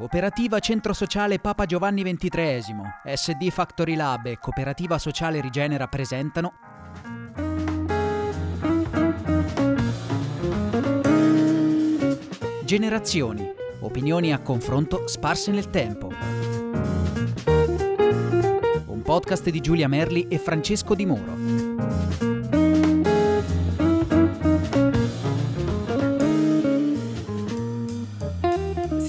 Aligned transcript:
Cooperativa 0.00 0.60
Centro 0.60 0.94
Sociale 0.94 1.40
Papa 1.40 1.66
Giovanni 1.66 2.02
XXIII, 2.02 2.74
SD 3.04 3.50
Factory 3.50 3.96
Lab 3.96 4.24
e 4.24 4.38
Cooperativa 4.38 4.96
Sociale 4.96 5.42
Rigenera 5.42 5.88
presentano 5.88 6.54
Generazioni, 12.64 13.46
opinioni 13.80 14.32
a 14.32 14.38
confronto 14.38 15.06
sparse 15.06 15.50
nel 15.50 15.68
tempo. 15.68 16.08
Un 18.86 19.02
podcast 19.02 19.50
di 19.50 19.60
Giulia 19.60 19.86
Merli 19.86 20.28
e 20.28 20.38
Francesco 20.38 20.94
Di 20.94 21.04
Muro. 21.04 21.49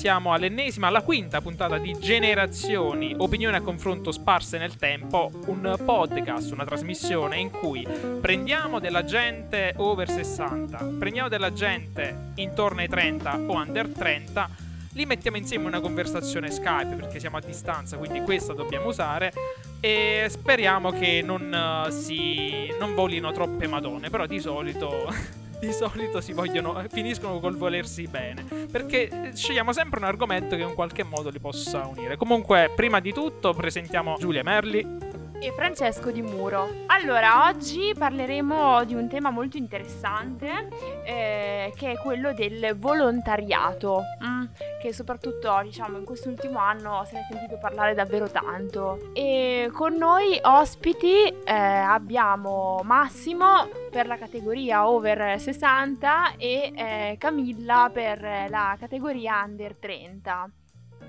Siamo 0.01 0.33
all'ennesima, 0.33 0.87
alla 0.87 1.03
quinta 1.03 1.41
puntata 1.41 1.77
di 1.77 1.95
Generazioni, 1.99 3.13
opinioni 3.15 3.55
a 3.55 3.61
confronto 3.61 4.11
sparse 4.11 4.57
nel 4.57 4.75
tempo, 4.75 5.29
un 5.45 5.75
podcast, 5.85 6.51
una 6.53 6.65
trasmissione 6.65 7.37
in 7.37 7.51
cui 7.51 7.87
prendiamo 8.19 8.79
della 8.79 9.03
gente 9.03 9.75
over 9.77 10.09
60, 10.09 10.93
prendiamo 10.97 11.29
della 11.29 11.53
gente 11.53 12.31
intorno 12.37 12.79
ai 12.79 12.87
30 12.87 13.41
o 13.45 13.53
under 13.53 13.89
30, 13.89 14.49
li 14.93 15.05
mettiamo 15.05 15.37
insieme 15.37 15.65
in 15.65 15.69
una 15.69 15.81
conversazione 15.81 16.49
Skype 16.49 16.95
perché 16.95 17.19
siamo 17.19 17.37
a 17.37 17.41
distanza, 17.41 17.97
quindi 17.97 18.21
questa 18.21 18.53
dobbiamo 18.53 18.87
usare 18.87 19.31
e 19.79 20.25
speriamo 20.31 20.89
che 20.89 21.21
non, 21.23 21.85
uh, 21.87 21.91
si, 21.91 22.73
non 22.79 22.95
volino 22.95 23.31
troppe 23.31 23.67
madone, 23.67 24.09
però 24.09 24.25
di 24.25 24.39
solito 24.39 25.39
di 25.61 25.71
solito 25.71 26.21
si 26.21 26.33
vogliono, 26.33 26.83
finiscono 26.89 27.39
col 27.39 27.55
volersi 27.55 28.07
bene. 28.07 28.60
Perché 28.71 29.31
scegliamo 29.33 29.73
sempre 29.73 29.99
un 29.99 30.05
argomento 30.05 30.55
che 30.55 30.61
in 30.61 30.73
qualche 30.73 31.03
modo 31.03 31.29
li 31.29 31.39
possa 31.39 31.85
unire. 31.85 32.15
Comunque, 32.15 32.71
prima 32.75 32.99
di 32.99 33.11
tutto, 33.11 33.53
presentiamo 33.53 34.15
Giulia 34.17 34.43
Merli 34.43 35.10
e 35.41 35.51
Francesco 35.53 36.11
Di 36.11 36.21
Muro. 36.21 36.69
Allora, 36.85 37.47
oggi 37.47 37.93
parleremo 37.97 38.83
di 38.83 38.93
un 38.93 39.07
tema 39.07 39.31
molto 39.31 39.57
interessante 39.57 40.67
eh, 41.03 41.73
che 41.75 41.91
è 41.91 41.97
quello 41.97 42.31
del 42.31 42.75
volontariato, 42.77 44.03
mm, 44.23 44.43
che 44.79 44.93
soprattutto 44.93 45.59
diciamo 45.63 45.97
in 45.97 46.05
quest'ultimo 46.05 46.59
anno 46.59 47.03
se 47.05 47.15
ne 47.15 47.21
è 47.21 47.25
sentito 47.27 47.57
parlare 47.57 47.95
davvero 47.95 48.29
tanto. 48.29 49.11
E 49.13 49.69
con 49.73 49.95
noi 49.95 50.39
ospiti 50.43 51.25
eh, 51.43 51.53
abbiamo 51.53 52.81
Massimo 52.83 53.67
per 53.89 54.05
la 54.05 54.17
categoria 54.17 54.87
over 54.87 55.39
60 55.39 56.35
e 56.37 56.71
eh, 56.75 57.15
Camilla 57.17 57.89
per 57.91 58.47
la 58.47 58.75
categoria 58.79 59.41
under 59.43 59.75
30. 59.75 60.49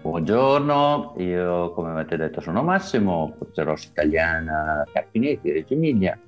Buongiorno, 0.03 1.15
io 1.19 1.71
come 1.71 1.93
avete 1.93 2.17
detto 2.17 2.41
sono 2.41 2.65
Massimo, 2.65 3.37
Pozzeros 3.39 3.85
Italiana 3.85 4.85
Carpinetti, 4.93 5.53
Reggio 5.53 5.75
Emilia. 5.75 6.19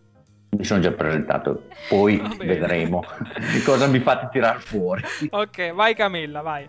Mi 0.50 0.62
sono 0.62 0.81
già 0.81 0.92
presentato, 0.92 1.64
poi 1.89 2.22
vedremo 2.39 3.03
cosa 3.66 3.89
mi 3.89 3.98
fate 3.98 4.28
tirare 4.31 4.61
fuori. 4.61 5.03
Ok, 5.28 5.75
vai 5.75 5.92
Camilla, 5.97 6.41
vai. 6.41 6.69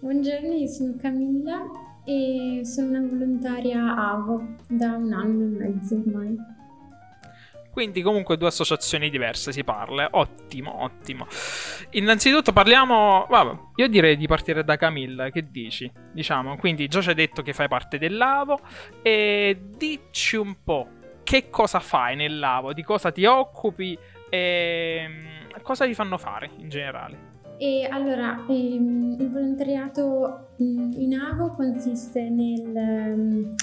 Buongiorno, 0.00 0.54
io 0.54 0.66
sono 0.68 0.94
Camilla 0.98 1.64
e 2.06 2.62
sono 2.64 2.88
una 2.88 3.06
volontaria 3.06 4.12
AVO 4.12 4.42
da 4.68 4.94
un 4.94 5.12
anno 5.12 5.44
e 5.44 5.68
mezzo 5.68 5.96
ormai. 5.96 6.34
Quindi 7.70 8.02
comunque 8.02 8.36
due 8.36 8.48
associazioni 8.48 9.10
diverse 9.10 9.52
si 9.52 9.62
parla. 9.64 10.08
Ottimo, 10.12 10.82
ottimo. 10.82 11.26
Innanzitutto 11.90 12.52
parliamo... 12.52 13.26
Vabbè, 13.28 13.58
io 13.76 13.88
direi 13.88 14.16
di 14.16 14.26
partire 14.26 14.64
da 14.64 14.76
Camilla, 14.76 15.30
che 15.30 15.50
dici? 15.50 15.90
Diciamo, 16.12 16.56
quindi 16.56 16.88
già 16.88 17.00
ci 17.00 17.10
hai 17.10 17.14
detto 17.14 17.42
che 17.42 17.52
fai 17.52 17.68
parte 17.68 17.98
dell'Avo 17.98 18.58
e 19.02 19.60
dici 19.76 20.36
un 20.36 20.56
po' 20.64 20.88
che 21.22 21.50
cosa 21.50 21.78
fai 21.78 22.16
nell'Avo, 22.16 22.72
di 22.72 22.82
cosa 22.82 23.12
ti 23.12 23.26
occupi 23.26 23.96
e 24.30 25.06
mm, 25.06 25.60
cosa 25.62 25.84
ti 25.84 25.94
fanno 25.94 26.18
fare 26.18 26.50
in 26.56 26.68
generale. 26.68 27.36
E 27.58 27.88
allora, 27.90 28.44
ehm, 28.48 29.16
il 29.18 29.30
volontariato 29.30 30.54
mm, 30.62 30.92
in 30.92 31.14
AVO 31.14 31.54
consiste 31.54 32.28
nel... 32.30 33.54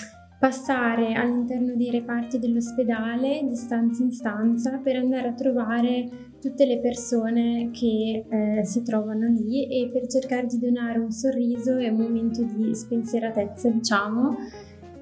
Passare 0.46 1.14
all'interno 1.14 1.76
dei 1.76 1.90
reparti 1.90 2.38
dell'ospedale 2.38 3.44
di 3.48 3.56
stanza 3.56 4.04
in 4.04 4.12
stanza 4.12 4.78
per 4.78 4.96
andare 4.96 5.30
a 5.30 5.34
trovare 5.34 6.08
tutte 6.40 6.68
le 6.68 6.80
persone 6.80 7.72
che 7.72 8.24
eh, 8.30 8.64
si 8.64 8.84
trovano 8.84 9.26
lì 9.26 9.66
e 9.66 9.90
per 9.92 10.06
cercare 10.06 10.46
di 10.46 10.60
donare 10.60 11.00
un 11.00 11.10
sorriso 11.10 11.78
e 11.78 11.90
un 11.90 11.98
momento 11.98 12.44
di 12.44 12.76
spensieratezza, 12.76 13.72
diciamo, 13.72 14.36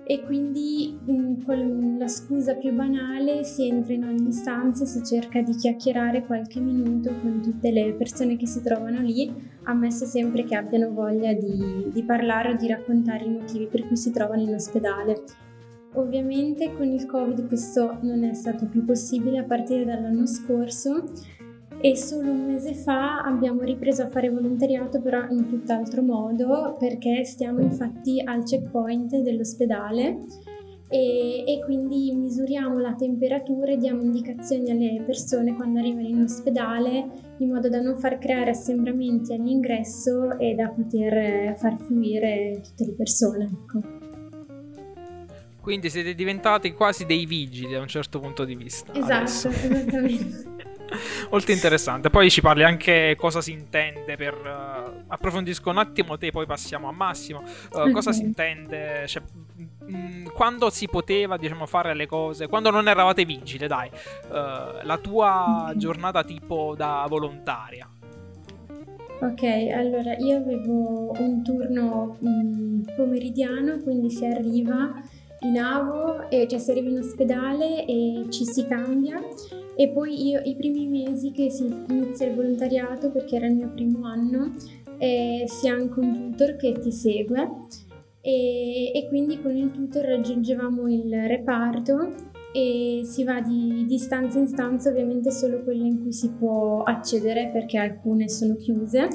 e 0.06 0.22
quindi 0.22 0.98
mm, 1.10 1.44
con 1.46 1.96
la 1.98 2.08
scusa 2.08 2.56
più 2.56 2.74
banale 2.74 3.44
si 3.44 3.68
entra 3.68 3.94
in 3.94 4.04
ogni 4.04 4.32
stanza 4.32 4.84
e 4.84 4.88
si 4.88 5.04
cerca 5.04 5.42
di 5.42 5.56
chiacchierare 5.56 6.26
qualche 6.26 6.60
minuto 6.60 7.14
con 7.22 7.42
tutte 7.42 7.72
le 7.72 7.94
persone 7.94 8.36
che 8.36 8.46
si 8.46 8.62
trovano 8.62 9.02
lì, 9.02 9.32
ammesso 9.64 10.06
sempre 10.06 10.44
che 10.44 10.56
abbiano 10.56 10.92
voglia 10.92 11.34
di, 11.34 11.90
di 11.92 12.04
parlare 12.04 12.52
o 12.52 12.56
di 12.56 12.68
raccontare 12.68 13.24
i 13.24 13.30
motivi 13.30 13.68
per 13.68 13.88
cui 13.88 13.96
si 13.96 14.12
trovano 14.12 14.42
in 14.42 14.54
ospedale. 14.54 15.24
Ovviamente 15.96 16.74
con 16.74 16.88
il 16.88 17.06
Covid 17.06 17.48
questo 17.48 18.00
non 18.02 18.24
è 18.24 18.34
stato 18.34 18.66
più 18.66 18.84
possibile 18.84 19.38
a 19.38 19.44
partire 19.44 19.86
dall'anno 19.86 20.26
scorso 20.26 21.04
e 21.86 21.98
solo 21.98 22.32
un 22.32 22.46
mese 22.46 22.74
fa 22.76 23.24
abbiamo 23.24 23.62
ripreso 23.64 24.04
a 24.04 24.08
fare 24.08 24.30
volontariato 24.30 25.02
però 25.02 25.28
in 25.28 25.50
tutt'altro 25.50 26.02
modo 26.02 26.78
perché 26.80 27.26
stiamo 27.26 27.60
infatti 27.60 28.22
al 28.24 28.46
checkpoint 28.46 29.18
dell'ospedale 29.18 30.20
e, 30.88 31.44
e, 31.46 31.60
quindi 31.66 32.14
misuriamo 32.14 32.80
la 32.80 32.94
temperatura 32.94 33.74
e 33.74 33.78
diamo 33.78 34.02
indicazioni 34.02 34.72
alle 34.72 35.04
persone 35.06 35.56
quando 35.56 35.80
arrivano 35.80 36.08
in 36.08 36.22
ospedale 36.22 37.10
in 37.40 37.50
modo 37.50 37.68
da 37.68 37.82
non 37.82 37.98
far 37.98 38.18
creare 38.18 38.52
assembramenti 38.52 39.34
all'ingresso 39.34 40.38
e 40.40 40.56
da 40.56 40.70
poter 40.70 41.58
far 41.58 41.78
fluire 41.80 42.62
tutte 42.64 42.86
le 42.86 42.94
persone. 42.94 43.44
Ecco. 43.44 43.82
Quindi 45.60 45.90
siete 45.90 46.14
diventati 46.16 46.72
quasi 46.72 47.06
dei 47.06 47.26
vigili 47.26 47.74
da 47.74 47.82
un 47.82 47.88
certo 47.88 48.20
punto 48.20 48.46
di 48.46 48.56
vista. 48.56 48.94
Esatto, 48.94 49.14
adesso. 49.14 49.50
esattamente. 49.50 50.53
Molto 51.32 51.52
interessante. 51.52 52.10
Poi 52.10 52.30
ci 52.30 52.42
parli 52.42 52.64
anche 52.64 53.16
cosa 53.18 53.42
si 53.42 53.52
intende 53.52 54.16
per... 54.16 54.34
Uh, 54.34 55.04
approfondisco 55.08 55.70
un 55.70 55.78
attimo 55.78 56.18
te, 56.18 56.32
poi 56.32 56.46
passiamo 56.46 56.88
a 56.88 56.92
Massimo. 56.92 57.44
Uh, 57.72 57.92
cosa 57.92 58.12
si 58.12 58.22
intende... 58.22 59.06
Cioè, 59.08 59.22
mh, 59.56 59.96
mm, 59.96 60.26
quando 60.34 60.70
si 60.70 60.88
poteva, 60.88 61.38
diciamo, 61.38 61.66
fare 61.66 61.94
le 61.94 62.06
cose... 62.06 62.48
Quando 62.48 62.70
non 62.70 62.88
eravate 62.88 63.26
vigile, 63.26 63.68
dai. 63.68 63.90
Uh, 64.28 64.84
la 64.84 65.00
tua 65.02 65.74
giornata 65.76 66.24
tipo 66.24 66.74
da 66.76 67.06
volontaria. 67.08 67.88
Ok, 69.20 69.44
allora 69.74 70.18
io 70.18 70.38
avevo 70.38 71.14
un 71.18 71.44
turno 71.44 72.18
mh, 72.20 72.30
mm, 72.30 72.82
pomeridiano, 72.96 73.80
quindi 73.80 74.10
si 74.10 74.26
arriva 74.26 74.92
in 75.44 75.58
AVO, 75.58 76.30
e, 76.30 76.48
cioè 76.48 76.60
si 76.60 76.72
arriva 76.72 76.90
in 76.90 76.98
ospedale 76.98 77.86
e 77.86 78.26
ci 78.30 78.46
si 78.46 78.66
cambia. 78.66 79.22
E 79.76 79.90
poi 79.90 80.28
io 80.28 80.42
i 80.44 80.56
primi 80.56 80.88
mesi 80.88 81.32
che 81.32 81.50
si 81.50 81.66
inizia 81.90 82.28
il 82.28 82.36
volontariato, 82.36 83.12
perché 83.12 83.36
era 83.38 83.48
il 83.48 83.56
mio 83.56 83.70
primo 83.70 84.06
anno, 84.06 84.54
eh, 84.98 85.44
si 85.48 85.68
ha 85.68 85.74
anche 85.74 86.00
un 86.00 86.32
tutor 86.32 86.56
che 86.56 86.78
ti 86.80 86.92
segue. 86.92 87.50
E, 88.22 88.92
e 88.94 89.08
quindi 89.10 89.42
con 89.42 89.56
il 89.56 89.72
tutor 89.72 90.06
raggiungevamo 90.06 90.88
il 90.88 91.14
reparto 91.28 92.32
e 92.54 93.02
si 93.04 93.24
va 93.24 93.42
di, 93.42 93.84
di 93.86 93.98
stanza 93.98 94.40
in 94.40 94.48
stanza, 94.48 94.90
ovviamente 94.90 95.30
solo 95.32 95.62
quelle 95.64 95.86
in 95.86 96.02
cui 96.04 96.14
si 96.14 96.30
può 96.30 96.84
accedere 96.84 97.50
perché 97.52 97.78
alcune 97.78 98.30
sono 98.30 98.56
chiuse 98.56 99.10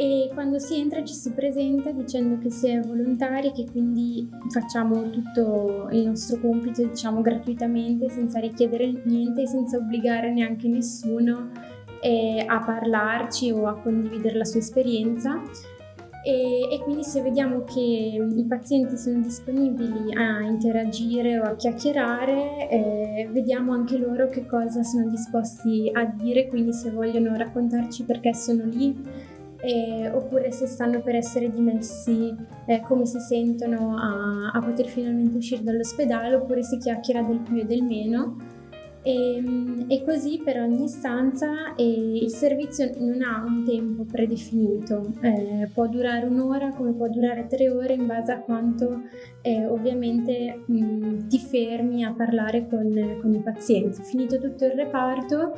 e 0.00 0.30
quando 0.32 0.58
si 0.58 0.80
entra 0.80 1.04
ci 1.04 1.12
si 1.12 1.30
presenta 1.32 1.90
dicendo 1.90 2.38
che 2.38 2.48
si 2.48 2.68
è 2.68 2.80
volontari 2.80 3.52
che 3.52 3.66
quindi 3.70 4.26
facciamo 4.48 5.10
tutto 5.10 5.88
il 5.92 6.06
nostro 6.06 6.40
compito 6.40 6.82
diciamo 6.82 7.20
gratuitamente 7.20 8.08
senza 8.08 8.40
richiedere 8.40 9.02
niente 9.04 9.46
senza 9.46 9.76
obbligare 9.76 10.32
neanche 10.32 10.68
nessuno 10.68 11.50
eh, 12.00 12.42
a 12.46 12.60
parlarci 12.60 13.50
o 13.50 13.66
a 13.66 13.78
condividere 13.78 14.38
la 14.38 14.46
sua 14.46 14.60
esperienza. 14.60 15.38
E, 16.22 16.68
e, 16.70 16.80
quindi 16.82 17.02
se 17.02 17.20
vediamo 17.22 17.64
che 17.64 17.80
i 17.80 18.44
pazienti 18.46 18.96
sono 18.96 19.20
disponibili 19.20 20.14
a 20.14 20.40
interagire 20.42 21.38
o 21.38 21.44
a 21.44 21.56
chiacchierare, 21.56 22.68
eh, 22.68 23.28
vediamo 23.32 23.72
anche 23.72 23.96
loro 23.96 24.28
che 24.28 24.44
cosa 24.44 24.82
sono 24.82 25.08
disposti 25.08 25.90
a 25.92 26.04
dire, 26.04 26.46
quindi 26.48 26.74
se 26.74 26.90
vogliono 26.90 27.34
raccontarci 27.36 28.04
perché 28.04 28.34
sono 28.34 28.64
lì, 28.66 28.94
eh, 29.62 30.10
oppure 30.10 30.50
se 30.50 30.66
stanno 30.66 31.00
per 31.00 31.14
essere 31.14 31.50
dimessi, 31.50 32.34
eh, 32.66 32.80
come 32.80 33.06
si 33.06 33.18
sentono 33.20 33.96
a, 33.96 34.50
a, 34.52 34.60
poter 34.60 34.86
finalmente 34.86 35.36
uscire 35.36 35.62
dall'ospedale, 35.62 36.34
oppure 36.34 36.62
si 36.62 36.78
chiacchiera 36.78 37.22
del 37.22 37.40
più 37.40 37.56
e 37.56 37.64
del 37.64 37.82
meno. 37.82 38.36
E, 39.02 39.42
e, 39.88 40.02
così 40.04 40.42
per 40.44 40.60
ogni 40.60 40.86
stanza 40.86 41.74
e 41.74 42.18
il 42.18 42.28
servizio 42.28 42.90
non 42.98 43.22
ha 43.22 43.42
un 43.46 43.64
tempo 43.64 44.04
predefinito, 44.04 45.14
eh, 45.22 45.70
può 45.72 45.86
durare 45.86 46.26
un'ora 46.26 46.74
come 46.74 46.92
può 46.92 47.08
durare 47.08 47.46
tre 47.46 47.70
ore 47.70 47.94
in 47.94 48.06
base 48.06 48.32
a 48.32 48.40
quanto 48.40 49.04
eh, 49.40 49.64
ovviamente 49.64 50.64
mh, 50.66 51.28
ti 51.28 51.38
fermi 51.38 52.04
a 52.04 52.12
parlare 52.12 52.68
con, 52.68 53.18
con, 53.22 53.34
i 53.34 53.40
pazienti. 53.40 54.02
Finito 54.02 54.38
tutto 54.38 54.66
il 54.66 54.72
reparto 54.72 55.54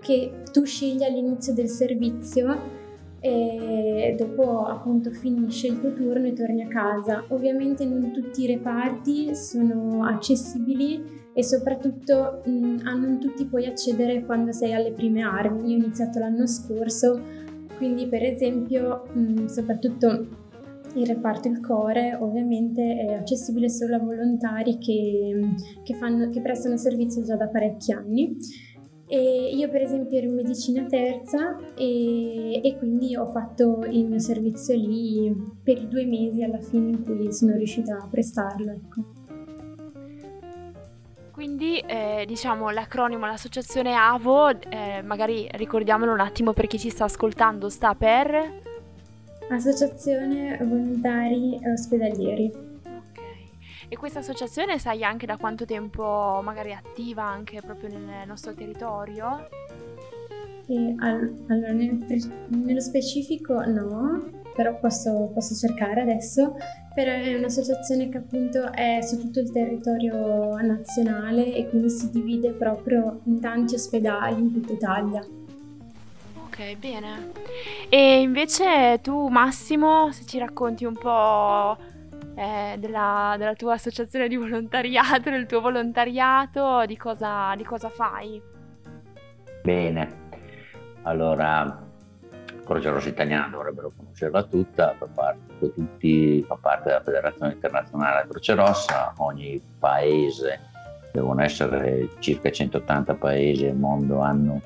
che 0.00 0.42
tu 0.52 0.64
scegli 0.64 1.02
all'inizio 1.02 1.52
del 1.52 1.68
servizio 1.68 2.82
e 3.24 4.14
dopo 4.18 4.66
appunto 4.66 5.10
finisce 5.10 5.68
il 5.68 5.80
tuo 5.80 5.94
turno 5.94 6.26
e 6.26 6.34
torni 6.34 6.62
a 6.62 6.68
casa. 6.68 7.24
Ovviamente 7.28 7.86
non 7.86 8.12
tutti 8.12 8.42
i 8.42 8.46
reparti 8.46 9.34
sono 9.34 10.04
accessibili 10.04 11.02
e 11.32 11.42
soprattutto 11.42 12.42
mh, 12.44 12.80
a 12.84 12.92
non 12.92 13.18
tutti 13.18 13.46
puoi 13.46 13.64
accedere 13.64 14.26
quando 14.26 14.52
sei 14.52 14.74
alle 14.74 14.92
prime 14.92 15.22
armi. 15.22 15.70
Io 15.70 15.78
ho 15.78 15.82
iniziato 15.82 16.18
l'anno 16.18 16.46
scorso, 16.46 17.18
quindi 17.78 18.08
per 18.08 18.22
esempio 18.22 19.06
mh, 19.14 19.46
soprattutto 19.46 20.26
il 20.96 21.06
reparto 21.06 21.48
Il 21.48 21.60
Core 21.60 22.18
ovviamente 22.20 23.06
è 23.08 23.14
accessibile 23.14 23.70
solo 23.70 23.96
a 23.96 24.00
volontari 24.00 24.76
che, 24.76 25.40
che, 25.82 25.94
fanno, 25.94 26.28
che 26.28 26.42
prestano 26.42 26.76
servizio 26.76 27.22
già 27.22 27.36
da 27.36 27.48
parecchi 27.48 27.90
anni. 27.90 28.36
E 29.06 29.50
io 29.54 29.68
per 29.68 29.82
esempio 29.82 30.16
ero 30.16 30.28
in 30.28 30.34
medicina 30.34 30.84
terza 30.84 31.58
e, 31.76 32.60
e, 32.62 32.76
quindi 32.78 33.14
ho 33.16 33.26
fatto 33.26 33.84
il 33.90 34.06
mio 34.06 34.18
servizio 34.18 34.74
lì 34.74 35.30
per 35.62 35.76
i 35.78 35.88
due 35.88 36.06
mesi 36.06 36.42
alla 36.42 36.60
fine 36.60 36.90
in 36.90 37.04
cui 37.04 37.30
sono 37.32 37.54
riuscita 37.54 37.96
a 37.96 38.08
prestarlo. 38.10 38.70
Ecco. 38.72 39.22
Quindi 41.30 41.80
eh, 41.80 42.24
diciamo 42.26 42.70
l'acronimo, 42.70 43.26
l'associazione 43.26 43.94
AVO, 43.94 44.60
eh, 44.60 45.02
magari 45.02 45.48
ricordiamolo 45.52 46.12
un 46.12 46.20
attimo 46.20 46.52
per 46.52 46.68
chi 46.68 46.78
ci 46.78 46.90
sta 46.90 47.04
ascoltando, 47.04 47.68
sta 47.68 47.94
per... 47.94 48.62
Associazione 49.50 50.56
Volontari 50.62 51.58
Ospedalieri. 51.70 52.73
E 53.88 53.96
questa 53.96 54.20
associazione 54.20 54.78
sai 54.78 55.04
anche 55.04 55.26
da 55.26 55.36
quanto 55.36 55.64
tempo 55.64 56.40
magari 56.42 56.70
è 56.70 56.74
attiva 56.74 57.22
anche 57.22 57.60
proprio 57.60 57.90
nel 57.90 58.26
nostro 58.26 58.54
territorio? 58.54 59.48
E, 60.66 60.94
allora, 60.98 61.72
nel, 61.72 62.04
nello 62.48 62.80
specifico 62.80 63.64
no, 63.66 64.30
però 64.54 64.78
posso, 64.78 65.30
posso 65.34 65.54
cercare 65.54 66.00
adesso 66.00 66.56
però 66.94 67.10
è 67.10 67.34
un'associazione 67.34 68.08
che 68.08 68.18
appunto 68.18 68.72
è 68.72 69.00
su 69.02 69.18
tutto 69.18 69.40
il 69.40 69.50
territorio 69.50 70.54
nazionale 70.58 71.52
e 71.52 71.68
quindi 71.68 71.90
si 71.90 72.08
divide 72.10 72.52
proprio 72.52 73.20
in 73.24 73.40
tanti 73.40 73.74
ospedali 73.74 74.40
in 74.40 74.52
tutta 74.52 74.72
Italia. 74.72 75.26
Ok, 76.46 76.76
bene. 76.76 77.32
E 77.88 78.20
invece 78.20 79.00
tu 79.02 79.26
Massimo, 79.26 80.12
se 80.12 80.24
ci 80.24 80.38
racconti 80.38 80.84
un 80.84 80.94
po' 80.94 81.76
eh, 82.34 82.76
della, 82.78 83.34
della, 83.38 83.54
tua 83.54 83.74
associazione 83.74 84.28
di 84.28 84.36
volontariato, 84.36 85.30
del 85.30 85.46
tuo 85.46 85.60
volontariato, 85.60 86.84
di 86.86 86.96
cosa, 86.96 87.54
di 87.56 87.64
cosa 87.64 87.88
fai? 87.88 88.40
Bene, 89.62 90.22
allora 91.02 91.82
Croce 92.64 92.90
Rossa 92.90 93.08
Italiana 93.08 93.48
dovrebbero 93.48 93.92
conoscerla 93.96 94.42
tutta, 94.44 94.94
fa 94.98 95.06
parte, 95.06 95.72
tutti, 95.74 96.42
fa 96.42 96.56
parte 96.60 96.88
della 96.88 97.02
Federazione 97.02 97.52
Internazionale 97.52 98.26
Croce 98.28 98.54
Rossa, 98.54 99.12
ogni 99.18 99.60
paese, 99.78 100.60
devono 101.12 101.42
essere 101.42 102.08
circa 102.18 102.50
180 102.50 103.14
paesi 103.14 103.66
al 103.66 103.76
mondo, 103.76 104.20
hanno 104.20 104.60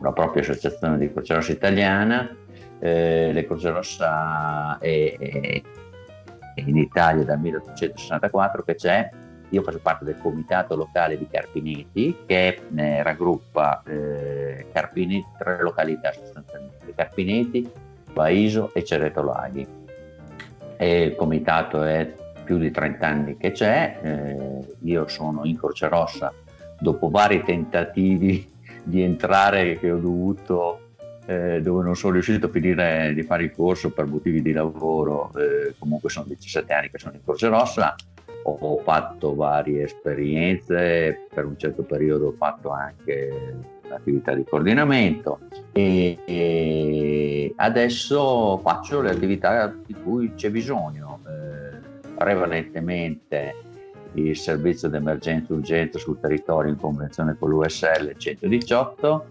la 0.00 0.12
propria 0.12 0.42
associazione 0.42 0.98
di 0.98 1.12
Croce 1.12 1.34
Rossa 1.34 1.52
Italiana, 1.52 2.36
eh, 2.80 3.32
la 3.32 3.44
Croce 3.44 3.70
Rossa 3.70 4.78
è, 4.78 5.16
è 5.18 5.62
in 6.56 6.76
Italia 6.76 7.24
dal 7.24 7.38
1864 7.40 8.62
che 8.62 8.74
c'è, 8.74 9.10
io 9.50 9.62
faccio 9.62 9.78
parte 9.80 10.04
del 10.04 10.18
comitato 10.18 10.74
locale 10.74 11.16
di 11.16 11.28
Carpineti 11.28 12.16
che 12.26 12.60
eh, 12.74 13.02
raggruppa 13.02 13.82
eh, 13.86 14.66
Carpineti, 14.72 15.26
tre 15.38 15.62
località 15.62 16.12
sostanzialmente, 16.12 16.92
Carpineti, 16.94 17.70
Baiso 18.12 18.72
e 18.74 18.84
Cereto 18.84 19.22
Laghi. 19.22 19.66
E 20.76 21.02
il 21.02 21.14
comitato 21.14 21.82
è 21.82 22.12
più 22.44 22.58
di 22.58 22.70
30 22.70 23.06
anni 23.06 23.36
che 23.36 23.52
c'è, 23.52 23.98
eh, 24.02 24.76
io 24.80 25.08
sono 25.08 25.44
in 25.44 25.56
Croce 25.56 25.88
Rossa 25.88 26.32
dopo 26.78 27.08
vari 27.08 27.42
tentativi 27.42 28.52
di 28.82 29.02
entrare 29.02 29.78
che 29.78 29.90
ho 29.90 29.98
dovuto 29.98 30.83
eh, 31.26 31.60
dove 31.62 31.82
non 31.82 31.96
sono 31.96 32.14
riuscito 32.14 32.46
a 32.46 32.48
finire 32.50 33.12
di 33.14 33.22
fare 33.22 33.44
il 33.44 33.52
corso 33.52 33.90
per 33.90 34.06
motivi 34.06 34.42
di 34.42 34.52
lavoro, 34.52 35.30
eh, 35.36 35.74
comunque 35.78 36.10
sono 36.10 36.26
17 36.28 36.72
anni 36.72 36.90
che 36.90 36.98
sono 36.98 37.14
in 37.14 37.22
Croce 37.22 37.48
Rossa, 37.48 37.94
ho 38.46 38.78
fatto 38.78 39.34
varie 39.34 39.84
esperienze, 39.84 41.26
per 41.32 41.46
un 41.46 41.56
certo 41.56 41.82
periodo 41.82 42.26
ho 42.26 42.34
fatto 42.36 42.70
anche 42.70 43.56
attività 43.88 44.34
di 44.34 44.44
coordinamento 44.44 45.40
e, 45.72 46.18
e 46.24 47.52
adesso 47.56 48.58
faccio 48.58 49.00
le 49.00 49.10
attività 49.10 49.74
di 49.86 49.94
cui 49.94 50.34
c'è 50.34 50.50
bisogno. 50.50 51.20
Eh, 51.26 51.54
prevalentemente 52.14 53.54
il 54.14 54.36
servizio 54.36 54.88
di 54.88 54.96
emergenza 54.96 55.52
e 55.52 55.56
urgenza 55.56 55.98
sul 55.98 56.20
territorio 56.20 56.70
in 56.70 56.78
convenzione 56.78 57.36
con 57.38 57.50
l'USL 57.50 58.14
118, 58.16 59.26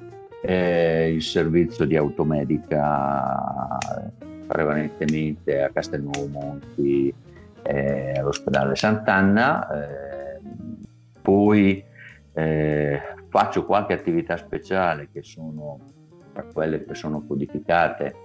eh, 0.46 1.14
il 1.14 1.22
servizio 1.22 1.86
di 1.86 1.96
automedica 1.96 3.78
prevalentemente 4.46 5.62
a 5.62 5.70
Castelnuovo 5.70 6.28
Monti 6.28 7.14
eh, 7.64 8.12
all'ospedale 8.18 8.76
Sant'Anna, 8.76 9.68
eh, 9.70 10.40
poi 11.22 11.82
eh, 12.34 13.02
faccio 13.30 13.66
qualche 13.66 13.94
attività 13.94 14.36
speciale 14.36 15.08
che 15.12 15.24
sono 15.24 15.80
tra 16.34 16.44
quelle 16.52 16.84
che 16.84 16.96
sono 16.96 17.24
codificate 17.26 18.16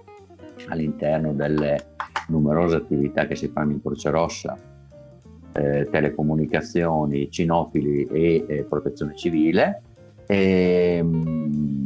all'interno 0.67 1.33
delle 1.33 1.95
numerose 2.27 2.75
attività 2.75 3.27
che 3.27 3.35
si 3.35 3.47
fanno 3.47 3.71
in 3.71 3.81
Croce 3.81 4.09
Rossa, 4.09 4.57
eh, 5.53 5.87
telecomunicazioni, 5.89 7.31
cinofili 7.31 8.07
e 8.07 8.45
eh, 8.47 8.63
protezione 8.63 9.15
civile. 9.15 9.81
E, 10.25 10.97
ehm, 10.97 11.78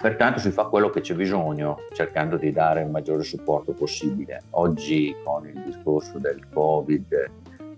Pertanto 0.00 0.38
si 0.38 0.50
fa 0.50 0.64
quello 0.64 0.90
che 0.90 1.00
c'è 1.00 1.14
bisogno, 1.14 1.78
cercando 1.92 2.36
di 2.36 2.52
dare 2.52 2.82
il 2.82 2.90
maggiore 2.90 3.22
supporto 3.22 3.72
possibile. 3.72 4.42
Oggi 4.50 5.16
con 5.24 5.46
il 5.46 5.62
discorso 5.64 6.18
del 6.18 6.46
Covid 6.52 7.30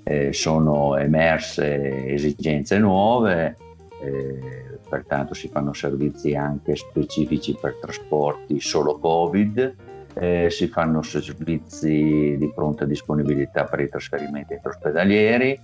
eh, 0.03 0.33
sono 0.33 0.97
emerse 0.97 2.07
esigenze 2.09 2.79
nuove, 2.79 3.57
eh, 4.03 4.79
pertanto 4.89 5.35
si 5.35 5.49
fanno 5.49 5.73
servizi 5.73 6.35
anche 6.35 6.75
specifici 6.75 7.57
per 7.61 7.77
trasporti 7.81 8.61
solo 8.61 8.99
Covid, 8.99 9.75
eh, 10.15 10.49
si 10.50 10.67
fanno 10.67 11.03
servizi 11.03 12.37
di 12.37 12.53
pronta 12.55 12.85
disponibilità 12.85 13.65
per 13.65 13.81
i 13.81 13.89
trasferimenti 13.89 14.55
intraospedalieri. 14.55 15.61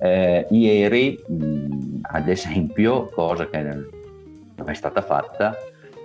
Eh, 0.00 0.46
ieri, 0.50 1.20
mh, 1.26 1.98
ad 2.02 2.28
esempio, 2.28 3.08
cosa 3.08 3.48
che 3.48 3.62
non 3.62 3.88
è 4.64 4.74
stata 4.74 5.02
fatta, 5.02 5.56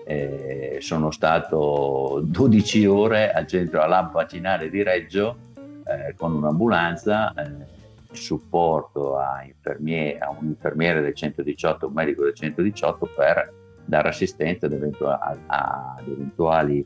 eh, 0.05 0.77
sono 0.79 1.11
stato 1.11 2.21
12 2.23 2.85
ore 2.85 3.31
al 3.31 3.47
centro 3.47 3.81
al 3.81 3.89
lab 3.89 4.11
vaccinale 4.11 4.69
di 4.69 4.83
Reggio 4.83 5.37
eh, 5.85 6.13
con 6.15 6.33
un'ambulanza, 6.33 7.33
eh, 7.33 7.71
supporto 8.11 9.17
a, 9.17 9.39
a, 9.39 10.29
un 10.39 10.47
infermiere 10.47 11.01
del 11.01 11.15
118, 11.15 11.87
un 11.87 11.93
medico 11.93 12.23
del 12.23 12.33
118 12.33 13.09
per 13.15 13.53
dare 13.85 14.09
assistenza 14.09 14.65
ad, 14.67 14.73
eventuali, 14.73 15.39
ad 15.47 16.07
eventuali 16.07 16.85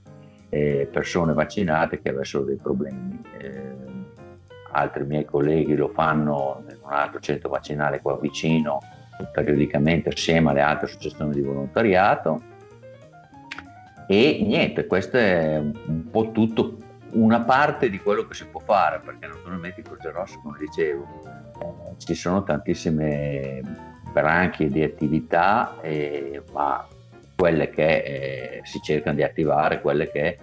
eh, 0.49 0.87
persone 0.91 1.33
vaccinate 1.33 2.01
che 2.01 2.09
avessero 2.09 2.43
dei 2.43 2.55
problemi. 2.55 3.21
Eh, 3.39 3.75
altri 4.71 5.05
miei 5.05 5.25
colleghi 5.25 5.75
lo 5.75 5.89
fanno 5.89 6.63
in 6.69 6.77
un 6.83 6.91
altro 6.91 7.19
centro 7.19 7.49
vaccinale 7.49 8.01
qua 8.01 8.17
vicino 8.19 8.79
periodicamente 9.31 10.09
assieme 10.09 10.51
alle 10.51 10.61
altre 10.61 10.87
associazioni 10.87 11.33
di 11.33 11.41
volontariato 11.41 12.55
e 14.09 14.41
niente, 14.41 14.87
questo 14.87 15.17
è 15.17 15.57
un 15.57 16.09
po' 16.09 16.31
tutto, 16.31 16.77
una 17.11 17.41
parte 17.41 17.89
di 17.89 17.99
quello 17.99 18.25
che 18.25 18.35
si 18.35 18.45
può 18.45 18.61
fare, 18.61 19.01
perché 19.03 19.27
naturalmente 19.27 19.81
in 19.81 19.85
Croce 19.85 20.11
Rossa, 20.11 20.39
come 20.41 20.57
dicevo, 20.59 21.05
ci 21.97 22.15
sono 22.15 22.41
tantissime 22.43 23.61
branche 24.13 24.69
di 24.69 24.81
attività, 24.81 25.75
eh, 25.81 26.41
ma 26.53 26.87
quelle 27.35 27.69
che 27.69 27.97
eh, 27.97 28.61
si 28.63 28.79
cercano 28.81 29.17
di 29.17 29.23
attivare, 29.23 29.81
quelle 29.81 30.09
che 30.09 30.37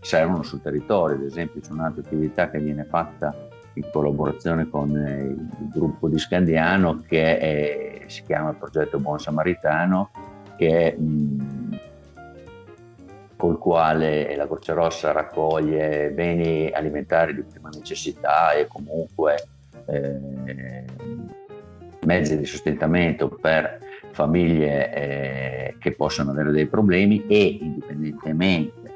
servono 0.00 0.42
sul 0.42 0.62
territorio. 0.62 1.16
Ad 1.16 1.24
esempio 1.24 1.60
c'è 1.60 1.72
un'altra 1.72 2.00
attività 2.00 2.48
che 2.48 2.58
viene 2.58 2.84
fatta 2.84 3.49
in 3.74 3.84
collaborazione 3.92 4.68
con 4.68 4.96
eh, 4.96 5.22
il 5.22 5.68
gruppo 5.72 6.08
di 6.08 6.18
Scandiano 6.18 7.02
che 7.06 7.38
è, 7.38 8.02
si 8.06 8.22
chiama 8.24 8.50
il 8.50 8.56
progetto 8.56 8.98
Buon 8.98 9.18
Samaritano 9.18 10.10
che 10.56 10.96
mh, 10.98 11.78
col 13.36 13.58
quale 13.58 14.36
la 14.36 14.46
Croce 14.46 14.72
Rossa 14.74 15.12
raccoglie 15.12 16.10
beni 16.10 16.70
alimentari 16.70 17.34
di 17.34 17.42
prima 17.42 17.70
necessità 17.70 18.52
e 18.52 18.66
comunque 18.66 19.48
eh, 19.86 20.84
mezzi 22.04 22.36
di 22.36 22.44
sostentamento 22.44 23.28
per 23.28 23.78
famiglie 24.12 24.92
eh, 24.92 25.76
che 25.78 25.92
possono 25.92 26.32
avere 26.32 26.50
dei 26.50 26.66
problemi 26.66 27.24
e 27.26 27.58
indipendentemente 27.60 28.89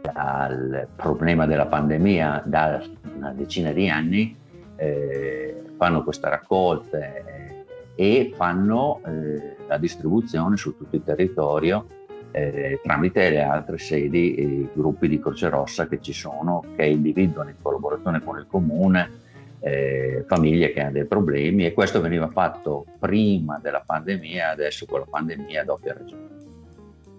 dal 0.00 0.88
problema 0.96 1.46
della 1.46 1.66
pandemia 1.66 2.42
da 2.44 2.82
una 3.16 3.32
decina 3.32 3.72
di 3.72 3.88
anni 3.88 4.36
eh, 4.76 5.62
fanno 5.76 6.02
queste 6.02 6.28
raccolte 6.28 7.24
eh, 7.26 7.64
e 7.94 8.32
fanno 8.34 9.00
eh, 9.04 9.56
la 9.66 9.76
distribuzione 9.76 10.56
su 10.56 10.76
tutto 10.76 10.96
il 10.96 11.02
territorio 11.04 11.86
eh, 12.32 12.80
tramite 12.82 13.30
le 13.30 13.42
altre 13.42 13.78
sedi 13.78 14.34
e 14.34 14.68
gruppi 14.72 15.08
di 15.08 15.20
Croce 15.20 15.48
Rossa 15.48 15.88
che 15.88 16.00
ci 16.00 16.12
sono, 16.12 16.64
che 16.76 16.84
individuano 16.84 17.50
in 17.50 17.56
collaborazione 17.60 18.22
con 18.22 18.38
il 18.38 18.46
comune 18.48 19.18
eh, 19.60 20.24
famiglie 20.26 20.72
che 20.72 20.80
hanno 20.80 20.92
dei 20.92 21.04
problemi 21.04 21.66
e 21.66 21.72
questo 21.72 22.00
veniva 22.00 22.28
fatto 22.28 22.86
prima 22.98 23.58
della 23.60 23.82
pandemia, 23.84 24.50
adesso 24.50 24.86
con 24.86 25.00
la 25.00 25.06
pandemia 25.08 25.64
doppia 25.64 25.94
ragione. 25.94 26.39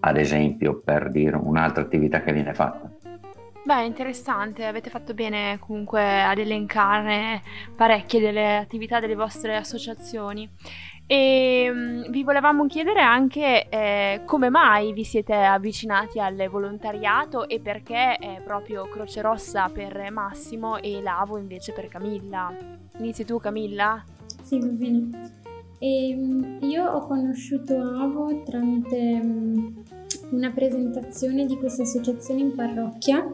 Ad 0.04 0.16
esempio, 0.16 0.80
per 0.80 1.10
dire 1.10 1.36
un'altra 1.36 1.82
attività 1.82 2.22
che 2.22 2.32
viene 2.32 2.54
fatta. 2.54 2.90
Beh, 3.64 3.84
interessante, 3.84 4.66
avete 4.66 4.90
fatto 4.90 5.14
bene 5.14 5.58
comunque 5.60 6.20
ad 6.20 6.38
elencare 6.38 7.40
parecchie 7.76 8.18
delle 8.18 8.56
attività 8.56 8.98
delle 8.98 9.14
vostre 9.14 9.54
associazioni. 9.54 10.50
E 11.06 11.70
um, 11.70 12.10
vi 12.10 12.24
volevamo 12.24 12.66
chiedere 12.66 13.00
anche 13.00 13.68
eh, 13.68 14.22
come 14.24 14.48
mai 14.50 14.92
vi 14.92 15.04
siete 15.04 15.34
avvicinati 15.34 16.18
al 16.18 16.48
volontariato 16.50 17.48
e 17.48 17.60
perché 17.60 18.16
eh, 18.18 18.40
proprio 18.44 18.88
Croce 18.88 19.20
Rossa 19.20 19.68
per 19.68 20.10
Massimo 20.10 20.78
e 20.78 21.00
Lavo 21.00 21.38
invece 21.38 21.72
per 21.72 21.86
Camilla. 21.86 22.52
Inizi 22.98 23.24
tu 23.24 23.38
Camilla? 23.38 24.02
Sì, 24.42 24.58
va 24.58 24.66
bene. 24.66 25.30
E, 25.78 26.14
um, 26.16 26.58
io 26.62 26.84
ho 26.84 27.06
conosciuto 27.06 27.76
Avo 27.76 28.42
tramite 28.44 29.20
um, 29.22 29.82
una 30.32 30.50
presentazione 30.52 31.46
di 31.46 31.56
questa 31.56 31.82
associazione 31.82 32.40
in 32.40 32.54
parrocchia 32.54 33.26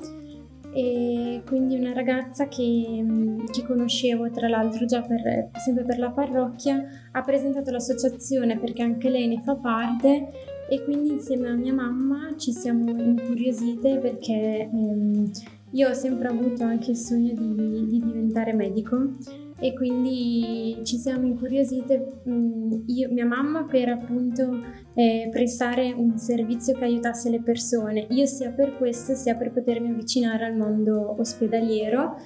e 0.72 1.42
quindi 1.46 1.76
una 1.76 1.92
ragazza 1.92 2.46
che, 2.46 3.00
mm, 3.02 3.46
che, 3.46 3.64
conoscevo 3.64 4.30
tra 4.30 4.48
l'altro 4.48 4.84
già 4.84 5.00
per, 5.00 5.50
sempre 5.64 5.84
per 5.84 5.98
la 5.98 6.10
parrocchia 6.10 6.84
ha 7.12 7.22
presentato 7.22 7.70
l'associazione 7.70 8.58
perché 8.58 8.82
anche 8.82 9.08
lei 9.08 9.26
ne 9.28 9.40
fa 9.40 9.56
parte 9.56 10.28
e 10.68 10.84
quindi 10.84 11.12
insieme 11.12 11.48
a 11.48 11.54
mia 11.54 11.72
mamma 11.72 12.34
ci 12.36 12.52
siamo 12.52 12.90
incuriosite 12.90 13.98
perché 13.98 14.68
ehm, 14.70 15.30
io 15.72 15.88
ho 15.88 15.94
sempre 15.94 16.28
avuto 16.28 16.64
anche 16.64 16.90
il 16.90 16.96
sogno 16.96 17.32
di, 17.32 17.86
di 17.86 18.00
diventare 18.00 18.52
medico 18.52 19.14
e 19.60 19.74
quindi 19.74 20.78
ci 20.84 20.96
siamo 20.96 21.26
incuriosite 21.26 22.20
io, 22.86 23.08
mia 23.10 23.26
mamma 23.26 23.64
per 23.64 23.88
appunto 23.88 24.60
eh, 24.94 25.28
prestare 25.32 25.92
un 25.92 26.16
servizio 26.16 26.74
che 26.74 26.84
aiutasse 26.84 27.28
le 27.28 27.40
persone, 27.40 28.06
io 28.10 28.26
sia 28.26 28.50
per 28.50 28.76
questo 28.76 29.14
sia 29.14 29.34
per 29.34 29.52
potermi 29.52 29.88
avvicinare 29.90 30.44
al 30.44 30.56
mondo 30.56 31.16
ospedaliero. 31.18 32.16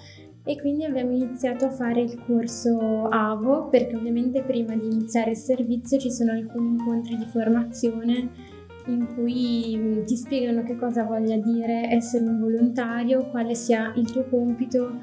E 0.45 0.59
quindi 0.59 0.85
abbiamo 0.85 1.13
iniziato 1.13 1.67
a 1.67 1.71
fare 1.71 2.01
il 2.01 2.21
corso 2.27 3.07
AVO 3.07 3.69
perché 3.69 3.95
ovviamente 3.95 4.43
prima 4.43 4.75
di 4.75 4.87
iniziare 4.87 5.31
il 5.31 5.37
servizio 5.37 5.99
ci 5.99 6.11
sono 6.11 6.33
alcuni 6.33 6.71
incontri 6.71 7.17
di 7.17 7.27
formazione 7.27 8.29
in 8.87 9.07
cui 9.15 10.03
ti 10.05 10.17
spiegano 10.17 10.65
che 10.65 10.77
cosa 10.77 11.05
voglia 11.05 11.37
dire 11.37 11.89
essere 11.91 12.25
un 12.25 12.41
volontario, 12.41 13.29
quale 13.31 13.55
sia 13.55 13.93
il 13.95 14.11
tuo 14.11 14.25
compito 14.25 14.99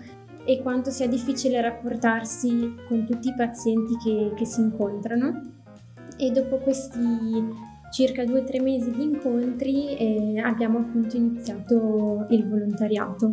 e 0.46 0.62
quanto 0.62 0.90
sia 0.90 1.08
difficile 1.08 1.62
rapportarsi 1.62 2.76
con 2.88 3.06
tutti 3.06 3.30
i 3.30 3.36
pazienti 3.36 3.98
che, 3.98 4.34
che 4.36 4.46
si 4.46 4.62
incontrano. 4.62 5.58
E 6.18 6.32
dopo 6.32 6.58
questi 6.58 7.68
circa 7.92 8.24
due 8.26 8.42
o 8.42 8.44
tre 8.44 8.60
mesi 8.60 8.92
di 8.92 9.04
incontri 9.04 9.96
eh, 9.96 10.40
abbiamo 10.40 10.80
appunto 10.80 11.18
iniziato 11.18 12.26
il 12.30 12.48
volontariato. 12.48 13.32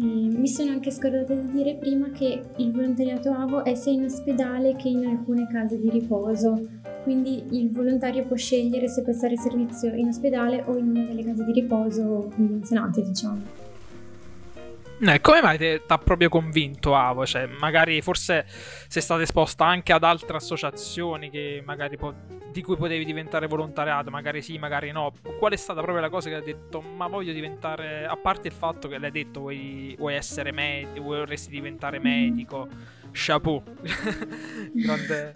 E 0.00 0.04
mi 0.04 0.46
sono 0.46 0.70
anche 0.70 0.92
scordata 0.92 1.34
di 1.34 1.50
dire 1.50 1.74
prima 1.74 2.10
che 2.10 2.40
il 2.56 2.72
volontariato 2.72 3.32
AVO 3.32 3.64
è 3.64 3.74
sia 3.74 3.90
in 3.90 4.04
ospedale 4.04 4.76
che 4.76 4.88
in 4.88 5.04
alcune 5.04 5.48
case 5.48 5.76
di 5.80 5.90
riposo, 5.90 6.68
quindi 7.02 7.42
il 7.50 7.72
volontario 7.72 8.24
può 8.24 8.36
scegliere 8.36 8.86
se 8.86 9.02
prestare 9.02 9.36
servizio 9.36 9.92
in 9.92 10.06
ospedale 10.06 10.62
o 10.66 10.76
in 10.76 10.90
una 10.90 11.04
delle 11.04 11.24
case 11.24 11.44
di 11.44 11.52
riposo 11.52 12.30
convenzionate, 12.32 13.02
diciamo. 13.02 13.57
Eh, 15.00 15.20
come 15.20 15.40
mai 15.40 15.58
ti 15.58 15.80
ha 15.86 15.98
proprio 15.98 16.28
convinto 16.28 16.96
Avo? 16.96 17.24
Cioè, 17.24 17.46
magari 17.46 18.02
forse 18.02 18.44
sei 18.48 19.00
stata 19.00 19.22
esposta 19.22 19.64
anche 19.64 19.92
ad 19.92 20.02
altre 20.02 20.36
associazioni 20.36 21.30
po- 21.96 22.14
di 22.50 22.62
cui 22.62 22.76
potevi 22.76 23.04
diventare 23.04 23.46
volontariato, 23.46 24.10
magari 24.10 24.42
sì, 24.42 24.58
magari 24.58 24.90
no. 24.90 25.12
Qual 25.38 25.52
è 25.52 25.56
stata 25.56 25.82
proprio 25.82 26.02
la 26.02 26.10
cosa 26.10 26.28
che 26.30 26.34
hai 26.34 26.42
detto? 26.42 26.80
Ma 26.80 27.06
voglio 27.06 27.32
diventare. 27.32 28.06
A 28.06 28.16
parte 28.16 28.48
il 28.48 28.54
fatto 28.54 28.88
che 28.88 28.98
l'hai 28.98 29.12
detto, 29.12 29.40
vuoi, 29.40 29.94
vuoi 29.96 30.14
essere 30.14 30.50
medico, 30.50 31.02
vorresti 31.02 31.50
diventare 31.50 32.00
medico. 32.00 32.66
Chapeau. 33.12 33.62
Grande. 34.74 35.34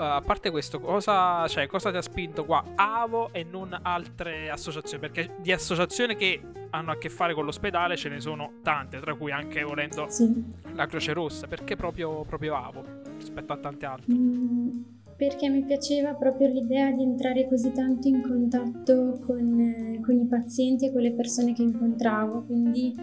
Uh, 0.00 0.14
a 0.14 0.22
parte 0.24 0.50
questo, 0.50 0.80
cosa, 0.80 1.46
cioè, 1.46 1.66
cosa 1.66 1.90
ti 1.90 1.98
ha 1.98 2.00
spinto 2.00 2.46
qua? 2.46 2.64
Avo 2.74 3.34
e 3.34 3.44
non 3.44 3.78
altre 3.82 4.48
associazioni? 4.48 4.98
Perché 4.98 5.34
di 5.42 5.52
associazioni 5.52 6.16
che 6.16 6.40
hanno 6.70 6.92
a 6.92 6.96
che 6.96 7.10
fare 7.10 7.34
con 7.34 7.44
l'ospedale 7.44 7.98
ce 7.98 8.08
ne 8.08 8.18
sono 8.18 8.52
tante, 8.62 8.98
tra 8.98 9.14
cui 9.14 9.30
anche 9.30 9.62
volendo 9.62 10.06
sì. 10.08 10.42
la 10.72 10.86
Croce 10.86 11.12
Rossa. 11.12 11.46
Perché 11.48 11.76
proprio, 11.76 12.22
proprio 12.22 12.54
Avo 12.54 12.82
rispetto 13.18 13.52
a 13.52 13.58
tante 13.58 13.84
altre? 13.84 14.14
Mm, 14.14 14.80
perché 15.18 15.50
mi 15.50 15.64
piaceva 15.64 16.14
proprio 16.14 16.48
l'idea 16.48 16.90
di 16.92 17.02
entrare 17.02 17.46
così 17.46 17.70
tanto 17.72 18.08
in 18.08 18.22
contatto 18.22 19.20
con, 19.26 19.60
eh, 19.60 20.00
con 20.00 20.18
i 20.18 20.24
pazienti 20.24 20.86
e 20.86 20.92
con 20.92 21.02
le 21.02 21.12
persone 21.12 21.52
che 21.52 21.60
incontravo. 21.60 22.44
Quindi 22.44 22.96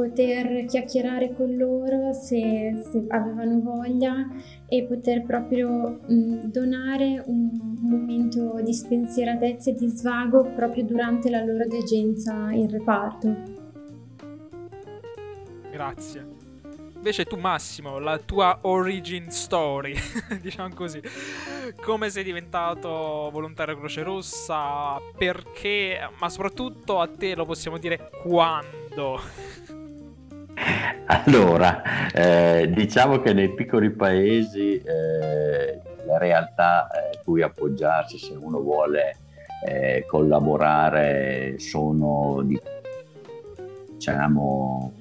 poter 0.00 0.64
chiacchierare 0.64 1.34
con 1.34 1.54
loro 1.56 2.14
se, 2.14 2.82
se 2.90 3.04
avevano 3.08 3.60
voglia 3.60 4.26
e 4.66 4.84
poter 4.84 5.24
proprio 5.26 6.00
mh, 6.06 6.46
donare 6.46 7.22
un 7.26 7.76
momento 7.80 8.60
di 8.62 8.72
spensieratezza 8.72 9.70
e 9.70 9.74
di 9.74 9.88
svago 9.88 10.52
proprio 10.54 10.84
durante 10.84 11.28
la 11.28 11.44
loro 11.44 11.66
degenza 11.66 12.50
in 12.50 12.70
reparto. 12.70 13.58
Grazie. 15.70 16.38
Invece 16.94 17.24
tu 17.24 17.36
Massimo, 17.36 17.98
la 17.98 18.18
tua 18.18 18.58
origin 18.62 19.30
story, 19.30 19.94
diciamo 20.40 20.74
così, 20.74 21.00
come 21.80 22.10
sei 22.10 22.22
diventato 22.22 23.30
volontario 23.32 23.78
Croce 23.78 24.02
Rossa, 24.02 25.00
perché, 25.16 25.98
ma 26.18 26.28
soprattutto 26.28 27.00
a 27.00 27.08
te 27.08 27.34
lo 27.34 27.46
possiamo 27.46 27.78
dire 27.78 28.10
quando? 28.22 29.18
Allora, 31.06 31.82
eh, 32.12 32.70
diciamo 32.72 33.20
che 33.20 33.32
nei 33.32 33.52
piccoli 33.52 33.90
paesi 33.90 34.80
eh, 34.80 35.80
la 36.06 36.18
realtà 36.18 36.88
eh, 36.88 37.18
cui 37.24 37.42
appoggiarsi 37.42 38.18
se 38.18 38.34
uno 38.34 38.60
vuole 38.60 39.16
eh, 39.66 40.04
collaborare 40.06 41.58
sono, 41.58 42.46
diciamo, 43.92 44.92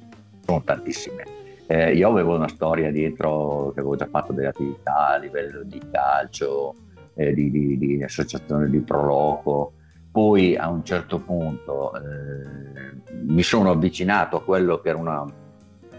sono 0.46 0.62
tantissime. 0.64 1.38
Eh, 1.68 1.94
io 1.94 2.10
avevo 2.10 2.36
una 2.36 2.48
storia 2.48 2.92
dietro 2.92 3.72
che 3.74 3.80
avevo 3.82 3.96
già 3.96 4.08
fatto 4.08 4.34
delle 4.34 4.48
attività 4.48 5.10
a 5.10 5.18
livello 5.18 5.62
di 5.64 5.80
calcio, 5.92 6.74
eh, 7.14 7.34
di, 7.34 7.52
di, 7.52 7.78
di, 7.78 8.04
associazione 8.04 8.68
di 8.70 8.80
Proloco, 8.80 9.74
poi 10.12 10.58
a 10.58 10.70
un 10.70 10.84
certo 10.84 11.20
punto 11.20 11.92
mi 13.26 13.44
sono 13.44 13.70
avvicinato 13.70 14.38
a 14.38 14.44
quello 14.44 14.80
che 14.80 14.90
era 14.90 14.98
una 14.98 15.24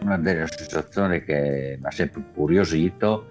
una 0.03 0.19
delle 0.19 0.43
associazioni 0.43 1.23
che 1.23 1.79
mi 1.81 1.87
ha 1.87 1.91
sempre 1.91 2.23
curiosito 2.35 3.29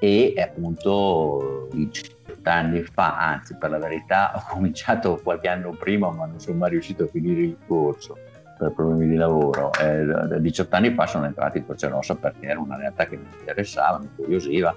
e 0.00 0.34
appunto 0.38 1.68
18 1.72 2.18
anni 2.44 2.82
fa, 2.82 3.18
anzi 3.18 3.56
per 3.56 3.70
la 3.70 3.78
verità 3.78 4.32
ho 4.36 4.54
cominciato 4.54 5.20
qualche 5.22 5.48
anno 5.48 5.72
prima 5.72 6.10
ma 6.10 6.26
non 6.26 6.40
sono 6.40 6.58
mai 6.58 6.70
riuscito 6.70 7.04
a 7.04 7.06
finire 7.06 7.42
il 7.42 7.56
corso 7.66 8.16
per 8.58 8.72
problemi 8.72 9.08
di 9.08 9.16
lavoro. 9.16 9.70
Eh, 9.80 10.38
18 10.40 10.76
anni 10.76 10.92
fa 10.92 11.06
sono 11.06 11.24
entrato 11.24 11.56
in 11.56 11.64
Croce 11.64 11.88
Rossa 11.88 12.14
perché 12.14 12.46
era 12.46 12.60
una 12.60 12.76
realtà 12.76 13.06
che 13.06 13.16
mi 13.16 13.26
interessava, 13.38 13.98
mi 13.98 14.10
curiosiva 14.14 14.74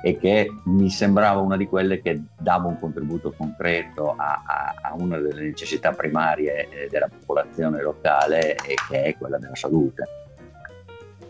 e 0.00 0.16
che 0.16 0.48
mi 0.66 0.88
sembrava 0.90 1.40
una 1.40 1.56
di 1.56 1.66
quelle 1.66 2.00
che 2.00 2.22
dava 2.38 2.68
un 2.68 2.78
contributo 2.78 3.32
concreto 3.32 4.14
a, 4.16 4.42
a, 4.46 4.74
a 4.80 4.94
una 4.94 5.18
delle 5.18 5.42
necessità 5.42 5.90
primarie 5.90 6.68
eh, 6.68 6.88
della 6.88 7.08
popolazione 7.08 7.82
locale 7.82 8.54
e 8.54 8.74
che 8.88 9.02
è 9.02 9.16
quella 9.16 9.38
della 9.38 9.56
salute 9.56 10.25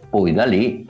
Poi 0.08 0.32
da 0.32 0.44
lì 0.44 0.88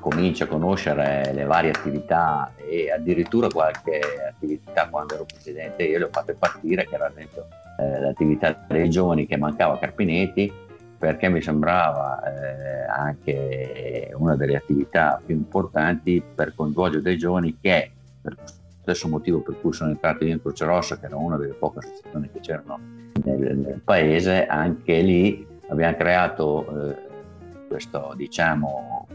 comincia 0.00 0.44
a 0.44 0.48
conoscere 0.48 1.32
le 1.32 1.44
varie 1.44 1.70
attività 1.70 2.52
e 2.56 2.90
addirittura 2.90 3.48
qualche 3.48 4.00
attività 4.28 4.88
quando 4.88 5.14
ero 5.14 5.24
presidente. 5.24 5.84
Io 5.84 5.98
le 5.98 6.04
ho 6.04 6.10
fatte 6.10 6.34
partire 6.34 6.86
che 6.86 6.94
era 6.94 7.10
dentro 7.14 7.46
eh, 7.78 8.00
l'attività 8.00 8.64
dei 8.66 8.90
giovani 8.90 9.26
che 9.26 9.36
mancava 9.36 9.74
a 9.74 9.78
Carpinetti 9.78 10.52
perché 10.98 11.28
mi 11.28 11.40
sembrava 11.40 12.22
eh, 12.22 12.86
anche 12.88 14.12
una 14.14 14.36
delle 14.36 14.56
attività 14.56 15.20
più 15.24 15.34
importanti 15.34 16.22
per 16.34 16.54
coinvolgere 16.54 17.02
dei 17.02 17.16
giovani 17.16 17.56
che 17.60 17.90
per 18.20 18.36
lo 18.36 18.44
stesso 18.82 19.08
motivo 19.08 19.40
per 19.40 19.60
cui 19.60 19.72
sono 19.72 19.90
entrato 19.90 20.24
in 20.24 20.40
Croce 20.40 20.64
Rossa 20.64 20.98
che 20.98 21.06
era 21.06 21.16
una 21.16 21.36
delle 21.36 21.54
poche 21.54 21.78
associazioni 21.78 22.30
che 22.30 22.40
c'erano 22.40 22.78
nel, 23.24 23.56
nel 23.56 23.80
paese 23.82 24.46
anche 24.46 25.00
lì 25.00 25.44
abbiamo 25.68 25.96
creato 25.96 26.90
eh, 26.90 27.10
questo 27.72 28.12
diciamo 28.14 29.06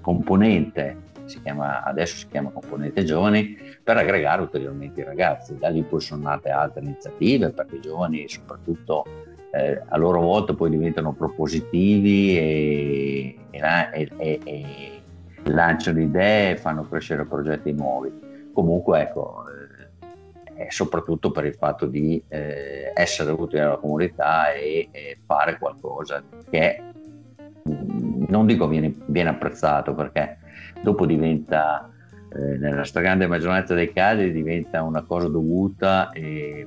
componente, 0.00 0.96
si 1.24 1.42
chiama, 1.42 1.82
adesso 1.82 2.16
si 2.16 2.28
chiama 2.28 2.50
componente 2.50 3.02
giovani, 3.02 3.58
per 3.82 3.96
aggregare 3.96 4.42
ulteriormente 4.42 5.00
i 5.00 5.04
ragazzi. 5.04 5.58
Da 5.58 5.68
lì 5.68 5.82
poi 5.82 6.00
sono 6.00 6.22
nate 6.22 6.50
altre 6.50 6.82
iniziative 6.82 7.50
perché 7.50 7.76
i 7.76 7.80
giovani 7.80 8.28
soprattutto 8.28 9.04
eh, 9.50 9.82
a 9.86 9.96
loro 9.96 10.20
volta 10.20 10.54
poi 10.54 10.70
diventano 10.70 11.12
propositivi 11.12 12.38
e, 12.38 13.36
e, 13.50 14.08
e, 14.16 14.40
e 14.44 15.02
lanciano 15.44 16.00
idee 16.00 16.56
fanno 16.56 16.86
crescere 16.88 17.24
progetti 17.24 17.72
nuovi. 17.72 18.50
Comunque 18.52 19.00
ecco, 19.00 19.44
eh, 20.54 20.70
soprattutto 20.70 21.32
per 21.32 21.44
il 21.44 21.54
fatto 21.54 21.86
di 21.86 22.22
eh, 22.28 22.92
essere 22.94 23.32
utili 23.32 23.60
alla 23.60 23.76
comunità 23.76 24.52
e, 24.52 24.88
fare 25.24 25.58
qualcosa 25.58 26.22
che 26.50 26.82
non 28.28 28.46
dico 28.46 28.66
viene, 28.66 28.94
viene 29.06 29.30
apprezzato 29.30 29.94
perché 29.94 30.38
dopo 30.82 31.06
diventa, 31.06 31.90
eh, 32.32 32.58
nella 32.58 32.84
stragrande 32.84 33.26
maggioranza 33.26 33.74
dei 33.74 33.92
casi, 33.92 34.32
diventa 34.32 34.82
una 34.82 35.02
cosa 35.02 35.28
dovuta 35.28 36.10
e, 36.10 36.66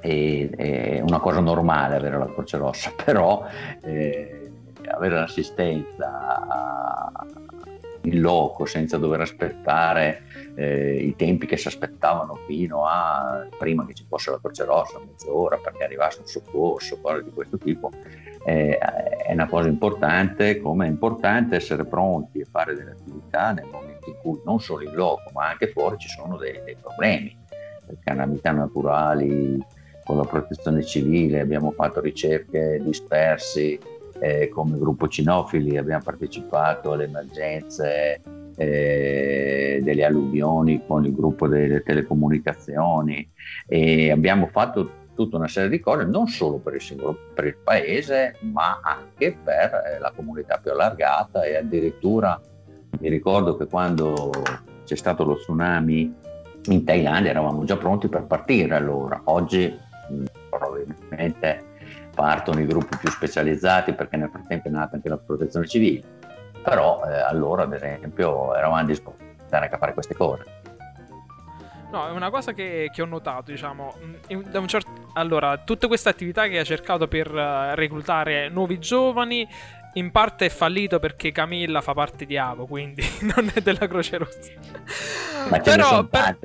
e, 0.00 0.50
e 0.56 1.02
una 1.06 1.18
cosa 1.20 1.40
normale 1.40 1.96
avere 1.96 2.18
la 2.18 2.26
Croce 2.26 2.56
Rossa, 2.56 2.92
però 3.04 3.44
eh, 3.82 4.50
avere 4.88 5.14
l'assistenza 5.14 7.10
in 8.02 8.20
loco 8.20 8.64
senza 8.64 8.98
dover 8.98 9.20
aspettare 9.20 10.22
eh, 10.54 10.96
i 10.96 11.14
tempi 11.16 11.46
che 11.46 11.56
si 11.56 11.68
aspettavano 11.68 12.34
fino 12.46 12.84
a 12.86 13.46
prima 13.58 13.86
che 13.86 13.94
ci 13.94 14.04
fosse 14.08 14.30
la 14.30 14.38
Croce 14.38 14.64
Rossa, 14.64 14.98
mezz'ora 14.98 15.56
perché 15.58 15.84
arrivasse 15.84 16.20
un 16.20 16.26
soccorso, 16.26 16.98
cose 17.00 17.24
di 17.24 17.30
questo 17.30 17.58
tipo, 17.58 17.90
eh, 18.44 18.78
è 18.78 19.32
una 19.32 19.48
cosa 19.48 19.68
importante, 19.68 20.60
come 20.60 20.86
è 20.86 20.88
importante 20.88 21.56
essere 21.56 21.84
pronti 21.84 22.40
a 22.40 22.46
fare 22.50 22.74
delle 22.74 22.92
attività 22.92 23.52
nel 23.52 23.66
momento 23.70 24.08
in 24.08 24.16
cui 24.20 24.40
non 24.44 24.60
solo 24.60 24.82
in 24.82 24.94
loco 24.94 25.30
ma 25.32 25.48
anche 25.48 25.68
fuori 25.68 25.96
ci 25.98 26.08
sono 26.08 26.36
dei, 26.36 26.60
dei 26.64 26.76
problemi, 26.80 27.36
calamità 28.02 28.50
naturali, 28.52 29.58
con 30.04 30.16
la 30.16 30.24
protezione 30.24 30.82
civile 30.82 31.40
abbiamo 31.40 31.70
fatto 31.70 32.00
ricerche 32.00 32.80
dispersi 32.82 33.78
eh, 34.18 34.48
come 34.48 34.78
gruppo 34.78 35.08
cinofili, 35.08 35.76
abbiamo 35.76 36.02
partecipato 36.02 36.92
alle 36.92 37.04
emergenze 37.04 38.20
eh, 38.56 39.80
delle 39.82 40.04
alluvioni 40.04 40.82
con 40.86 41.04
il 41.04 41.14
gruppo 41.14 41.48
delle 41.48 41.82
telecomunicazioni 41.82 43.28
e 43.66 44.10
abbiamo 44.10 44.48
fatto 44.48 45.00
tutta 45.14 45.36
una 45.36 45.48
serie 45.48 45.68
di 45.68 45.80
cose, 45.80 46.04
non 46.04 46.26
solo 46.26 46.58
per 46.58 46.74
il 46.74 46.80
singolo 46.80 47.16
per 47.34 47.44
il 47.44 47.56
paese, 47.56 48.36
ma 48.40 48.80
anche 48.82 49.36
per 49.42 49.82
eh, 49.86 49.98
la 49.98 50.12
comunità 50.14 50.58
più 50.58 50.70
allargata 50.70 51.44
e 51.44 51.56
addirittura 51.56 52.40
mi 53.00 53.08
ricordo 53.08 53.56
che 53.56 53.66
quando 53.66 54.30
c'è 54.84 54.96
stato 54.96 55.24
lo 55.24 55.36
tsunami 55.36 56.14
in 56.66 56.84
Thailandia 56.84 57.30
eravamo 57.30 57.64
già 57.64 57.76
pronti 57.76 58.08
per 58.08 58.24
partire 58.24 58.74
allora. 58.74 59.20
Oggi 59.24 59.66
mh, 60.08 60.24
probabilmente 60.50 61.70
partono 62.14 62.60
i 62.60 62.66
gruppi 62.66 62.96
più 62.98 63.10
specializzati 63.10 63.94
perché 63.94 64.16
nel 64.16 64.30
frattempo 64.30 64.68
è 64.68 64.70
nata 64.70 64.96
anche 64.96 65.08
la 65.08 65.16
protezione 65.16 65.66
civile, 65.66 66.02
però 66.62 67.02
eh, 67.06 67.20
allora 67.20 67.62
ad 67.64 67.72
esempio 67.72 68.54
eravamo 68.54 68.84
disposti 68.84 69.30
a 69.50 69.78
fare 69.78 69.92
queste 69.92 70.14
cose. 70.14 70.61
No, 71.92 72.08
è 72.08 72.10
una 72.10 72.30
cosa 72.30 72.54
che, 72.54 72.90
che 72.90 73.02
ho 73.02 73.04
notato, 73.04 73.50
diciamo, 73.50 73.94
da 74.50 74.58
un 74.58 74.66
certo... 74.66 74.90
Allora, 75.12 75.58
tutte 75.58 75.86
queste 75.86 76.08
attività 76.08 76.48
che 76.48 76.58
ha 76.58 76.64
cercato 76.64 77.06
per 77.06 77.30
uh, 77.30 77.74
reclutare 77.74 78.48
nuovi 78.48 78.78
giovani 78.78 79.46
in 79.94 80.10
parte 80.10 80.46
è 80.46 80.48
fallito 80.48 80.98
perché 80.98 81.32
Camilla 81.32 81.82
fa 81.82 81.92
parte 81.92 82.24
di 82.24 82.38
Avo, 82.38 82.64
quindi 82.64 83.02
non 83.36 83.50
è 83.52 83.60
della 83.60 83.86
Croce 83.86 84.16
Rossa. 84.16 84.52
Ma 85.50 85.58
però, 85.58 86.04
per... 86.04 86.38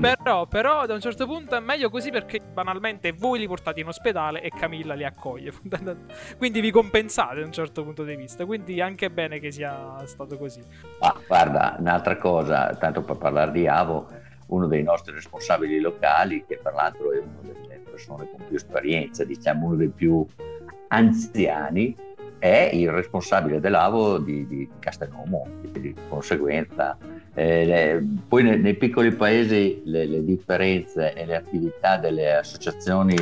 Però, 0.00 0.46
però, 0.46 0.86
da 0.86 0.94
un 0.94 1.00
certo 1.00 1.26
punto 1.26 1.56
è 1.56 1.60
meglio 1.60 1.90
così 1.90 2.10
perché 2.10 2.40
banalmente 2.40 3.12
voi 3.12 3.38
li 3.38 3.46
portate 3.46 3.80
in 3.80 3.88
ospedale 3.88 4.40
e 4.40 4.48
Camilla 4.48 4.94
li 4.94 5.04
accoglie. 5.04 5.52
quindi 6.38 6.60
vi 6.60 6.70
compensate 6.70 7.40
da 7.40 7.46
un 7.46 7.52
certo 7.52 7.82
punto 7.82 8.04
di 8.04 8.16
vista. 8.16 8.46
Quindi 8.46 8.80
anche 8.80 9.10
bene 9.10 9.40
che 9.40 9.50
sia 9.50 10.06
stato 10.06 10.38
così. 10.38 10.62
Ah, 11.00 11.14
guarda, 11.26 11.76
un'altra 11.78 12.16
cosa, 12.16 12.74
tanto 12.78 13.02
per 13.02 13.16
parlare 13.16 13.50
di 13.50 13.66
Avo, 13.66 14.08
uno 14.52 14.66
dei 14.66 14.82
nostri 14.82 15.12
responsabili 15.12 15.80
locali, 15.80 16.44
che 16.46 16.60
tra 16.62 16.72
l'altro 16.72 17.12
è 17.12 17.18
una 17.18 17.52
delle 17.52 17.80
persone 17.82 18.28
con 18.30 18.44
più 18.46 18.56
esperienza, 18.56 19.24
diciamo 19.24 19.66
uno 19.66 19.76
dei 19.76 19.88
più 19.88 20.24
anziani, 20.88 21.96
è 22.38 22.70
il 22.72 22.90
responsabile 22.90 23.60
dell'AVO 23.60 24.18
di, 24.18 24.46
di 24.46 24.68
Castelnuomo, 24.78 25.46
di 25.70 25.94
conseguenza. 26.08 26.98
Eh, 27.34 27.64
le, 27.64 28.06
poi 28.28 28.42
nei, 28.42 28.60
nei, 28.60 28.74
piccoli 28.74 29.12
paesi 29.12 29.80
le, 29.84 30.06
le 30.06 30.24
differenze 30.24 31.14
e 31.14 31.24
le 31.24 31.36
attività 31.36 31.96
delle 31.96 32.34
associazioni 32.34 33.16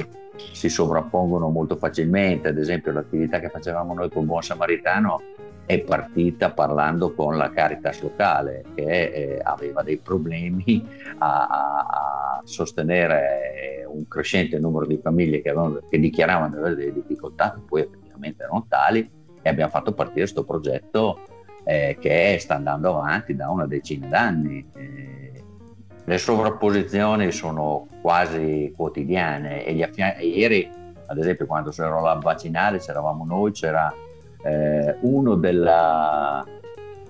si 0.53 0.69
sovrappongono 0.69 1.49
molto 1.51 1.77
facilmente, 1.77 2.49
ad 2.49 2.59
esempio 2.59 2.93
l'attività 2.93 3.39
che 3.39 3.51
facevamo 3.51 3.95
noi 3.95 4.09
con 4.09 4.25
Buon 4.25 4.43
Samaritano 4.43 5.21
è 5.71 5.79
partita 5.83 6.51
parlando 6.51 7.15
con 7.15 7.37
la 7.37 7.49
Caritas 7.51 8.03
locale 8.03 8.65
che 8.75 8.83
eh, 8.83 9.41
aveva 9.41 9.85
dei 9.85 9.99
problemi 9.99 10.85
a, 11.19 11.47
a, 11.47 12.41
sostenere 12.43 13.87
un 13.87 14.09
crescente 14.09 14.59
numero 14.59 14.85
di 14.85 14.99
famiglie 15.01 15.41
che, 15.41 15.51
avevano, 15.51 15.79
che 15.89 16.01
dichiaravano 16.01 16.51
di 16.51 16.57
avere 16.57 16.75
delle 16.75 16.93
difficoltà, 16.93 17.53
che 17.53 17.61
poi 17.65 17.83
effettivamente 17.83 18.43
erano 18.43 18.67
tali, 18.69 19.09
e 19.41 19.49
abbiamo 19.49 19.71
fatto 19.71 19.93
partire 19.93 20.23
questo 20.23 20.45
progetto 20.45 21.21
eh, 21.63 21.97
che 22.01 22.37
sta 22.41 22.57
andando 22.57 22.99
avanti 22.99 23.37
da 23.37 23.49
una 23.49 23.67
decina 23.67 24.09
d'anni. 24.09 24.69
Eh, 24.75 25.45
le 26.05 26.19
sovrapposizioni 26.19 27.31
sono 27.31 27.87
quasi 28.03 28.73
quotidiane 28.75 29.65
e, 29.65 29.81
affia- 29.85 30.19
ieri, 30.19 30.69
ad 31.07 31.17
esempio, 31.17 31.47
quando 31.47 31.71
c'era 31.71 32.01
la 32.01 32.15
vaccinale, 32.15 32.79
c'eravamo 32.79 33.25
noi, 33.25 33.53
c'era 33.53 33.95
eh, 34.43 34.97
uno 35.01 35.35
della 35.35 36.45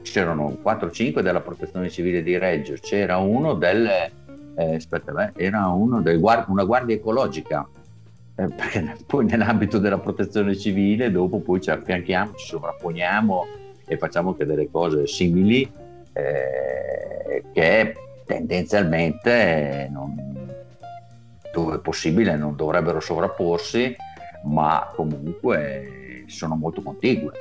c'erano 0.03 0.57
4-5 0.63 1.21
della 1.21 1.41
protezione 1.41 1.91
civile 1.91 2.23
di 2.23 2.37
Reggio, 2.39 2.75
c'era 2.81 3.19
uno 3.19 3.55
del 3.55 3.89
eh, 4.57 4.75
aspetta, 4.75 5.13
beh, 5.13 5.33
era 5.37 5.69
uno 5.69 6.03
del 6.03 6.19
guard- 6.21 6.49
una 6.49 6.65
guardia 6.65 6.95
ecologica. 6.95 7.67
Eh, 8.37 8.49
perché 8.49 8.97
poi 9.07 9.27
nell'ambito 9.27 9.79
della 9.79 9.99
protezione 9.99 10.57
civile 10.57 11.11
dopo 11.11 11.41
poi 11.41 11.61
ci 11.61 11.71
affianchiamo, 11.71 12.35
ci 12.35 12.47
sovrapponiamo 12.47 13.47
e 13.87 13.97
facciamo 13.97 14.31
anche 14.31 14.47
delle 14.47 14.71
cose 14.71 15.07
simili 15.07 15.71
eh, 16.13 17.45
che 17.53 17.95
tendenzialmente 18.25 19.89
non, 19.91 20.49
dove 21.53 21.79
possibile 21.79 22.37
non 22.37 22.55
dovrebbero 22.55 23.01
sovrapporsi 23.01 23.95
ma 24.45 24.91
comunque 24.95 26.00
sono 26.31 26.57
molto 26.57 26.83
contigue. 26.83 27.33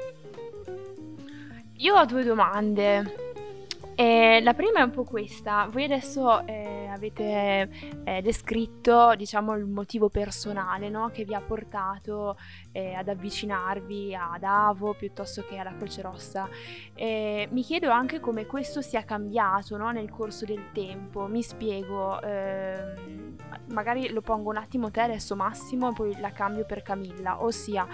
Io 1.78 1.96
ho 1.96 2.06
due 2.06 2.24
domande. 2.24 3.28
Eh, 3.96 4.40
la 4.42 4.54
prima 4.54 4.80
è 4.80 4.84
un 4.84 4.92
po' 4.92 5.04
questa, 5.04 5.68
voi 5.70 5.84
adesso 5.84 6.46
eh, 6.46 6.88
avete 6.88 7.70
eh, 8.06 8.22
descritto 8.22 9.14
diciamo, 9.16 9.54
il 9.56 9.66
motivo 9.66 10.08
personale 10.08 10.88
no? 10.88 11.10
che 11.12 11.26
vi 11.26 11.34
ha 11.34 11.42
portato 11.42 12.38
eh, 12.72 12.94
ad 12.94 13.08
avvicinarvi 13.08 14.16
ad 14.16 14.44
Avo 14.44 14.94
piuttosto 14.94 15.44
che 15.48 15.58
alla 15.58 15.76
Croce 15.76 16.02
Rossa. 16.02 16.48
mi 16.96 17.62
chiedo 17.64 17.90
anche 17.90 18.20
come 18.20 18.46
questo 18.46 18.82
sia 18.82 19.04
cambiato 19.04 19.78
no? 19.78 19.92
nel 19.92 20.10
corso 20.10 20.46
del 20.46 20.72
tempo, 20.74 21.28
mi 21.28 21.42
spiego, 21.42 22.22
ehm, 22.22 23.36
magari 23.72 24.10
lo 24.10 24.22
pongo 24.22 24.50
un 24.50 24.58
attimo 24.58 24.92
te 24.92 25.02
adesso 25.02 25.36
Massimo 25.36 25.90
e 25.90 25.94
poi 25.94 26.20
la 26.20 26.32
cambio 26.32 26.66
per 26.66 26.82
Camilla, 26.82 27.44
ossia 27.44 27.88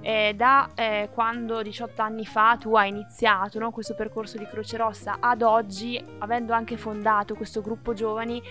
eh, 0.00 0.34
da 0.36 0.70
eh, 0.74 1.10
quando 1.12 1.62
18 1.62 2.02
anni 2.02 2.24
fa 2.24 2.56
tu 2.58 2.74
hai 2.74 2.88
iniziato 2.88 3.58
no? 3.58 3.70
questo 3.70 3.94
percorso 3.94 4.38
di 4.38 4.46
Croce 4.46 4.76
Rossa 4.76 5.16
ad 5.20 5.42
oggi, 5.42 6.02
avendo 6.18 6.52
anche 6.52 6.76
fondato 6.76 7.34
questo 7.34 7.60
gruppo 7.60 7.92
giovani, 7.92 8.42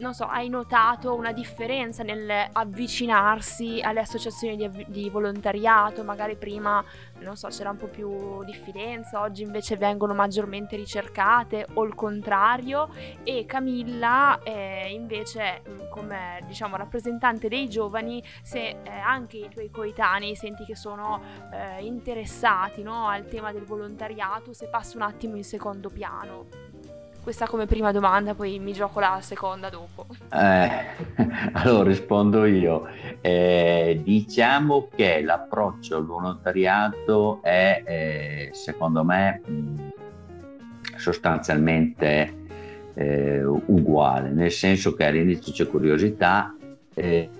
non 0.00 0.14
so, 0.14 0.24
hai 0.24 0.48
notato 0.48 1.14
una 1.14 1.32
differenza 1.32 2.02
nel 2.02 2.48
avvicinarsi 2.52 3.80
alle 3.82 4.00
associazioni 4.00 4.56
di, 4.56 4.86
di, 4.88 5.10
volontariato? 5.10 6.02
Magari 6.02 6.36
prima, 6.36 6.82
non 7.18 7.36
so, 7.36 7.48
c'era 7.48 7.70
un 7.70 7.76
po' 7.76 7.88
più 7.88 8.42
diffidenza, 8.44 9.20
oggi 9.20 9.42
invece 9.42 9.76
vengono 9.76 10.14
maggiormente 10.14 10.76
ricercate 10.76 11.66
o 11.74 11.84
il 11.84 11.94
contrario. 11.94 12.88
E 13.22 13.44
Camilla, 13.46 14.40
eh, 14.42 14.90
invece, 14.90 15.62
come 15.90 16.40
diciamo 16.46 16.76
rappresentante 16.76 17.48
dei 17.48 17.68
giovani, 17.68 18.22
se 18.42 18.78
eh, 18.82 18.90
anche 18.90 19.36
i 19.36 19.48
tuoi 19.50 19.70
coetanei 19.70 20.34
senti 20.34 20.64
che 20.64 20.76
sono 20.76 21.20
eh, 21.52 21.84
interessati 21.84 22.82
no, 22.82 23.06
al 23.06 23.26
tema 23.26 23.52
del 23.52 23.64
volontariato, 23.64 24.54
se 24.54 24.68
passi 24.68 24.96
un 24.96 25.02
attimo 25.02 25.36
in 25.36 25.44
secondo 25.44 25.90
piano. 25.90 26.69
Questa 27.30 27.46
come 27.46 27.66
prima 27.66 27.92
domanda, 27.92 28.34
poi 28.34 28.58
mi 28.58 28.72
gioco 28.72 28.98
la 28.98 29.20
seconda 29.22 29.68
dopo. 29.68 30.04
Eh, 30.32 30.70
allora 31.52 31.88
rispondo 31.88 32.44
io. 32.44 32.88
Eh, 33.20 34.00
diciamo 34.02 34.88
che 34.92 35.22
l'approccio 35.22 35.98
al 35.98 36.06
volontariato 36.06 37.38
è, 37.40 37.82
eh, 37.86 38.48
secondo 38.50 39.04
me, 39.04 39.42
sostanzialmente 40.96 42.34
eh, 42.94 43.44
uguale, 43.44 44.30
nel 44.30 44.50
senso 44.50 44.94
che 44.94 45.04
all'inizio 45.04 45.52
c'è 45.52 45.68
curiosità 45.68 46.52
eh, 46.94 47.30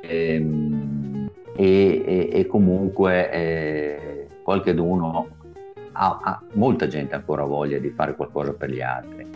ehm, 0.00 1.30
e, 1.56 2.04
e, 2.06 2.30
e, 2.32 2.46
comunque 2.46 3.30
eh, 3.30 4.26
qualcheduno 4.42 5.39
ha, 6.00 6.18
ha, 6.22 6.42
molta 6.54 6.86
gente 6.86 7.14
ancora 7.14 7.44
voglia 7.44 7.78
di 7.78 7.90
fare 7.90 8.16
qualcosa 8.16 8.54
per 8.54 8.70
gli 8.70 8.80
altri. 8.80 9.26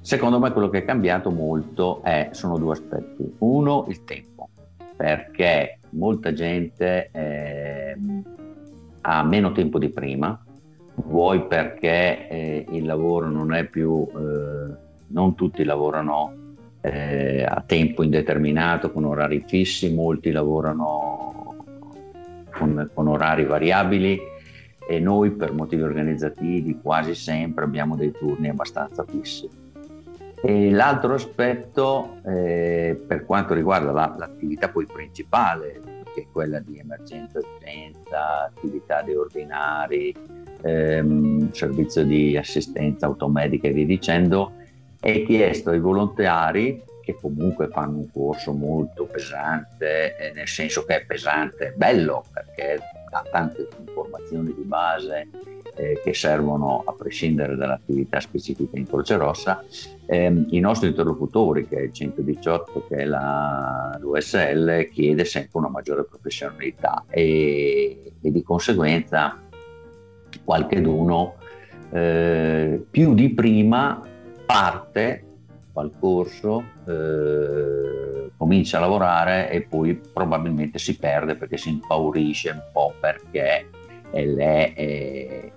Secondo 0.00 0.40
me 0.40 0.50
quello 0.52 0.68
che 0.68 0.78
è 0.78 0.84
cambiato 0.84 1.30
molto 1.30 2.02
è, 2.02 2.30
sono 2.32 2.58
due 2.58 2.72
aspetti. 2.72 3.34
Uno, 3.38 3.86
il 3.88 4.04
tempo, 4.04 4.48
perché 4.96 5.78
molta 5.90 6.32
gente 6.32 7.10
eh, 7.12 7.96
ha 9.00 9.22
meno 9.22 9.52
tempo 9.52 9.78
di 9.78 9.88
prima, 9.88 10.38
vuoi 10.94 11.46
perché 11.46 12.28
eh, 12.28 12.66
il 12.70 12.84
lavoro 12.84 13.28
non 13.28 13.54
è 13.54 13.64
più, 13.64 14.06
eh, 14.08 14.74
non 15.08 15.34
tutti 15.36 15.62
lavorano 15.62 16.54
eh, 16.80 17.44
a 17.44 17.62
tempo 17.64 18.02
indeterminato 18.02 18.90
con 18.90 19.04
orari 19.04 19.44
fissi, 19.46 19.92
molti 19.92 20.32
lavorano 20.32 21.54
con, 22.50 22.90
con 22.92 23.06
orari 23.08 23.44
variabili 23.44 24.34
e 24.88 25.00
noi 25.00 25.30
per 25.32 25.52
motivi 25.52 25.82
organizzativi 25.82 26.78
quasi 26.80 27.14
sempre 27.14 27.64
abbiamo 27.64 27.96
dei 27.96 28.12
turni 28.12 28.48
abbastanza 28.48 29.04
fissi. 29.04 29.48
E 30.42 30.70
l'altro 30.70 31.14
aspetto 31.14 32.18
eh, 32.24 33.00
per 33.06 33.24
quanto 33.24 33.54
riguarda 33.54 33.90
la, 33.90 34.14
l'attività 34.16 34.68
poi 34.68 34.86
principale, 34.86 35.80
che 36.14 36.22
è 36.22 36.26
quella 36.30 36.60
di 36.60 36.78
emergenza 36.78 37.40
urgenza, 37.40 38.44
attività 38.44 39.02
di 39.02 39.14
ordinari, 39.14 40.14
ehm, 40.62 41.50
servizio 41.52 42.04
di 42.04 42.36
assistenza 42.36 43.06
automedica 43.06 43.68
e 43.68 43.72
via 43.72 43.86
dicendo, 43.86 44.52
è 45.00 45.22
chiesto 45.24 45.70
ai 45.70 45.80
volontari 45.80 46.82
che 47.02 47.14
comunque 47.20 47.68
fanno 47.68 47.98
un 47.98 48.10
corso 48.10 48.52
molto 48.52 49.04
pesante, 49.04 50.16
eh, 50.16 50.32
nel 50.34 50.48
senso 50.48 50.84
che 50.84 51.02
è 51.02 51.04
pesante, 51.04 51.72
bello 51.76 52.24
perché 52.32 52.80
ha 53.10 53.24
tante 53.30 53.68
informazioni 53.78 54.54
di 54.54 54.62
base 54.62 55.28
eh, 55.76 56.00
che 56.02 56.14
servono 56.14 56.82
a 56.86 56.92
prescindere 56.92 57.56
dall'attività 57.56 58.20
specifica 58.20 58.78
in 58.78 58.86
Croce 58.86 59.16
Rossa. 59.16 59.64
Eh, 60.06 60.44
I 60.48 60.60
nostri 60.60 60.88
interlocutori, 60.88 61.66
che 61.66 61.76
è 61.76 61.82
il 61.82 61.92
118, 61.92 62.86
che 62.88 62.96
è 62.96 63.04
la, 63.04 63.96
l'USL, 64.00 64.88
chiede 64.90 65.24
sempre 65.24 65.58
una 65.58 65.68
maggiore 65.68 66.04
professionalità 66.04 67.04
e, 67.08 68.12
e 68.20 68.32
di 68.32 68.42
conseguenza 68.42 69.40
qualcheduno 70.44 71.34
eh, 71.90 72.84
più 72.90 73.14
di 73.14 73.30
prima 73.30 74.00
parte 74.44 75.24
fa 75.72 75.82
il 75.82 75.92
corso, 75.98 76.64
eh, 76.86 78.05
comincia 78.46 78.76
a 78.76 78.80
lavorare 78.80 79.50
e 79.50 79.62
poi 79.62 79.96
probabilmente 79.96 80.78
si 80.78 80.96
perde 80.96 81.34
perché 81.34 81.56
si 81.56 81.70
impaurisce 81.70 82.50
un 82.50 82.62
po' 82.72 82.94
perché 83.00 83.68
è, 84.12 84.24
è, 84.24 85.52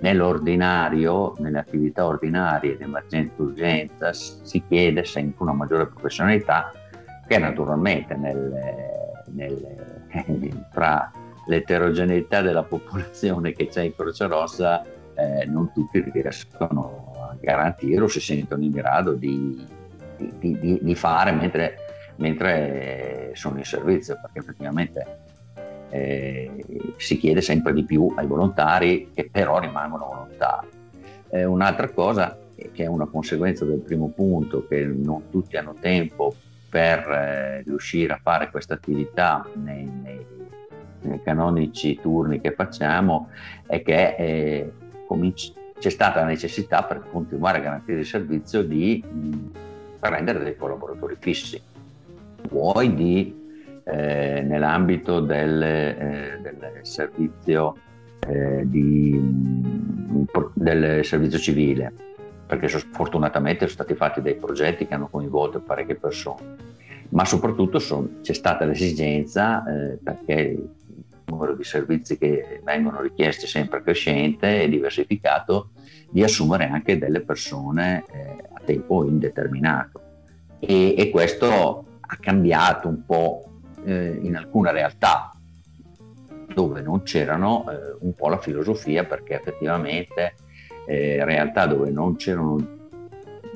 nell'ordinario, 0.00 1.34
nelle 1.38 1.60
attività 1.60 2.04
ordinarie 2.04 2.76
di 2.76 2.82
emergenza 2.82 3.32
urgenza 3.42 4.12
si 4.12 4.62
chiede 4.68 5.02
sempre 5.06 5.44
una 5.44 5.54
maggiore 5.54 5.86
professionalità 5.86 6.70
che 7.26 7.38
naturalmente 7.38 8.14
nel, 8.16 8.52
nel, 9.28 10.66
tra 10.70 11.10
l'eterogeneità 11.46 12.42
della 12.42 12.64
popolazione 12.64 13.52
che 13.52 13.68
c'è 13.68 13.84
in 13.84 13.94
Croce 13.96 14.26
Rossa 14.26 14.84
eh, 14.84 15.46
non 15.46 15.72
tutti 15.72 16.04
riescono 16.12 17.38
garantire 17.40 18.02
o 18.02 18.08
si 18.08 18.20
sentono 18.20 18.62
in 18.62 18.72
grado 18.72 19.14
di, 19.14 19.66
di, 20.18 20.58
di, 20.58 20.78
di 20.82 20.94
fare 20.94 21.32
mentre, 21.32 21.89
mentre, 22.20 23.32
sono 23.34 23.58
in 23.58 23.64
servizio, 23.64 24.18
perché 24.20 24.38
effettivamente 24.38 25.18
eh, 25.90 26.64
si 26.96 27.18
chiede 27.18 27.40
sempre 27.40 27.72
di 27.72 27.84
più 27.84 28.12
ai 28.16 28.26
volontari 28.26 29.10
che 29.12 29.28
però 29.30 29.58
rimangono 29.58 30.06
volontari. 30.06 30.68
Eh, 31.30 31.44
un'altra 31.44 31.88
cosa 31.88 32.38
che 32.72 32.84
è 32.84 32.86
una 32.86 33.06
conseguenza 33.06 33.64
del 33.64 33.78
primo 33.78 34.08
punto, 34.08 34.66
che 34.66 34.84
non 34.84 35.30
tutti 35.30 35.56
hanno 35.56 35.74
tempo 35.80 36.34
per 36.68 37.08
eh, 37.08 37.62
riuscire 37.62 38.12
a 38.12 38.20
fare 38.22 38.50
questa 38.50 38.74
attività 38.74 39.46
nei, 39.54 39.84
nei, 39.84 40.26
nei, 41.00 41.22
canonici 41.22 41.98
turni 42.00 42.40
che 42.40 42.52
facciamo, 42.52 43.28
è 43.66 43.82
che 43.82 44.14
eh, 44.16 44.72
cominci, 45.06 45.52
c'è 45.78 45.88
stata 45.88 46.20
la 46.20 46.26
necessità 46.26 46.82
per 46.82 47.02
continuare 47.10 47.58
a 47.58 47.62
garantire 47.62 48.00
il 48.00 48.06
servizio 48.06 48.62
di 48.62 49.02
prendere 49.98 50.44
dei 50.44 50.56
collaboratori 50.56 51.16
fissi, 51.18 51.60
vuoi 52.48 52.94
di, 52.94 53.34
eh, 53.84 54.42
nell'ambito 54.42 55.20
del, 55.20 55.62
eh, 55.62 56.38
del 56.40 56.78
servizio, 56.82 57.76
eh, 58.26 58.62
di, 58.64 59.20
del 60.54 61.04
servizio 61.04 61.38
civile, 61.38 61.92
perché 62.46 62.68
fortunatamente 62.68 63.60
sono 63.60 63.70
stati 63.70 63.94
fatti 63.94 64.20
dei 64.20 64.34
progetti 64.34 64.86
che 64.86 64.94
hanno 64.94 65.08
coinvolto 65.08 65.60
parecchie 65.60 65.96
persone, 65.96 66.56
ma 67.10 67.24
soprattutto 67.24 67.78
son, 67.78 68.20
c'è 68.22 68.32
stata 68.32 68.64
l'esigenza, 68.64 69.64
eh, 69.64 69.98
perché 70.02 70.56
numero 71.30 71.54
di 71.54 71.64
servizi 71.64 72.18
che 72.18 72.60
vengono 72.64 73.00
richiesti 73.00 73.44
è 73.44 73.48
sempre 73.48 73.82
crescente 73.82 74.62
e 74.62 74.68
diversificato, 74.68 75.70
di 76.10 76.22
assumere 76.22 76.64
anche 76.64 76.98
delle 76.98 77.20
persone 77.20 78.04
eh, 78.10 78.36
a 78.52 78.60
tempo 78.64 79.04
indeterminato. 79.04 80.00
E, 80.58 80.94
e, 80.98 81.10
questo 81.10 81.84
ha 82.12 82.16
cambiato 82.20 82.88
un 82.88 83.04
po' 83.04 83.44
eh, 83.84 84.18
in 84.22 84.36
alcune 84.36 84.72
realtà 84.72 85.30
dove 86.52 86.82
non 86.82 87.02
c'erano 87.02 87.70
eh, 87.70 87.96
un 88.00 88.14
po' 88.14 88.28
la 88.28 88.38
filosofia 88.38 89.04
perché 89.04 89.34
effettivamente 89.34 90.34
eh, 90.86 91.24
realtà 91.24 91.66
dove 91.66 91.90
non 91.90 92.16
c'erano, 92.16 92.56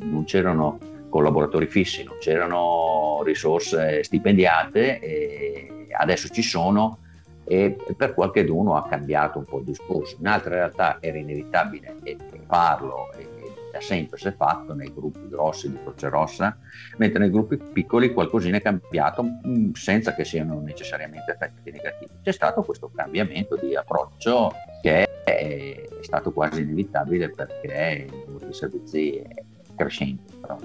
non 0.03 0.25
c'erano 0.25 0.79
collaboratori 1.09 1.67
fissi, 1.67 2.05
non 2.05 2.17
c'erano 2.19 3.23
risorse 3.25 4.03
stipendiate, 4.03 5.89
adesso 5.97 6.29
ci 6.29 6.43
sono 6.43 6.99
e 7.45 7.77
per 7.97 8.15
qualcheduno 8.15 8.75
ha 8.77 8.87
cambiato 8.89 9.39
un 9.39 9.45
po' 9.45 9.59
il 9.59 9.65
discorso. 9.65 10.17
In 10.19 10.27
altre 10.27 10.55
realtà 10.57 10.99
era 11.01 11.17
inevitabile 11.17 11.99
farlo 12.47 13.13
e, 13.13 13.29
da 13.75 13.81
sempre 13.81 14.19
si 14.19 14.29
è 14.29 14.33
fatto 14.33 14.73
nei 14.73 14.93
gruppi 14.95 15.29
grossi 15.29 15.69
di 15.69 15.77
Croce 15.83 16.09
Rossa, 16.09 16.57
mentre 16.99 17.19
nei 17.19 17.31
gruppi 17.31 17.57
piccoli 17.57 18.13
qualcosina 18.13 18.59
è 18.59 18.63
cambiato 18.63 19.25
mm, 19.25 19.73
senza 19.73 20.15
che 20.15 20.25
siano 20.25 20.61
necessariamente 20.61 21.33
effetti 21.33 21.73
negativi. 21.73 22.11
C'è 22.23 22.31
stato 22.31 22.63
questo 22.63 22.89
cambiamento 22.95 23.57
di 23.57 23.75
approccio 23.75 24.53
che 24.81 25.23
è 25.25 25.89
stato 26.03 26.31
quasi 26.31 26.63
inevitabile 26.63 27.31
perché 27.31 28.07
il 28.09 28.23
numero 28.27 28.47
di 28.47 28.53
servizi 28.53 29.17
è 29.17 29.43
crescente. 29.75 30.33
Però. 30.41 30.57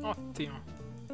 Ottimo. 0.00 0.64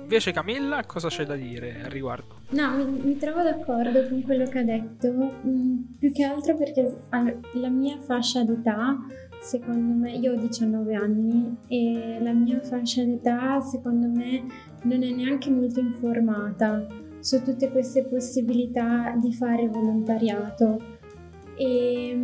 Invece 0.00 0.32
Camilla, 0.32 0.84
cosa 0.84 1.08
c'è 1.08 1.24
da 1.24 1.34
dire 1.34 1.82
al 1.84 1.90
riguardo? 1.90 2.40
No, 2.50 2.76
mi, 2.76 2.84
mi 2.84 3.16
trovo 3.18 3.42
d'accordo 3.42 4.08
con 4.08 4.22
quello 4.22 4.46
che 4.46 4.58
ha 4.58 4.62
detto, 4.62 5.08
mm, 5.10 5.96
più 5.98 6.12
che 6.12 6.24
altro 6.24 6.56
perché 6.56 6.98
la 7.54 7.68
mia 7.68 7.98
fascia 7.98 8.42
d'età, 8.42 8.98
secondo 9.42 9.92
me, 9.92 10.12
io 10.12 10.32
ho 10.32 10.36
19 10.36 10.94
anni 10.94 11.56
e 11.66 12.18
la 12.20 12.32
mia 12.32 12.60
fascia 12.60 13.02
d'età, 13.02 13.60
secondo 13.60 14.08
me, 14.08 14.44
non 14.84 15.02
è 15.02 15.10
neanche 15.10 15.50
molto 15.50 15.80
informata 15.80 16.86
su 17.18 17.42
tutte 17.42 17.70
queste 17.70 18.04
possibilità 18.04 19.14
di 19.20 19.32
fare 19.32 19.68
volontariato. 19.68 21.00
E, 21.54 22.18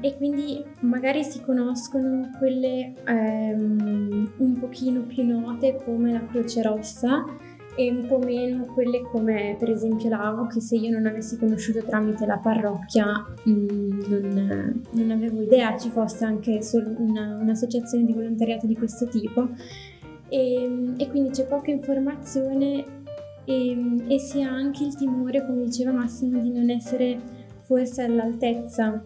e 0.00 0.16
quindi 0.16 0.64
magari 0.80 1.22
si 1.24 1.40
conoscono 1.42 2.30
quelle 2.38 2.94
ehm, 3.04 4.32
un 4.38 4.58
pochino 4.58 5.02
più 5.02 5.24
note 5.26 5.82
come 5.84 6.12
la 6.12 6.24
Croce 6.24 6.62
Rossa 6.62 7.24
e 7.76 7.90
un 7.90 8.06
po' 8.06 8.18
meno 8.18 8.66
quelle 8.66 9.02
come 9.02 9.56
per 9.58 9.70
esempio 9.70 10.08
l'AVO 10.08 10.46
che 10.46 10.60
se 10.60 10.76
io 10.76 10.90
non 10.90 11.06
avessi 11.06 11.36
conosciuto 11.36 11.82
tramite 11.84 12.24
la 12.24 12.38
parrocchia 12.38 13.04
mm, 13.48 14.00
non, 14.08 14.82
non, 14.92 15.10
avevo 15.10 15.42
idea 15.42 15.76
ci 15.76 15.90
fosse 15.90 16.24
anche 16.24 16.60
una, 16.98 17.36
un'associazione 17.40 18.04
di 18.04 18.12
volontariato 18.12 18.66
di 18.66 18.76
questo 18.76 19.06
tipo. 19.06 19.48
E, 20.28 20.94
e 20.96 21.08
quindi 21.10 21.30
c'è 21.30 21.46
poca 21.46 21.70
informazione 21.70 22.84
e, 23.44 23.76
e 24.08 24.18
si 24.18 24.42
ha 24.42 24.50
anche 24.50 24.84
il 24.84 24.94
timore 24.94 25.44
come 25.44 25.64
diceva 25.64 25.92
Massimo 25.92 26.40
di 26.40 26.50
non 26.50 26.70
essere 26.70 27.18
forse 27.60 28.02
all'altezza 28.02 29.02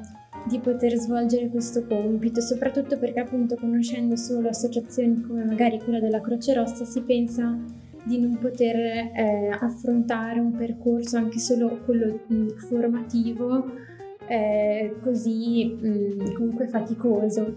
di 0.46 0.58
poter 0.60 0.94
svolgere 0.94 1.48
questo 1.48 1.84
compito, 1.86 2.40
soprattutto 2.40 2.96
perché 2.98 3.20
appunto 3.20 3.56
conoscendo 3.56 4.16
solo 4.16 4.48
associazioni 4.48 5.20
come 5.20 5.44
magari 5.44 5.78
quella 5.78 6.00
della 6.00 6.20
Croce 6.20 6.54
Rossa 6.54 6.84
si 6.84 7.02
pensa 7.02 7.56
di 8.08 8.18
non 8.18 8.38
poter 8.38 8.76
eh, 8.76 9.50
affrontare 9.60 10.40
un 10.40 10.52
percorso 10.52 11.18
anche 11.18 11.38
solo 11.38 11.80
quello 11.84 12.20
mh, 12.26 12.34
mm, 12.34 12.48
formativo 12.56 13.64
eh, 14.26 14.96
così 15.00 15.76
mh, 15.80 15.88
mm, 15.88 16.34
comunque 16.34 16.66
faticoso. 16.66 17.56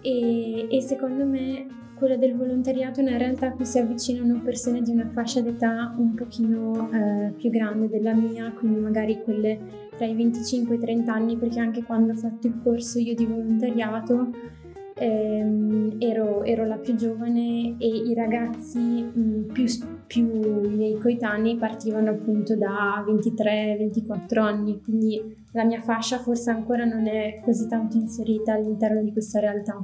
E, 0.00 0.66
e, 0.70 0.80
secondo 0.80 1.26
me 1.26 1.66
quello 1.94 2.16
del 2.16 2.34
volontariato 2.34 3.00
è 3.00 3.02
una 3.02 3.18
realtà 3.18 3.48
a 3.48 3.52
cui 3.52 3.66
si 3.66 3.78
avvicinano 3.78 4.40
persone 4.42 4.80
di 4.80 4.90
una 4.90 5.06
fascia 5.10 5.42
d'età 5.42 5.94
un 5.98 6.14
pochino 6.14 6.88
eh, 6.90 7.32
più 7.36 7.50
grande 7.50 7.88
della 7.88 8.14
mia, 8.14 8.50
quindi 8.52 8.80
magari 8.80 9.20
quelle 9.22 9.88
tra 9.96 10.06
i 10.06 10.14
25 10.14 10.74
e 10.74 10.78
i 10.78 10.80
30 10.80 11.12
anni, 11.12 11.36
perché 11.36 11.60
anche 11.60 11.82
quando 11.82 12.12
ho 12.12 12.16
fatto 12.16 12.46
il 12.46 12.58
corso 12.62 12.98
io 12.98 13.14
di 13.14 13.26
volontariato 13.26 14.30
ehm, 15.00 15.96
ero, 15.98 16.44
ero, 16.44 16.66
la 16.66 16.76
più 16.76 16.94
giovane 16.94 17.76
e 17.78 17.86
i 17.86 18.14
ragazzi 18.14 18.78
mh, 18.78 19.52
più, 19.52 19.64
più 20.06 20.24
miei 20.68 20.98
coetanei 20.98 21.56
partivano 21.56 22.10
appunto 22.10 22.54
da 22.56 23.02
23-24 23.06 24.38
anni, 24.38 24.80
quindi 24.82 25.36
la 25.52 25.64
mia 25.64 25.80
fascia 25.80 26.18
forse 26.18 26.50
ancora 26.50 26.84
non 26.84 27.06
è 27.06 27.40
così 27.42 27.66
tanto 27.66 27.96
inserita 27.96 28.52
all'interno 28.52 29.02
di 29.02 29.12
questa 29.12 29.40
realtà. 29.40 29.82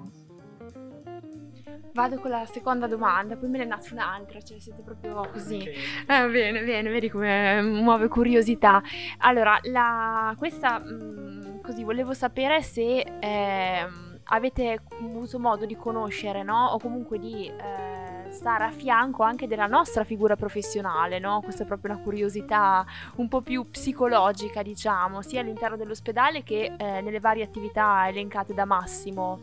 Vado 1.94 2.18
con 2.20 2.30
la 2.30 2.44
seconda 2.44 2.86
domanda, 2.86 3.36
poi 3.36 3.48
me 3.48 3.56
ne 3.56 3.64
è 3.64 3.66
nata 3.66 3.88
un'altra, 3.92 4.38
cioè 4.42 4.58
siete 4.60 4.82
proprio 4.82 5.26
così. 5.32 5.56
Okay. 5.56 6.26
Eh, 6.26 6.30
bene, 6.30 6.62
bene, 6.62 6.90
vedi 6.90 7.08
come 7.08 7.62
muove 7.62 8.08
curiosità. 8.08 8.82
Allora, 9.20 9.58
la, 9.62 10.34
questa, 10.36 10.78
mh, 10.78 10.92
mm, 10.92 11.60
così, 11.62 11.84
volevo 11.84 12.12
sapere 12.12 12.60
se... 12.60 12.98
Eh, 13.18 14.05
avete 14.28 14.80
avuto 15.00 15.38
modo 15.38 15.66
di 15.66 15.76
conoscere, 15.76 16.42
no? 16.42 16.68
O 16.68 16.78
comunque 16.78 17.18
di 17.18 17.46
eh, 17.46 18.30
stare 18.30 18.64
a 18.64 18.70
fianco 18.70 19.22
anche 19.22 19.46
della 19.46 19.66
nostra 19.66 20.04
figura 20.04 20.36
professionale, 20.36 21.18
no? 21.18 21.40
Questa 21.42 21.64
è 21.64 21.66
proprio 21.66 21.92
una 21.92 22.02
curiosità 22.02 22.84
un 23.16 23.28
po' 23.28 23.40
più 23.40 23.68
psicologica, 23.70 24.62
diciamo, 24.62 25.22
sia 25.22 25.40
all'interno 25.40 25.76
dell'ospedale 25.76 26.42
che 26.42 26.74
eh, 26.76 27.00
nelle 27.00 27.20
varie 27.20 27.44
attività 27.44 28.08
elencate 28.08 28.54
da 28.54 28.64
Massimo. 28.64 29.40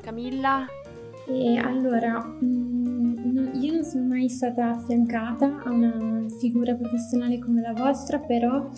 Camilla? 0.00 0.66
E 1.26 1.58
allora, 1.58 2.18
mh, 2.18 2.46
mm, 2.46 3.54
io 3.54 3.72
non 3.72 3.84
sono 3.84 4.06
mai 4.06 4.28
stata 4.28 4.70
affiancata 4.70 5.62
a 5.64 5.70
una 5.70 6.24
figura 6.40 6.74
professionale 6.74 7.38
come 7.38 7.60
la 7.60 7.72
vostra, 7.72 8.18
però 8.18 8.68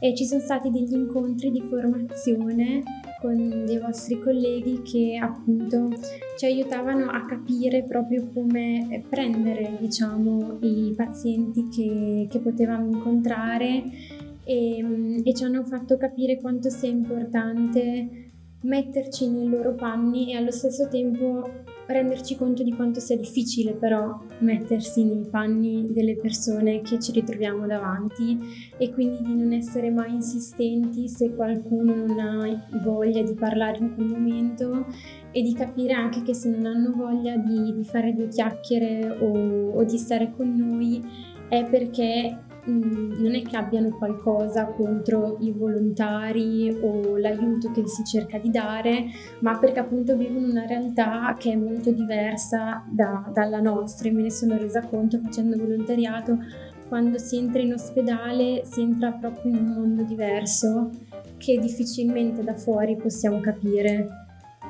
eh, 0.00 0.14
ci 0.14 0.24
sono 0.26 0.40
stati 0.40 0.70
degli 0.70 0.92
incontri 0.92 1.50
di 1.50 1.62
formazione 1.62 2.82
con 3.22 3.64
dei 3.64 3.78
vostri 3.78 4.18
colleghi 4.18 4.82
che 4.82 5.16
appunto 5.22 5.90
ci 6.36 6.44
aiutavano 6.44 7.08
a 7.08 7.24
capire 7.24 7.84
proprio 7.84 8.28
come 8.34 9.04
prendere 9.08 9.76
diciamo 9.78 10.58
i 10.60 10.92
pazienti 10.96 11.68
che, 11.68 12.26
che 12.28 12.40
potevamo 12.40 12.90
incontrare 12.90 13.84
e, 14.42 15.22
e 15.24 15.34
ci 15.34 15.44
hanno 15.44 15.62
fatto 15.62 15.96
capire 15.96 16.40
quanto 16.40 16.68
sia 16.68 16.88
importante 16.88 18.30
metterci 18.62 19.28
nei 19.28 19.48
loro 19.48 19.74
panni 19.74 20.32
e 20.32 20.36
allo 20.36 20.50
stesso 20.50 20.88
tempo 20.88 21.48
renderci 21.86 22.36
conto 22.36 22.62
di 22.62 22.72
quanto 22.74 23.00
sia 23.00 23.16
difficile 23.16 23.72
però 23.72 24.18
mettersi 24.38 25.04
nei 25.04 25.26
panni 25.28 25.92
delle 25.92 26.16
persone 26.16 26.80
che 26.80 26.98
ci 26.98 27.12
ritroviamo 27.12 27.66
davanti 27.66 28.38
e 28.76 28.92
quindi 28.92 29.22
di 29.22 29.34
non 29.34 29.52
essere 29.52 29.90
mai 29.90 30.14
insistenti 30.14 31.08
se 31.08 31.34
qualcuno 31.34 31.94
non 31.94 32.18
ha 32.18 32.68
voglia 32.82 33.22
di 33.22 33.34
parlare 33.34 33.78
in 33.78 33.94
quel 33.94 34.06
momento 34.06 34.86
e 35.32 35.42
di 35.42 35.54
capire 35.54 35.92
anche 35.92 36.22
che 36.22 36.34
se 36.34 36.50
non 36.50 36.66
hanno 36.66 36.92
voglia 36.94 37.36
di, 37.36 37.74
di 37.74 37.84
fare 37.84 38.14
due 38.14 38.28
chiacchiere 38.28 39.10
o, 39.20 39.72
o 39.72 39.84
di 39.84 39.98
stare 39.98 40.32
con 40.36 40.54
noi 40.54 41.02
è 41.48 41.64
perché 41.68 42.50
Mm, 42.68 43.20
non 43.20 43.34
è 43.34 43.42
che 43.42 43.56
abbiano 43.56 43.90
qualcosa 43.90 44.66
contro 44.66 45.38
i 45.40 45.50
volontari 45.50 46.70
o 46.80 47.16
l'aiuto 47.16 47.72
che 47.72 47.88
si 47.88 48.04
cerca 48.04 48.38
di 48.38 48.50
dare, 48.50 49.06
ma 49.40 49.58
perché 49.58 49.80
appunto 49.80 50.16
vivono 50.16 50.46
una 50.46 50.64
realtà 50.64 51.34
che 51.36 51.52
è 51.52 51.56
molto 51.56 51.90
diversa 51.90 52.84
da, 52.88 53.28
dalla 53.32 53.60
nostra 53.60 54.08
e 54.08 54.12
me 54.12 54.22
ne 54.22 54.30
sono 54.30 54.56
resa 54.56 54.80
conto 54.86 55.18
facendo 55.18 55.56
volontariato. 55.56 56.38
Quando 56.86 57.18
si 57.18 57.36
entra 57.36 57.60
in 57.60 57.72
ospedale 57.72 58.62
si 58.64 58.80
entra 58.80 59.10
proprio 59.10 59.50
in 59.50 59.58
un 59.58 59.72
mondo 59.74 60.02
diverso 60.04 60.90
che 61.38 61.58
difficilmente 61.58 62.44
da 62.44 62.54
fuori 62.54 62.94
possiamo 62.94 63.40
capire 63.40 64.08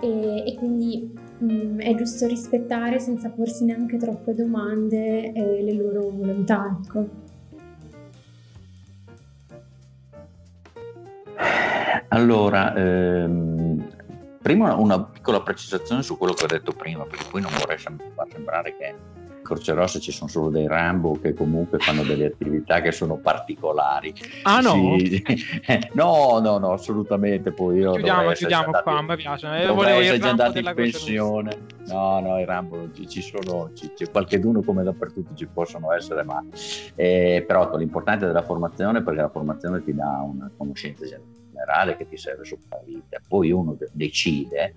e, 0.01 0.45
e 0.47 0.55
quindi 0.57 1.13
mh, 1.39 1.45
mm, 1.45 1.79
è 1.81 1.95
giusto 1.95 2.27
rispettare 2.27 2.99
senza 3.01 3.29
porsi 3.29 3.67
neanche 3.67 3.99
troppe 3.99 4.35
domande 4.35 5.33
eh, 5.33 5.63
le 5.63 5.73
loro 5.75 6.11
volontà. 6.11 6.79
Ecco. 6.83 7.31
Allora, 12.09 12.75
ehm, 12.75 13.89
prima 14.41 14.75
una 14.75 15.03
piccola 15.05 15.41
precisazione 15.43 16.03
su 16.03 16.19
quello 16.19 16.35
che 16.35 16.45
ho 16.45 16.49
detto 16.49 16.73
prima, 16.73 17.05
perché 17.05 17.25
poi 17.29 17.41
non 17.41 17.53
vorrei 17.55 17.79
far 17.79 17.95
sembrare 18.31 18.77
che 18.77 18.95
in 19.53 19.59
Croce 19.59 19.73
Rossa 19.75 19.99
ci 19.99 20.13
sono 20.13 20.31
solo 20.31 20.49
dei 20.49 20.67
Rambo 20.67 21.19
che 21.21 21.35
comunque 21.35 21.79
fanno 21.79 22.03
delle 22.03 22.27
attività 22.27 22.81
che 22.81 22.93
sono 22.93 23.17
particolari. 23.17 24.15
Ah 24.43 24.61
no? 24.61 24.97
Sì. 24.99 25.23
no, 25.95 26.39
no, 26.41 26.59
no, 26.59 26.73
assolutamente. 26.73 27.53
Poi 27.53 27.79
io 27.79 27.93
chiudiamo, 27.93 28.33
chiudiamo 28.33 28.71
qua, 28.83 29.03
mi 29.03 29.17
piace. 29.17 29.47
Io 29.47 29.75
volevo 29.75 30.01
essere 30.01 30.19
già 30.19 30.31
andati 30.31 30.59
in 30.59 30.73
pensione. 30.75 31.59
No, 31.87 32.21
no, 32.21 32.39
i 32.39 32.45
Rambo 32.45 32.91
ci, 32.93 33.09
ci 33.09 33.23
sono, 33.23 33.71
ci, 33.75 33.93
c'è 33.95 34.11
qualcheduno 34.11 34.63
come 34.63 34.83
dappertutto 34.83 35.35
ci 35.35 35.47
possono 35.47 35.93
essere, 35.93 36.23
ma 36.23 36.43
eh, 36.95 37.45
però 37.47 37.65
ecco, 37.65 37.77
l'importante 37.77 38.27
della 38.27 38.43
formazione 38.43 39.03
perché 39.03 39.21
la 39.21 39.29
formazione 39.29 39.83
ti 39.83 39.95
dà 39.95 40.23
una 40.23 40.51
conoscenza 40.57 41.05
generale 41.05 41.97
che 41.97 42.09
ti 42.09 42.17
serve 42.17 42.45
sopravvita. 42.45 43.19
Poi 43.27 43.51
uno 43.51 43.77
decide, 43.93 44.73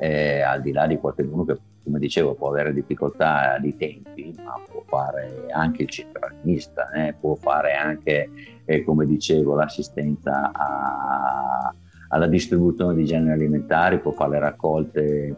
eh, 0.00 0.40
al 0.40 0.62
di 0.62 0.72
là 0.72 0.86
di 0.86 0.96
qualcuno 0.96 1.44
che, 1.44 1.58
come 1.84 1.98
dicevo, 1.98 2.34
può 2.34 2.48
avere 2.48 2.72
difficoltà 2.72 3.58
di 3.58 3.76
tempi, 3.76 4.34
ma 4.42 4.54
può 4.66 4.82
fare 4.86 5.46
anche 5.50 5.82
il 5.82 5.90
centralista, 5.90 6.90
eh, 6.92 7.14
può 7.20 7.34
fare 7.34 7.74
anche, 7.74 8.30
eh, 8.64 8.82
come 8.82 9.04
dicevo, 9.04 9.54
l'assistenza 9.54 10.50
a, 10.52 11.74
alla 12.08 12.26
distribuzione 12.26 12.94
di 12.94 13.04
generi 13.04 13.32
alimentari, 13.32 14.00
può 14.00 14.12
fare 14.12 14.30
le 14.30 14.38
raccolte 14.38 15.36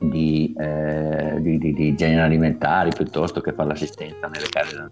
di, 0.00 0.52
eh, 0.58 1.36
di, 1.40 1.58
di, 1.58 1.72
di, 1.72 1.94
generi 1.94 2.20
alimentari 2.20 2.90
piuttosto 2.90 3.40
che 3.40 3.52
fare 3.52 3.68
l'assistenza 3.68 4.26
nelle 4.26 4.48
case 4.48 4.88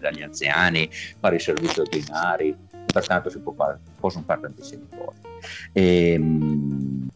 dagli 0.00 0.22
anziani, 0.22 0.88
fare 1.18 1.36
i 1.36 1.40
servizi 1.40 1.80
ordinari, 1.80 2.56
pertanto 2.92 3.28
si 3.28 3.42
fare, 3.56 3.80
possono 3.98 4.24
fare 4.24 4.40
tantissime 4.42 4.84
cose. 4.96 5.20
E, 5.72 6.16
um, 6.16 7.08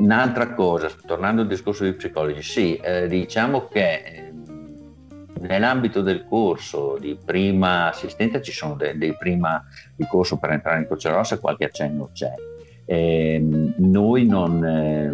un'altra 0.00 0.54
cosa, 0.54 0.90
tornando 1.06 1.42
al 1.42 1.46
discorso 1.46 1.84
di 1.84 1.92
psicologi, 1.92 2.42
sì, 2.42 2.76
eh, 2.76 3.06
diciamo 3.06 3.68
che 3.68 4.02
eh, 4.02 4.32
nell'ambito 5.40 6.00
del 6.00 6.24
corso 6.24 6.96
di 6.98 7.18
prima 7.22 7.88
assistenza 7.88 8.40
ci 8.40 8.52
sono 8.52 8.74
dei, 8.74 8.96
dei 8.96 9.14
prima 9.16 9.62
di 9.94 10.06
corso 10.06 10.38
per 10.38 10.50
entrare 10.50 10.78
in 10.78 10.86
Croce 10.86 11.10
Rossa, 11.10 11.38
qualche 11.38 11.64
accenno 11.66 12.10
c'è. 12.12 12.32
Eh, 12.86 13.38
noi 13.76 14.26
non, 14.26 14.64
eh, 14.64 15.10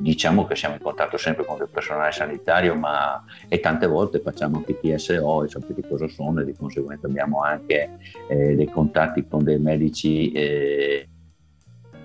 diciamo 0.00 0.44
che 0.44 0.54
siamo 0.54 0.74
in 0.74 0.82
contatto 0.82 1.16
sempre 1.16 1.44
con 1.44 1.58
il 1.60 1.68
personale 1.72 2.12
sanitario, 2.12 2.74
ma 2.74 3.24
e 3.48 3.60
tante 3.60 3.86
volte 3.86 4.20
facciamo 4.20 4.56
anche 4.56 4.78
TSO 4.78 5.44
e 5.44 5.48
sapete 5.48 5.86
cosa 5.88 6.08
sono 6.08 6.40
e 6.40 6.44
di 6.44 6.54
conseguenza 6.54 7.06
abbiamo 7.06 7.42
anche 7.42 7.96
eh, 8.28 8.54
dei 8.54 8.68
contatti 8.68 9.26
con 9.26 9.44
dei 9.44 9.58
medici 9.58 10.32
eh, 10.32 11.08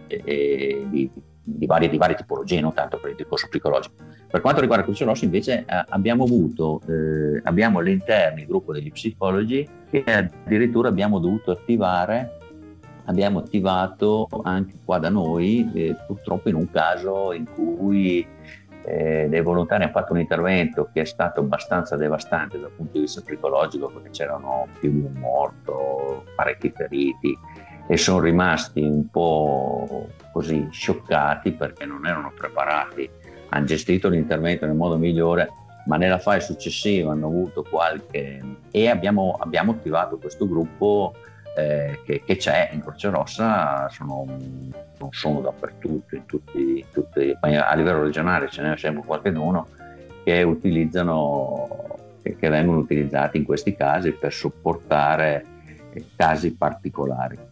di, 0.08 1.10
di, 1.44 1.66
varie, 1.66 1.90
di, 1.90 1.98
varie, 1.98 2.16
tipologie, 2.16 2.62
non 2.62 2.74
tanto 2.74 2.98
per 2.98 3.12
il 3.12 3.16
discorso 3.18 3.48
psicologico. 3.50 3.96
Per 4.28 4.42
quanto 4.42 4.62
riguarda 4.62 4.86
Crucio 4.86 5.06
Rossi 5.06 5.26
invece 5.26 5.66
eh, 5.68 5.86
abbiamo 5.90 6.24
avuto, 6.24 6.82
eh, 6.88 7.42
abbiamo 7.44 7.80
all'interno 7.80 8.40
il 8.40 8.48
gruppo 8.48 8.72
degli 8.72 8.92
psicologi 8.92 9.68
che 9.90 10.04
addirittura 10.04 10.90
abbiamo 10.90 11.20
dovuto 11.20 11.52
attivare 11.52 12.40
abbiamo 13.06 13.40
attivato 13.40 14.28
anche 14.44 14.76
qua 14.84 14.98
da 14.98 15.10
noi, 15.10 15.70
eh, 15.74 15.96
purtroppo 16.08 16.50
in 16.50 16.56
un 16.56 16.70
caso 16.70 17.34
in 17.34 17.46
cui 17.54 18.26
eh, 18.86 19.28
dei 19.30 19.42
volontari 19.42 19.84
hanno 19.84 19.92
fatto 19.92 20.14
un 20.14 20.20
intervento 20.20 20.90
che 20.92 21.02
è 21.02 21.06
stato 21.06 21.40
abbastanza 21.42 21.96
devastante 21.96 22.60
dal 22.60 22.72
punto 22.72 22.94
di 22.94 23.02
vista 23.02 23.22
psicologico 23.22 23.88
perché 23.88 24.10
c'erano 24.10 24.68
più 24.80 24.92
di 24.92 25.00
un 25.00 25.14
morto, 25.20 26.26
parecchi 26.36 26.72
feriti 26.76 27.38
e 27.88 27.98
sono 27.98 28.20
rimasti 28.20 28.82
un 28.82 29.10
po' 29.10 30.08
così 30.32 30.68
scioccati 30.72 31.52
perché 31.52 31.86
non 31.86 32.06
erano 32.06 32.32
preparati, 32.36 33.10
hanno 33.50 33.66
gestito 33.66 34.10
l'intervento 34.10 34.66
nel 34.66 34.76
modo 34.76 34.98
migliore 34.98 35.50
ma 35.86 35.98
nella 35.98 36.20
fase 36.20 36.54
successiva 36.54 37.12
hanno 37.12 37.28
avuto 37.28 37.64
qualche... 37.64 38.42
e 38.72 38.90
abbiamo, 38.90 39.38
abbiamo 39.40 39.74
attivato 39.74 40.18
questo 40.18 40.48
gruppo 40.48 41.14
eh, 41.56 42.00
che, 42.06 42.24
che, 42.26 42.38
c'è 42.38 42.70
in 42.72 42.82
Croce 42.82 43.10
Rossa, 43.10 43.88
sono, 43.90 44.26
non 44.26 45.10
sono 45.12 45.42
dappertutto, 45.42 46.16
in 46.16 46.26
tutti, 46.26 46.86
tutti, 46.92 47.38
a 47.40 47.76
livello 47.76 48.04
regionale 48.04 48.50
ce 48.50 48.62
n'è 48.64 48.78
sempre 48.78 49.04
qualcuno 49.06 49.68
che 50.24 50.42
utilizzano, 50.42 51.68
che, 52.22 52.50
vengono 52.50 52.80
utilizzati 52.80 53.38
in 53.38 53.44
questi 53.44 53.76
casi 53.76 54.14
per 54.14 54.32
supportare 54.32 55.46
eh, 55.94 56.06
casi 56.16 56.56
particolari 56.56 57.52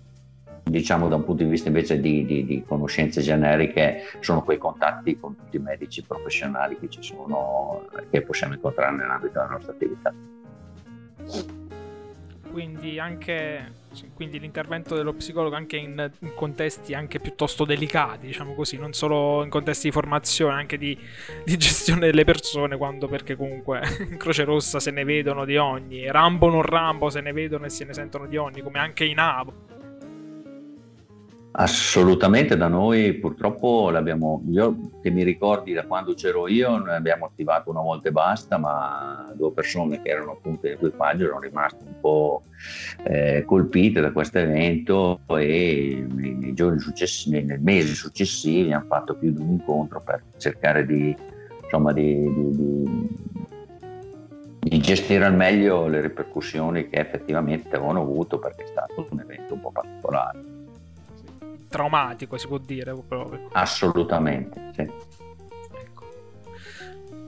diciamo 0.64 1.08
da 1.08 1.16
un 1.16 1.24
punto 1.24 1.44
di 1.44 1.50
vista 1.50 1.68
invece 1.68 2.00
di, 2.00 2.26
di, 2.26 2.46
di, 2.46 2.64
conoscenze 2.66 3.22
generiche 3.22 4.04
sono 4.20 4.44
quei 4.44 4.58
contatti 4.58 5.20
con 5.20 5.36
tutti 5.36 5.58
i 5.58 5.60
medici 5.60 6.04
professionali 6.04 6.78
che 6.80 6.90
ci 6.90 7.02
sono 7.02 7.88
che 8.10 8.22
possiamo 8.22 8.54
incontrare 8.54 8.96
nell'ambito 8.96 9.34
della 9.34 9.50
nostra 9.50 9.72
attività 9.74 10.14
quindi 12.52 13.00
anche 13.00 13.80
quindi 14.14 14.40
l'intervento 14.40 14.96
dello 14.96 15.14
psicologo 15.14 15.56
anche 15.56 15.76
in, 15.76 16.12
in, 16.20 16.34
contesti 16.34 16.94
anche 16.94 17.20
piuttosto 17.20 17.66
delicati, 17.66 18.28
diciamo 18.28 18.54
così, 18.54 18.78
non 18.78 18.94
solo 18.94 19.44
in 19.44 19.50
contesti 19.50 19.88
di 19.88 19.92
formazione, 19.92 20.54
anche 20.54 20.78
di, 20.78 20.98
di 21.44 21.58
gestione 21.58 22.06
delle 22.06 22.24
persone, 22.24 22.78
quando 22.78 23.08
perché 23.08 23.36
comunque 23.36 23.82
in 24.10 24.16
Croce 24.18 24.46
Rossa 24.46 24.80
se 24.80 24.92
ne 24.92 25.04
vedono 25.04 25.44
di 25.44 25.58
ogni, 25.58 26.10
Rambo 26.10 26.50
non 26.50 26.62
Rambo 26.62 27.10
se 27.10 27.20
ne 27.20 27.34
vedono 27.34 27.66
e 27.66 27.70
se 27.70 27.84
ne 27.84 27.94
sentono 27.94 28.28
di 28.28 28.38
ogni, 28.38 28.62
come 28.62 28.80
anche 28.80 29.04
in 29.04 29.20
Avo. 29.20 29.71
Assolutamente 31.54 32.56
da 32.56 32.70
noi 32.70 33.14
purtroppo 33.16 33.90
l'abbiamo, 33.90 34.42
io 34.48 35.00
che 35.02 35.10
mi 35.10 35.24
ricordi 35.24 35.74
da 35.74 35.86
quando 35.86 36.14
c'ero 36.14 36.48
io, 36.48 36.78
noi 36.78 36.96
abbiamo 36.96 37.26
attivato 37.26 37.70
una 37.70 37.82
volta 37.82 38.08
e 38.08 38.14
basta, 38.14 38.58
ma 38.58 39.34
due 39.36 39.52
persone 39.52 40.02
che 40.02 40.12
erano 40.12 40.32
appunto 40.32 40.68
in 40.68 40.74
equipaggio 40.74 41.26
erano 41.26 41.42
rimaste 41.42 41.84
un 41.86 42.00
po' 42.00 42.44
eh, 43.04 43.44
colpite 43.46 44.00
da 44.00 44.14
questo 44.14 44.38
evento 44.38 45.20
e 45.28 46.06
nei, 46.10 46.54
giorni 46.54 46.80
successivi, 46.80 47.44
nei 47.44 47.60
mesi 47.60 47.96
successivi 47.96 48.72
hanno 48.72 48.86
fatto 48.88 49.16
più 49.16 49.34
di 49.34 49.42
un 49.42 49.50
incontro 49.50 50.00
per 50.00 50.24
cercare 50.38 50.86
di, 50.86 51.14
insomma, 51.64 51.92
di, 51.92 52.34
di, 52.34 52.56
di 52.56 53.30
di 54.64 54.80
gestire 54.80 55.26
al 55.26 55.36
meglio 55.36 55.88
le 55.88 56.02
ripercussioni 56.02 56.88
che 56.88 56.98
effettivamente 56.98 57.76
avevano 57.76 58.02
avuto 58.02 58.38
perché 58.38 58.64
è 58.64 58.68
stato 58.68 59.08
un 59.10 59.20
evento 59.20 59.56
un 59.56 59.60
po' 59.60 59.72
particolare 59.72 60.61
traumatico, 61.72 62.38
si 62.38 62.48
può 62.48 62.58
dire 62.58 62.94
proprio. 63.08 63.48
Assolutamente, 63.54 64.72
sì. 64.76 64.82
Ecco. 64.82 66.06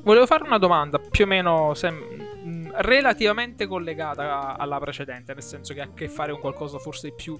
Volevo 0.04 0.26
fare 0.28 0.44
una 0.44 0.60
domanda 0.60 1.00
più 1.00 1.24
o 1.24 1.28
meno 1.28 1.74
sem- 1.74 2.72
relativamente 2.76 3.66
collegata 3.66 4.58
alla 4.58 4.80
precedente, 4.80 5.34
nel 5.34 5.42
senso 5.42 5.74
che 5.74 5.82
ha 5.82 5.86
a 5.86 5.94
che 5.94 6.10
fare 6.10 6.32
con 6.34 6.42
qualcosa 6.42 6.78
forse 6.78 7.10
di 7.10 7.16
più 7.16 7.40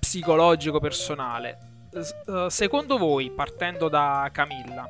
psicologico 0.00 0.80
personale. 0.80 1.58
S- 1.92 2.46
secondo 2.46 2.96
voi, 2.96 3.30
partendo 3.30 3.88
da 3.88 4.28
Camilla, 4.32 4.88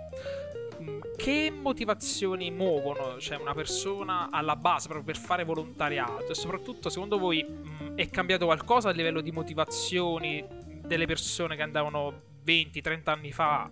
che 1.17 1.51
motivazioni 1.51 2.51
muovono 2.51 3.19
cioè, 3.19 3.39
una 3.39 3.55
persona 3.55 4.29
alla 4.31 4.55
base 4.55 4.89
proprio 4.89 5.13
per 5.13 5.17
fare 5.17 5.45
volontariato 5.45 6.29
e 6.29 6.35
soprattutto 6.35 6.91
secondo 6.91 7.19
voi 7.19 7.43
mh, 7.43 7.95
è 7.97 8.09
cambiato 8.11 8.45
qualcosa 8.45 8.91
a 8.91 8.93
livello 8.93 9.23
di 9.23 9.33
motivazioni 9.33 10.56
delle 10.87 11.07
persone 11.07 11.57
che 11.57 11.63
andavano 11.63 12.23
20-30 12.45 13.01
anni 13.11 13.33
fa 13.33 13.71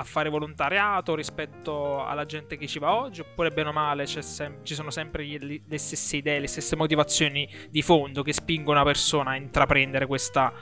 a 0.00 0.04
fare 0.04 0.28
volontariato 0.28 1.14
rispetto 1.16 2.04
alla 2.04 2.24
gente 2.24 2.56
che 2.56 2.68
ci 2.68 2.78
va 2.78 2.94
oggi 2.94 3.20
oppure 3.20 3.50
bene 3.50 3.70
o 3.70 3.72
male 3.72 4.06
sem- 4.06 4.62
ci 4.62 4.74
sono 4.74 4.90
sempre 4.90 5.24
gli, 5.24 5.62
le 5.66 5.78
stesse 5.78 6.18
idee, 6.18 6.38
le 6.38 6.46
stesse 6.46 6.76
motivazioni 6.76 7.48
di 7.68 7.82
fondo 7.82 8.22
che 8.22 8.32
spingono 8.32 8.80
una 8.80 8.86
persona 8.86 9.30
a 9.30 9.36
intraprendere 9.36 10.06
questa, 10.06 10.52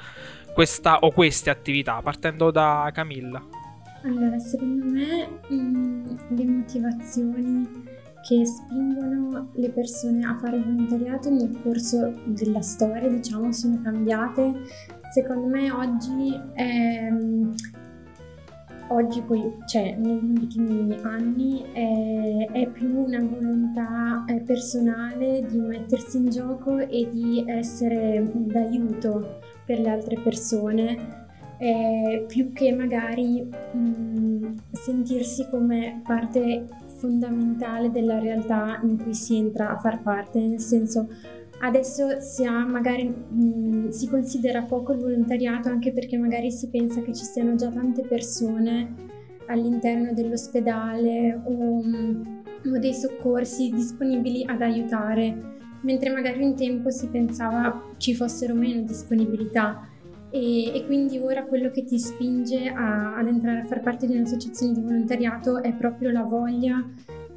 questa 0.55 1.01
o 1.01 1.11
queste 1.11 1.51
attività 1.51 2.01
partendo 2.01 2.51
da 2.51 2.91
Camilla 2.95 3.45
allora 4.05 4.39
secondo 4.39 4.85
me 4.85 5.41
mh, 5.49 6.35
le 6.35 6.45
motivazioni 6.45 7.95
che 8.27 8.45
spingono 8.45 9.51
le 9.55 9.71
persone 9.71 10.27
a 10.27 10.37
fare 10.37 10.59
volontariato 10.59 11.31
nel 11.31 11.61
corso 11.63 12.13
della 12.25 12.61
storia, 12.61 13.09
diciamo, 13.09 13.53
sono 13.53 13.81
cambiate. 13.81 14.63
Secondo 15.13 15.47
me 15.47 15.71
oggi 15.71 16.39
è, 16.53 17.09
oggi 18.89 19.23
poi, 19.23 19.53
cioè 19.67 19.97
negli 19.97 20.31
ultimi 20.31 20.97
anni, 21.03 21.65
è, 21.73 22.51
è 22.53 22.67
più 22.69 23.05
una 23.05 23.21
volontà 23.21 24.25
personale 24.45 25.47
di 25.49 25.59
mettersi 25.59 26.19
in 26.19 26.29
gioco 26.29 26.79
e 26.79 27.09
di 27.11 27.45
essere 27.47 28.31
d'aiuto 28.33 29.41
per 29.65 29.81
le 29.81 29.89
altre 29.89 30.19
persone. 30.21 31.25
Eh, 31.59 32.27
più 32.29 32.53
che 32.53 32.71
magari 32.73 33.41
mh, 33.41 34.55
sentirsi 34.73 35.49
come 35.49 36.03
parte 36.05 36.67
fondamentale 36.97 37.91
della 37.91 38.19
realtà 38.19 38.79
in 38.83 39.03
cui 39.03 39.15
si 39.15 39.37
entra 39.37 39.71
a 39.71 39.79
far 39.79 40.03
parte, 40.03 40.39
nel 40.39 40.61
senso 40.61 41.09
adesso 41.61 42.21
si, 42.21 42.45
ha, 42.45 42.65
magari, 42.65 43.09
mh, 43.09 43.89
si 43.89 44.09
considera 44.09 44.63
poco 44.63 44.93
il 44.93 44.99
volontariato 44.99 45.69
anche 45.69 45.93
perché 45.93 46.17
magari 46.17 46.51
si 46.51 46.69
pensa 46.69 47.01
che 47.03 47.15
ci 47.15 47.25
siano 47.25 47.55
già 47.55 47.69
tante 47.69 48.03
persone 48.03 48.95
all'interno 49.47 50.13
dell'ospedale 50.13 51.41
o, 51.45 51.83
o 52.65 52.79
dei 52.79 52.95
soccorsi 52.95 53.71
disponibili 53.71 54.45
ad 54.47 54.61
aiutare, 54.61 55.55
mentre 55.83 56.11
magari 56.11 56.43
un 56.43 56.55
tempo 56.57 56.91
si 56.91 57.09
pensava 57.09 57.95
ci 57.97 58.15
fossero 58.15 58.55
meno 58.55 58.83
disponibilità. 58.83 59.89
E, 60.31 60.75
e, 60.75 60.85
quindi 60.85 61.19
ora 61.19 61.45
quello 61.45 61.71
che 61.71 61.85
ti 61.85 61.99
spinge 61.99 62.69
a, 62.69 63.17
ad 63.17 63.29
entrare 63.29 63.61
a 63.61 63.65
far 63.65 63.81
parte 63.81 64.07
di 64.07 64.17
un'associazione 64.17 64.73
di 64.73 64.81
volontariato 64.81 65.63
è 65.63 65.73
proprio 65.73 66.11
la 66.11 66.25
voglia 66.25 66.85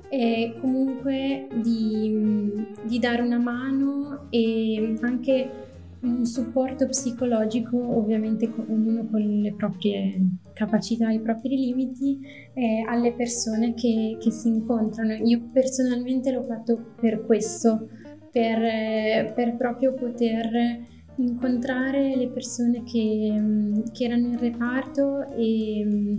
e 0.09 0.55
comunque 0.59 1.47
di, 1.61 2.65
di 2.83 2.99
dare 2.99 3.21
una 3.21 3.37
mano 3.37 4.27
e 4.29 4.95
anche 5.01 5.67
un 6.01 6.25
supporto 6.25 6.87
psicologico, 6.87 7.77
ovviamente 7.77 8.49
ognuno 8.69 9.05
con 9.09 9.21
le 9.21 9.53
proprie 9.53 10.19
capacità, 10.53 11.09
i 11.11 11.19
propri 11.19 11.57
limiti, 11.57 12.19
eh, 12.53 12.85
alle 12.87 13.13
persone 13.13 13.73
che, 13.73 14.17
che, 14.19 14.31
si 14.31 14.47
incontrano. 14.47 15.13
Io 15.13 15.49
personalmente 15.51 16.31
l'ho 16.31 16.43
fatto 16.43 16.93
per 16.99 17.21
questo, 17.21 17.89
per, 18.31 19.33
per 19.33 19.55
proprio 19.57 19.93
poter 19.93 20.87
incontrare 21.17 22.15
le 22.15 22.29
persone 22.29 22.83
che, 22.83 23.83
che 23.91 24.03
erano 24.05 24.27
in 24.27 24.39
reparto 24.39 25.27
e 25.35 26.15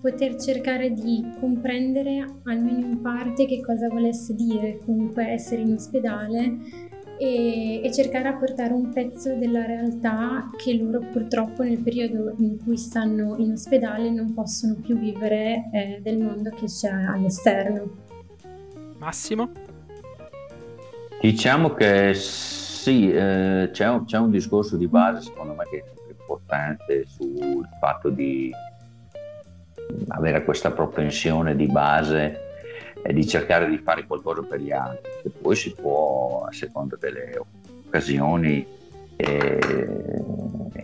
poter 0.00 0.36
cercare 0.40 0.92
di 0.92 1.24
comprendere 1.38 2.24
almeno 2.44 2.78
in 2.78 3.00
parte 3.00 3.46
che 3.46 3.60
cosa 3.60 3.88
volesse 3.88 4.34
dire 4.34 4.78
comunque 4.84 5.28
essere 5.28 5.62
in 5.62 5.72
ospedale 5.72 6.88
e, 7.18 7.82
e, 7.84 7.92
cercare 7.92 8.28
a 8.28 8.32
portare 8.34 8.72
un 8.72 8.90
pezzo 8.90 9.34
della 9.34 9.66
realtà 9.66 10.50
che 10.56 10.74
loro 10.74 11.00
purtroppo 11.00 11.62
nel 11.62 11.78
periodo 11.78 12.34
in 12.38 12.56
cui 12.64 12.78
stanno 12.78 13.36
in 13.36 13.52
ospedale 13.52 14.08
non 14.08 14.32
possono 14.32 14.76
più 14.76 14.98
vivere 14.98 15.68
eh, 15.70 16.00
del 16.02 16.18
mondo 16.18 16.48
che 16.48 16.64
c'è 16.64 16.90
all'esterno. 16.90 18.08
Massimo? 18.96 19.50
Diciamo 21.20 21.74
che 21.74 22.14
sì, 22.14 23.12
eh, 23.12 23.68
c'è, 23.70 23.88
un, 23.90 24.06
c'è, 24.06 24.16
un, 24.16 24.30
discorso 24.30 24.78
di 24.78 24.88
base 24.88 25.20
secondo 25.20 25.52
me 25.52 25.64
che 25.70 25.84
è 25.84 26.10
importante 26.10 27.04
sul 27.06 27.68
fatto 27.78 28.08
di 28.08 28.50
avere 30.08 30.44
questa 30.44 30.70
propensione 30.70 31.56
di 31.56 31.66
base 31.66 32.48
e 33.02 33.12
di 33.12 33.26
cercare 33.26 33.68
di 33.68 33.78
fare 33.78 34.06
qualcosa 34.06 34.42
per 34.42 34.60
gli 34.60 34.72
altri, 34.72 35.10
che 35.22 35.30
poi 35.30 35.56
si 35.56 35.74
può 35.74 36.46
a 36.48 36.52
seconda 36.52 36.96
delle 37.00 37.40
occasioni 37.86 38.66
e, 39.16 39.58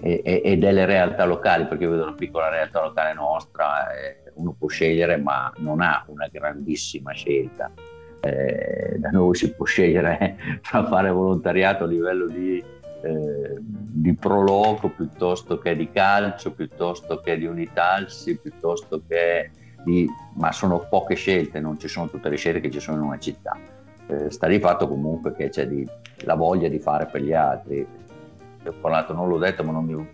e, 0.00 0.42
e, 0.44 0.57
delle 0.57 0.84
realtà 0.86 1.24
locali, 1.24 1.66
perché 1.66 1.84
io 1.84 1.90
vedo 1.90 2.04
una 2.04 2.14
piccola 2.14 2.48
realtà 2.48 2.82
locale 2.82 3.14
nostra, 3.14 3.86
uno 4.34 4.54
può 4.59 4.68
scegliere 4.68 5.16
ma 5.16 5.52
non 5.59 5.80
ha 5.80 6.04
una 6.09 6.28
grandissima 6.30 7.12
scelta. 7.12 7.70
Eh, 8.20 8.96
da 8.98 9.11
noi 9.11 9.34
si 9.34 9.52
può 9.52 9.64
scegliere 9.66 10.36
tra 10.68 10.84
fare 10.86 11.11
volontariato 11.11 11.84
a 11.84 11.86
livello 11.86 12.26
di, 12.26 12.62
eh, 13.07 13.57
di 13.61 14.14
proloco 14.14 14.88
piuttosto 14.88 15.59
che 15.59 15.76
di 15.76 15.90
calcio, 15.90 16.52
piuttosto 16.52 17.20
che 17.20 17.38
di 17.38 17.46
unitalsi, 17.46 18.36
piuttosto 18.38 19.02
che 19.07 19.50
di... 19.84 20.07
ma 20.34 20.52
sono 20.52 20.86
poche 20.88 21.14
scelte, 21.14 21.61
non 21.61 21.78
ci 21.78 21.88
sono 21.88 22.09
tutte 22.09 22.28
le 22.28 22.36
scelte 22.36 22.61
che 22.61 22.70
ci 22.70 22.80
sono 22.80 22.98
in 22.98 23.04
una 23.04 23.18
città. 23.18 23.57
Eh, 24.09 24.30
sta 24.30 24.46
di 24.46 24.59
fatto 24.59 24.88
comunque 24.88 25.34
che 25.34 25.48
c'è 25.48 25.66
di, 25.66 25.88
la 26.24 26.34
voglia 26.34 26.68
di 26.68 26.78
fare 26.78 27.07
per 27.07 27.22
gli 27.22 27.32
altri. 27.32 27.86
Ho 28.66 28.74
parlato, 28.80 29.12
non 29.12 29.28
l'ho 29.28 29.38
detto, 29.38 29.62
ma 29.62 29.72
non 29.72 29.84
mi... 29.84 30.09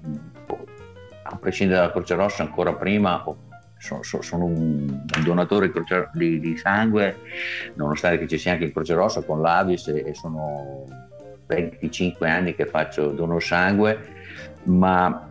A 1.25 1.37
prescindere 1.37 1.81
dalla 1.81 1.93
Croce 1.93 2.15
Rossa, 2.15 2.43
ancora 2.43 2.75
prima 2.75 3.25
sono, 3.79 4.03
sono 4.03 4.45
un, 4.45 5.05
donatore 5.25 5.73
di, 6.13 6.57
sangue, 6.57 7.17
nonostante 7.75 8.29
ci 8.29 8.39
sia 8.39 8.53
anche 8.53 8.65
il 8.65 8.73
Croce 8.73 8.95
Rossa 8.95 9.23
con 9.23 9.41
l'Avis 9.41 9.89
e 9.89 10.15
sono 10.15 10.85
25 11.47 12.29
anni 12.29 12.55
che 12.55 12.67
faccio 12.67 13.09
dono 13.09 13.39
sangue, 13.39 13.99
ma 14.65 15.29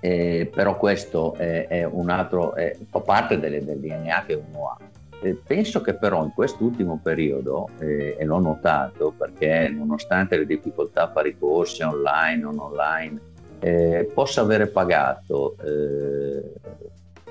eh, 0.00 0.50
però 0.52 0.76
questo 0.76 1.34
è, 1.34 1.66
è 1.66 1.84
un 1.84 2.10
altro, 2.10 2.54
è, 2.54 2.76
fa 2.88 3.00
parte 3.00 3.38
delle, 3.38 3.64
del 3.64 3.78
DNA 3.78 4.24
che 4.26 4.34
uno 4.34 4.68
ha. 4.68 4.76
Eh, 5.20 5.34
penso 5.34 5.80
che 5.80 5.94
però 5.94 6.22
in 6.24 6.32
quest'ultimo 6.32 7.00
periodo, 7.02 7.68
eh, 7.78 8.16
e 8.18 8.24
l'ho 8.24 8.38
notato 8.38 9.12
perché 9.16 9.68
nonostante 9.68 10.36
le 10.36 10.46
difficoltà 10.46 11.04
a 11.04 11.10
fare 11.10 11.30
i 11.30 11.38
corsi 11.38 11.82
online, 11.82 12.36
non 12.36 12.58
online, 12.58 13.20
eh, 13.60 14.08
possa 14.14 14.42
avere 14.42 14.68
pagato 14.68 15.56
eh, 15.64 16.52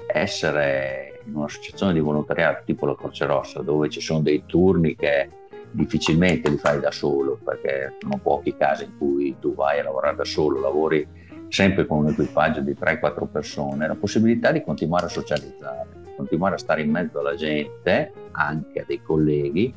essere 0.07 1.21
in 1.25 1.35
un'associazione 1.35 1.93
di 1.93 1.99
volontariato 1.99 2.63
tipo 2.65 2.85
la 2.85 2.95
Croce 2.95 3.25
Rossa, 3.25 3.61
dove 3.61 3.89
ci 3.89 4.01
sono 4.01 4.19
dei 4.19 4.43
turni 4.45 4.95
che 4.95 5.29
difficilmente 5.71 6.49
li 6.49 6.57
fai 6.57 6.79
da 6.79 6.91
solo, 6.91 7.39
perché 7.43 7.93
sono 7.99 8.19
pochi 8.21 8.55
casi 8.55 8.85
in 8.85 8.97
cui 8.97 9.35
tu 9.39 9.53
vai 9.53 9.79
a 9.79 9.83
lavorare 9.83 10.15
da 10.15 10.25
solo, 10.25 10.59
lavori 10.59 11.07
sempre 11.49 11.85
con 11.85 11.99
un 11.99 12.09
equipaggio 12.09 12.61
di 12.61 12.75
3-4 12.79 13.27
persone, 13.31 13.87
la 13.87 13.95
possibilità 13.95 14.51
di 14.51 14.63
continuare 14.63 15.05
a 15.05 15.09
socializzare, 15.09 15.87
continuare 16.15 16.55
a 16.55 16.57
stare 16.57 16.81
in 16.81 16.91
mezzo 16.91 17.19
alla 17.19 17.35
gente, 17.35 18.11
anche 18.31 18.81
a 18.81 18.83
dei 18.85 19.01
colleghi, 19.01 19.73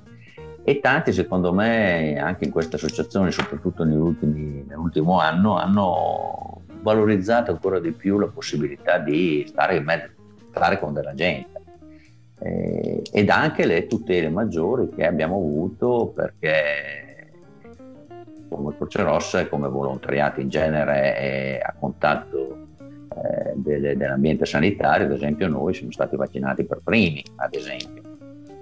e 0.63 0.81
tanti 0.81 1.13
secondo 1.13 1.53
me 1.53 2.19
anche 2.19 2.45
in 2.45 2.51
queste 2.51 2.77
associazioni, 2.77 3.31
soprattutto 3.33 3.85
nell'ultimo 3.85 5.21
anno, 5.21 5.57
hanno 5.57 6.63
valorizzato 6.83 7.51
ancora 7.51 7.79
di 7.79 7.93
più 7.93 8.19
la 8.19 8.29
possibilità 8.29 8.99
di 8.99 9.45
stare 9.47 9.77
in 9.77 9.85
mezzo 9.85 10.09
stare 10.51 10.79
con 10.79 10.93
della 10.93 11.15
gente. 11.15 11.63
Eh, 12.41 12.90
ed 13.13 13.31
anche 13.31 13.67
le 13.67 13.87
tutele 13.87 14.29
maggiori 14.29 14.89
che 14.95 15.07
abbiamo 15.07 15.37
avuto 15.37 16.13
perché 16.15 17.11
come 18.49 18.75
Croce 18.77 19.03
Rossa 19.03 19.41
e 19.41 19.49
come 19.49 19.69
volontariato 19.69 20.41
in 20.41 20.49
genere 20.49 21.15
è 21.15 21.61
a 21.63 21.75
contatto 21.79 22.67
eh, 23.11 23.53
delle, 23.55 23.97
dell'ambiente 23.97 24.45
sanitario, 24.45 25.07
ad 25.07 25.13
esempio 25.13 25.49
noi 25.49 25.73
siamo 25.73 25.93
stati 25.93 26.17
vaccinati 26.17 26.65
per 26.65 26.81
primi, 26.83 27.23
ad 27.37 27.55
esempio, 27.55 28.03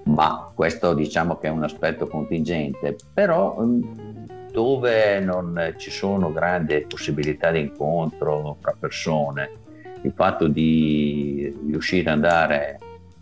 ma 0.04 0.50
questo 0.54 0.94
diciamo 0.94 1.38
che 1.38 1.48
è 1.48 1.50
un 1.50 1.64
aspetto 1.64 2.06
contingente, 2.06 2.96
però 3.12 3.60
mm, 3.60 3.82
dove 4.52 5.20
non 5.20 5.74
ci 5.76 5.90
sono 5.90 6.32
grandi 6.32 6.84
possibilità 6.88 7.50
di 7.50 7.60
incontro 7.60 8.56
fra 8.60 8.74
persone, 8.78 9.50
il 10.02 10.12
fatto 10.14 10.48
di 10.48 11.54
riuscire 11.66 12.10
ad 12.10 12.16
andare 12.16 12.78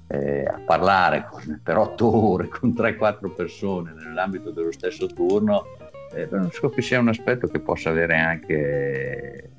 eh, 0.08 0.44
a 0.44 0.60
parlare 0.64 1.26
con, 1.30 1.60
per 1.62 1.76
otto 1.76 2.14
ore 2.14 2.48
con 2.48 2.70
3-4 2.70 3.34
persone 3.34 3.92
nell'ambito 3.92 4.50
dello 4.50 4.72
stesso 4.72 5.06
turno, 5.06 5.64
eh, 6.12 6.28
so 6.50 6.68
che 6.70 6.82
sia 6.82 7.00
un 7.00 7.08
aspetto 7.08 7.48
che 7.48 7.58
possa 7.60 7.90
avere 7.90 8.16
anche 8.16 9.50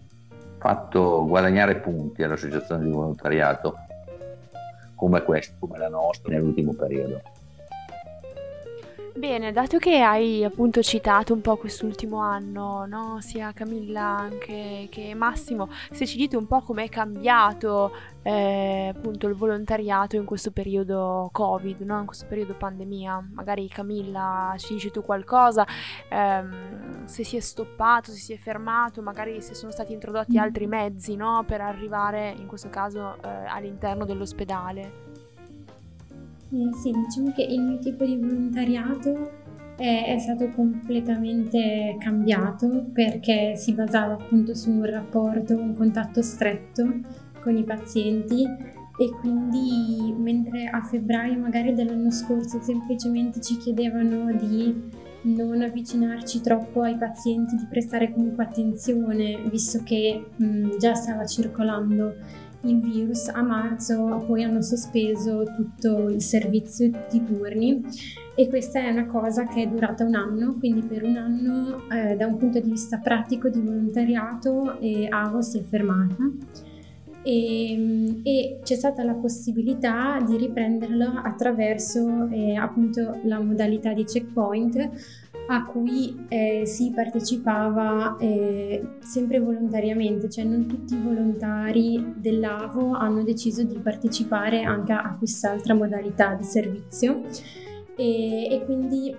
fatto 0.57 1.25
guadagnare 1.27 1.77
punti 1.77 2.23
all'associazione 2.23 2.83
di 2.83 2.91
volontariato 2.91 3.75
come 4.95 5.21
questa, 5.21 5.55
come 5.59 5.77
la 5.77 5.89
nostra 5.89 6.33
nell'ultimo 6.33 6.73
periodo. 6.73 7.21
Bene, 9.17 9.51
dato 9.51 9.79
che 9.79 9.99
hai 10.01 10.43
appunto 10.43 10.83
citato 10.83 11.33
un 11.33 11.41
po' 11.41 11.57
quest'ultimo 11.57 12.19
anno, 12.19 12.85
no? 12.85 13.19
sia 13.19 13.51
Camilla 13.51 14.03
anche 14.03 14.87
che 14.91 15.15
Massimo, 15.15 15.71
se 15.89 16.05
ci 16.05 16.17
dite 16.17 16.37
un 16.37 16.45
po' 16.45 16.61
com'è 16.61 16.87
cambiato 16.87 17.91
eh, 18.21 18.93
appunto 18.95 19.27
il 19.27 19.33
volontariato 19.33 20.17
in 20.17 20.23
questo 20.23 20.51
periodo 20.51 21.29
Covid, 21.31 21.81
no? 21.81 21.99
in 21.99 22.05
questo 22.05 22.27
periodo 22.27 22.53
pandemia, 22.53 23.29
magari 23.33 23.67
Camilla 23.67 24.53
ci 24.57 24.73
dici 24.73 24.91
tu 24.91 25.01
qualcosa, 25.01 25.65
ehm, 26.09 27.05
se 27.05 27.23
si 27.23 27.37
è 27.37 27.39
stoppato, 27.39 28.11
se 28.11 28.19
si 28.19 28.33
è 28.33 28.37
fermato, 28.37 29.01
magari 29.01 29.41
se 29.41 29.55
sono 29.55 29.71
stati 29.71 29.93
introdotti 29.93 30.37
altri 30.37 30.67
mezzi 30.67 31.15
no? 31.15 31.43
per 31.43 31.59
arrivare 31.61 32.35
in 32.37 32.45
questo 32.45 32.69
caso 32.69 33.15
eh, 33.23 33.27
all'interno 33.47 34.05
dell'ospedale. 34.05 35.06
Eh, 36.49 36.73
sì, 36.81 36.91
diciamo 36.91 37.33
che 37.33 37.43
il 37.43 37.61
mio 37.61 37.79
tipo 37.79 38.05
di 38.05 38.15
volontariato 38.15 39.31
è, 39.75 40.15
è, 40.15 40.17
stato 40.17 40.49
completamente 40.51 41.97
cambiato 41.99 42.85
perché 42.93 43.55
si 43.55 43.73
basava 43.73 44.13
appunto 44.13 44.55
su 44.55 44.71
un 44.71 44.85
rapporto, 44.85 45.55
un 45.55 45.75
contatto 45.75 46.21
stretto 46.21 47.01
con 47.41 47.55
i 47.55 47.63
pazienti 47.63 48.43
e 48.99 49.09
quindi 49.19 50.15
mentre 50.17 50.67
a 50.67 50.81
febbraio 50.81 51.37
magari 51.37 51.73
dell'anno 51.73 52.09
scorso 52.09 52.59
semplicemente 52.61 53.39
ci 53.41 53.57
chiedevano 53.57 54.33
di 54.35 55.05
non 55.21 55.61
avvicinarci 55.61 56.41
troppo 56.41 56.81
ai 56.81 56.95
pazienti, 56.97 57.55
di 57.55 57.65
prestare 57.69 58.11
comunque 58.11 58.45
attenzione 58.45 59.39
visto 59.49 59.81
che 59.83 60.29
mh, 60.35 60.77
già 60.77 60.93
stava 60.93 61.25
circolando 61.25 62.15
il 62.69 62.79
virus, 62.79 63.27
a 63.27 63.41
marzo 63.41 64.23
poi 64.25 64.43
hanno 64.43 64.61
sospeso 64.61 65.43
tutto 65.55 66.09
il 66.09 66.21
servizio, 66.21 66.89
tutti 66.89 67.17
i 67.17 67.23
turni. 67.23 67.83
E 68.35 68.47
questa 68.49 68.79
è 68.79 68.89
una 68.89 69.07
cosa 69.07 69.47
che 69.47 69.63
è 69.63 69.67
durata 69.67 70.03
un 70.03 70.13
anno, 70.13 70.55
quindi 70.59 70.81
per 70.81 71.03
un 71.03 71.17
anno 71.17 71.89
eh, 71.89 72.15
da 72.15 72.27
un 72.27 72.37
punto 72.37 72.59
di 72.59 72.69
vista 72.69 72.99
pratico 72.99 73.49
di 73.49 73.59
volontariato 73.59 74.79
eh, 74.79 75.07
AVO 75.09 75.41
si 75.41 75.57
è 75.57 75.61
fermata. 75.63 76.29
E, 77.23 78.21
e, 78.23 78.59
c'è 78.63 78.75
stata 78.75 79.03
la 79.03 79.15
possibilità 79.15 80.23
di 80.25 80.37
riprenderlo 80.37 81.19
attraverso 81.23 82.27
eh, 82.29 82.55
appunto 82.55 83.19
la 83.23 83.41
modalità 83.41 83.91
di 83.91 84.05
checkpoint 84.05 85.26
a 85.49 85.65
cui 85.65 86.25
eh, 86.27 86.63
si 86.65 86.91
partecipava 86.93 88.17
eh, 88.17 88.95
sempre 88.99 89.39
volontariamente, 89.39 90.29
cioè 90.29 90.43
non 90.43 90.65
tutti 90.65 90.93
i 90.93 91.01
volontari 91.01 92.13
dell'AVO 92.17 92.91
hanno 92.91 93.23
deciso 93.23 93.63
di 93.63 93.77
partecipare 93.77 94.63
anche 94.63 94.91
a 94.91 95.15
quest'altra 95.17 95.73
modalità 95.73 96.33
di 96.33 96.43
servizio. 96.43 97.23
E, 97.95 98.47
e 98.51 98.65
quindi 98.65 99.15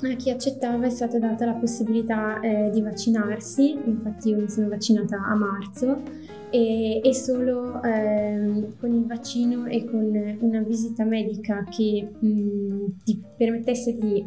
a 0.00 0.14
chi 0.14 0.30
accettava 0.30 0.86
è 0.86 0.90
stata 0.90 1.18
data 1.18 1.44
la 1.44 1.54
possibilità 1.54 2.40
eh, 2.40 2.70
di 2.70 2.80
vaccinarsi, 2.80 3.78
infatti 3.84 4.30
io 4.30 4.38
mi 4.38 4.48
sono 4.48 4.68
vaccinata 4.68 5.16
a 5.16 5.34
marzo 5.34 6.02
e, 6.50 7.00
e 7.02 7.14
solo 7.14 7.82
ehm, 7.82 8.78
con 8.78 8.94
il 8.94 9.04
vaccino 9.06 9.66
e 9.66 9.84
con 9.84 10.38
una 10.40 10.60
visita 10.60 11.04
medica 11.04 11.64
che 11.64 12.08
mh, 12.18 13.02
ti 13.04 13.20
permettesse 13.36 13.94
di 13.94 14.24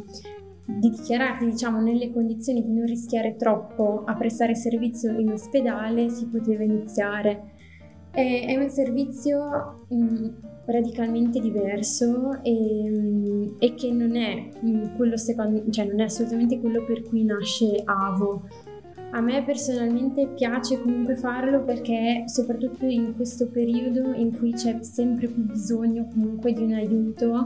di 0.79 0.89
dichiararti 0.89 1.45
diciamo, 1.45 1.79
nelle 1.81 2.11
condizioni 2.11 2.63
di 2.63 2.71
non 2.71 2.85
rischiare 2.85 3.35
troppo 3.35 4.03
a 4.05 4.15
prestare 4.15 4.55
servizio 4.55 5.17
in 5.19 5.31
ospedale 5.31 6.09
si 6.09 6.27
poteva 6.27 6.63
iniziare. 6.63 7.59
È, 8.11 8.57
un 8.57 8.69
servizio 8.69 9.85
mh, 9.87 10.29
radicalmente 10.65 11.39
diverso 11.39 12.41
e, 12.41 12.89
mh, 12.89 13.55
e, 13.59 13.73
che 13.73 13.91
non 13.91 14.15
è, 14.15 14.49
quello 14.95 15.17
secondo, 15.17 15.69
cioè 15.69 15.85
non 15.85 16.01
è 16.01 16.03
assolutamente 16.03 16.59
quello 16.59 16.83
per 16.83 17.03
cui 17.03 17.23
nasce 17.23 17.81
AVO. 17.83 18.43
A 19.13 19.19
me 19.19 19.43
personalmente 19.43 20.27
piace 20.27 20.81
comunque 20.81 21.15
farlo 21.15 21.63
perché 21.63 22.23
soprattutto 22.27 22.85
in 22.85 23.13
questo 23.15 23.49
periodo 23.49 24.13
in 24.13 24.37
cui 24.37 24.53
c'è 24.53 24.81
sempre 24.83 25.27
più 25.27 25.43
bisogno 25.43 26.07
comunque 26.13 26.53
di 26.53 26.63
un 26.63 26.73
aiuto 26.73 27.45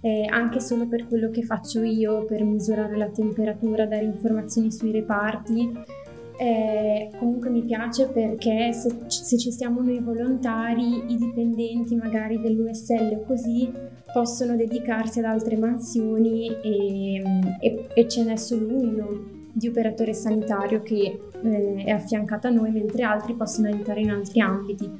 eh, 0.00 0.26
anche 0.28 0.60
solo 0.60 0.86
per 0.86 1.06
quello 1.06 1.30
che 1.30 1.42
faccio 1.42 1.82
io 1.82 2.24
per 2.24 2.44
misurare 2.44 2.96
la 2.96 3.08
temperatura, 3.08 3.86
dare 3.86 4.04
informazioni 4.04 4.70
sui 4.70 4.92
reparti. 4.92 6.04
Eh, 6.38 7.10
comunque 7.18 7.48
mi 7.48 7.62
piace 7.62 8.08
perché 8.08 8.70
se, 8.72 8.90
se, 9.06 9.38
ci 9.38 9.50
siamo 9.50 9.80
noi 9.80 10.00
volontari, 10.00 11.10
i 11.10 11.16
dipendenti 11.16 11.94
magari 11.94 12.38
dell'USL 12.40 13.20
o 13.20 13.24
così 13.24 13.72
possono 14.12 14.54
dedicarsi 14.54 15.18
ad 15.18 15.24
altre 15.24 15.56
mansioni 15.56 16.48
e, 16.48 17.22
e, 17.60 17.86
e 17.94 18.08
ce 18.08 18.24
n'è 18.24 18.36
solo 18.36 18.66
uno 18.66 19.34
di 19.56 19.68
operatore 19.68 20.12
sanitario 20.12 20.82
che 20.82 21.18
eh, 21.42 21.84
è 21.86 21.90
affiancato 21.90 22.46
a 22.46 22.50
noi 22.50 22.70
mentre 22.70 23.04
altri 23.04 23.32
possono 23.32 23.68
aiutare 23.68 24.02
in 24.02 24.10
altri 24.10 24.40
ambiti. 24.40 24.90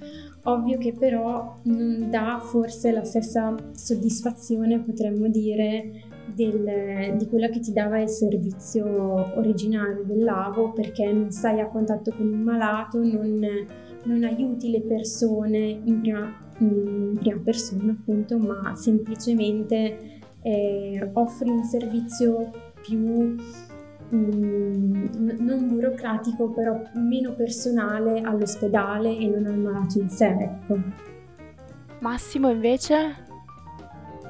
Ovvio 0.49 0.79
che 0.79 0.93
però 0.93 1.57
non 1.65 2.09
dà 2.09 2.39
forse 2.41 2.93
la 2.93 3.03
stessa 3.03 3.55
soddisfazione, 3.73 4.79
potremmo 4.79 5.29
dire, 5.29 6.05
del, 6.33 7.17
di 7.17 7.27
quello 7.27 7.49
che 7.49 7.59
ti 7.61 7.73
dava 7.73 8.01
il 8.01 8.09
servizio 8.09 9.37
originario 9.37 10.05
del 10.05 10.23
lavo 10.23 10.73
perché 10.73 11.11
non 11.11 11.31
stai 11.31 11.61
a 11.61 11.67
contatto 11.67 12.13
con 12.13 12.33
un 12.33 12.43
malato, 12.43 13.03
non, 13.03 13.45
non 14.05 14.23
aiuti 14.23 14.71
le 14.71 14.83
persone 14.83 15.59
in 15.59 16.01
prima, 16.01 16.33
in 16.59 17.17
prima, 17.19 17.41
persona 17.43 17.91
appunto, 17.93 18.39
ma 18.39 18.75
semplicemente 18.77 20.21
eh, 20.43 21.11
offri 21.15 21.51
un 21.51 21.65
servizio 21.65 22.51
più 22.83 23.35
mm, 24.15 25.07
non 25.39 25.69
burocratico, 25.69 26.51
però 26.51 26.81
meno 26.95 27.33
personale 27.33 28.21
all'ospedale 28.21 29.17
e 29.17 29.27
non 29.27 29.47
al 29.47 29.59
malato 29.59 29.99
in 29.99 30.09
sé. 30.09 30.27
Ecco. 30.27 30.79
Massimo 32.01 32.51
invece? 32.51 33.25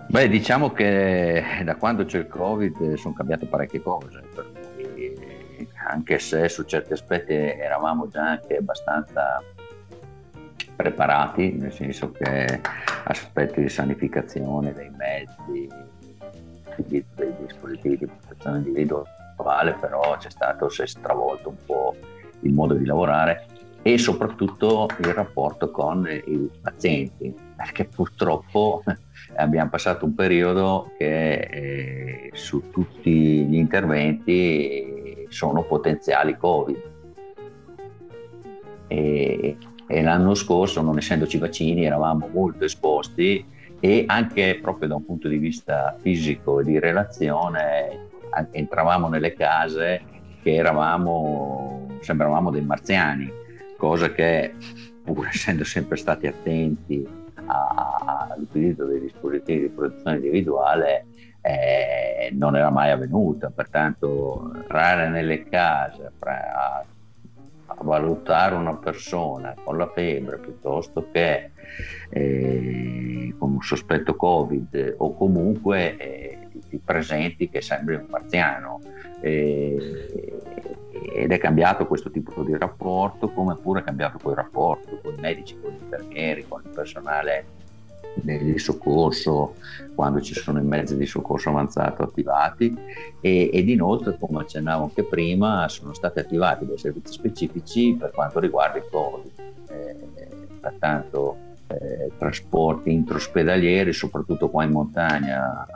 Beh, 0.09 0.29
diciamo 0.29 0.71
che 0.71 1.43
da 1.65 1.75
quando 1.75 2.05
c'è 2.05 2.19
il 2.19 2.29
Covid 2.29 2.95
sono 2.95 3.15
cambiate 3.15 3.47
parecchie 3.47 3.83
cose, 3.83 4.23
per 4.35 4.53
cui 4.53 5.67
anche 5.89 6.19
se 6.19 6.49
su 6.49 6.63
certi 6.63 6.93
aspetti 6.93 7.33
eravamo 7.33 8.09
già 8.09 8.31
anche 8.31 8.57
abbastanza 8.57 9.43
preparati, 10.77 11.53
nel 11.53 11.73
senso 11.73 12.13
che 12.13 12.61
aspetti 13.05 13.63
di 13.63 13.69
sanificazione 13.69 14.73
dei 14.73 14.91
mezzi, 14.91 15.69
dei 16.77 17.05
dispositivi 17.41 17.99
di 17.99 18.07
protezione 18.07 18.59
individuale, 18.59 19.16
però 19.79 20.17
c'è 20.19 20.31
stato, 20.31 20.69
si 20.69 20.83
è 20.83 20.87
stravolto 20.87 21.51
un 21.51 21.57
po' 21.65 21.97
il 22.41 22.53
modo 22.53 22.75
di 22.75 22.85
lavorare 22.85 23.47
e 23.83 23.99
soprattutto 23.99 24.89
il 24.99 25.13
rapporto 25.13 25.71
con 25.71 26.09
i 26.09 26.51
pazienti, 26.61 27.33
perché 27.55 27.85
purtroppo 27.85 28.83
abbiamo 29.37 29.71
passato 29.71 30.05
un 30.05 30.15
periodo 30.15 30.91
che 30.99 31.35
eh, 31.35 32.31
su 32.35 32.71
tutti 32.71 33.45
gli 33.45 33.55
interventi 33.55 35.27
sono 35.29 35.63
potenziali 35.63 36.37
Covid. 36.37 36.95
E, 38.89 39.57
e 39.87 40.03
l'anno 40.03 40.35
scorso, 40.35 40.83
non 40.83 40.99
essendoci 40.99 41.39
vaccini, 41.39 41.85
eravamo 41.85 42.29
molto 42.33 42.65
esposti 42.65 43.45
e 43.79 44.05
anche 44.09 44.59
proprio 44.61 44.89
da 44.89 44.95
un 44.97 45.05
punto 45.05 45.29
di 45.29 45.39
vista 45.39 45.97
fisico 46.01 46.59
e 46.59 46.65
di 46.65 46.79
relazione 46.81 48.06
entravamo 48.51 49.09
nelle 49.09 49.35
case 49.35 50.03
che 50.43 50.55
eravamo, 50.55 51.89
sembravamo 52.01 52.51
dei 52.51 52.63
marziani, 52.63 53.31
cosa 53.77 54.13
che 54.13 54.55
pur 55.03 55.29
essendo 55.33 55.65
sempre 55.65 55.97
stati 55.97 56.27
attenti 56.27 57.25
all'utilizzo 57.47 58.87
dei 58.87 59.01
dispositivi 59.01 59.63
di 59.63 59.69
protezione 59.69 60.17
individuale 60.17 61.07
eh, 61.41 62.31
non 62.33 62.57
era 62.57 62.71
mai 62.71 62.91
avvenuta, 62.91 63.51
pertanto 63.51 64.51
entrare 64.55 65.09
nelle 65.09 65.45
case 65.45 66.11
a, 66.19 66.85
a, 67.67 67.77
valutare 67.83 68.55
una 68.57 68.77
persona 68.77 69.55
con 69.63 69.77
la 69.77 69.89
febbre 69.89 70.39
piuttosto 70.39 71.09
che 71.13 71.51
eh, 72.09 73.35
con 73.39 73.53
un 73.53 73.63
sospetto 73.63 74.17
Covid 74.17 74.95
o 74.99 75.15
comunque 75.15 75.97
eh, 75.97 76.36
ti 76.69 76.81
presenti 76.83 77.49
che 77.49 77.61
sembri 77.61 77.97
un 77.97 78.07
marziano. 78.09 78.81
Eh, 79.21 80.33
ed 81.15 81.31
è 81.31 81.39
cambiato 81.39 81.87
questo 81.87 82.11
tipo 82.11 82.43
di 82.43 82.57
rapporto, 82.57 83.31
come 83.31 83.57
pure 83.57 83.81
è 83.81 83.85
cambiato 83.85 84.19
quel 84.23 84.37
rapporto 84.37 84.99
con 85.03 85.15
i 85.15 85.21
medici, 85.21 85.59
con 85.61 85.71
gli 85.71 85.83
infermieri, 85.83 86.47
con 86.49 86.63
il 86.65 86.71
personale 86.71 87.45
di 88.23 88.59
soccorso, 88.59 89.55
quando 89.95 90.21
ci 90.21 90.35
sono 90.35 90.59
i 90.59 90.65
mezzi 90.65 90.97
di 90.97 91.07
soccorso 91.07 91.51
avanzato 91.51 92.03
attivati 92.03 92.75
e, 93.21 93.51
ed 93.53 93.69
inoltre, 93.69 94.17
come 94.19 94.41
accennavo 94.41 94.85
anche 94.85 95.05
prima, 95.05 95.69
sono 95.69 95.93
stati 95.93 96.19
attivati 96.19 96.67
dei 96.67 96.79
servizi 96.79 97.13
specifici 97.13 97.95
per 97.99 98.11
quanto 98.13 98.41
riguarda 98.41 98.79
il 98.79 98.87
Covid. 98.91 99.33
Eh, 99.69 99.97
pertanto 100.61 101.37
eh, 101.69 102.11
trasporti 102.17 102.91
introspedalieri, 102.91 103.93
soprattutto 103.93 104.49
qua 104.49 104.65
in 104.65 104.71
montagna, 104.71 105.67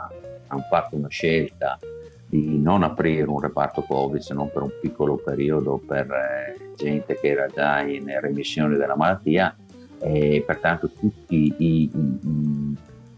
hanno 0.51 0.66
fatto 0.68 0.96
una 0.96 1.09
scelta 1.09 1.78
di 2.26 2.59
non 2.59 2.84
aprire 2.84 3.28
un 3.28 3.40
reparto 3.40 3.82
Covid 3.82 4.20
se 4.20 4.34
non 4.34 4.51
per 4.53 4.62
un 4.62 4.72
piccolo 4.80 5.16
periodo 5.16 5.78
per 5.84 6.09
eh, 6.11 6.74
gente 6.76 7.18
che 7.18 7.28
era 7.28 7.48
già 7.48 7.80
in 7.80 8.07
remissione 8.20 8.76
della 8.76 8.94
malattia 8.94 9.57
e 9.98 10.42
pertanto 10.46 10.90
tutti 10.90 11.55
i, 11.59 11.90
i, 11.92 12.18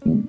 i 0.03 0.27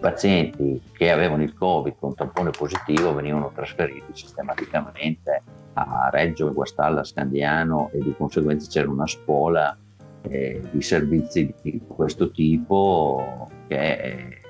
pazienti 0.00 0.80
che 0.92 1.10
avevano 1.10 1.42
il 1.42 1.54
Covid 1.54 1.94
con 1.98 2.14
tampone 2.14 2.50
positivo 2.50 3.14
venivano 3.14 3.52
trasferiti 3.54 4.12
sistematicamente 4.12 5.42
a 5.74 6.08
Reggio, 6.10 6.52
Guastalla, 6.52 7.04
Scandiano 7.04 7.90
e 7.92 7.98
di 7.98 8.14
conseguenza 8.16 8.70
c'era 8.70 8.88
una 8.88 9.06
spola 9.06 9.76
eh, 10.22 10.62
di 10.70 10.80
servizi 10.80 11.52
di 11.60 11.80
questo 11.86 12.30
tipo 12.30 13.50
che 13.68 13.92
eh, 13.92 14.40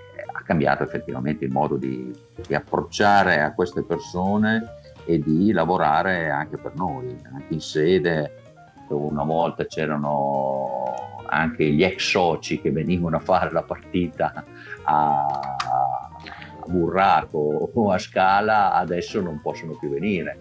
cambiato 0.47 0.84
effettivamente 0.84 1.44
il 1.44 1.53
modo 1.53 1.76
di, 1.76 2.11
di 2.47 2.55
approcciare 2.55 3.40
a 3.40 3.53
queste 3.53 3.82
persone 3.82 4.62
e 5.05 5.18
di 5.18 5.53
lavorare 5.53 6.30
anche 6.30 6.57
per 6.57 6.74
noi, 6.74 7.16
anche 7.32 7.55
in 7.55 7.61
sede 7.61 8.44
una 8.88 9.24
volta 9.24 9.66
c'erano 9.66 10.94
anche 11.26 11.64
gli 11.64 11.82
ex 11.82 12.09
soci 12.09 12.61
che 12.61 12.70
venivano 12.70 13.16
a 13.16 13.20
fare 13.20 13.51
la 13.51 13.62
partita 13.62 14.44
a 14.84 16.07
Burraco 16.66 17.70
o 17.72 17.90
a 17.90 17.99
Scala, 17.99 18.72
adesso 18.72 19.20
non 19.20 19.40
possono 19.40 19.76
più 19.76 19.88
venire. 19.88 20.40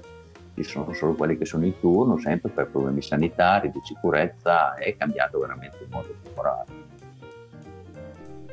Ci 0.55 0.63
sono 0.63 0.93
solo 0.93 1.13
quelli 1.13 1.37
che 1.37 1.45
sono 1.45 1.65
in 1.65 1.79
turno, 1.79 2.17
sempre 2.17 2.49
per 2.49 2.67
problemi 2.67 3.01
sanitari, 3.01 3.71
di 3.71 3.79
sicurezza, 3.83 4.75
è 4.75 4.95
cambiato 4.95 5.39
veramente 5.39 5.77
il 5.81 5.89
modo 5.89 6.07
di 6.07 6.29
lavorare. 6.29 6.84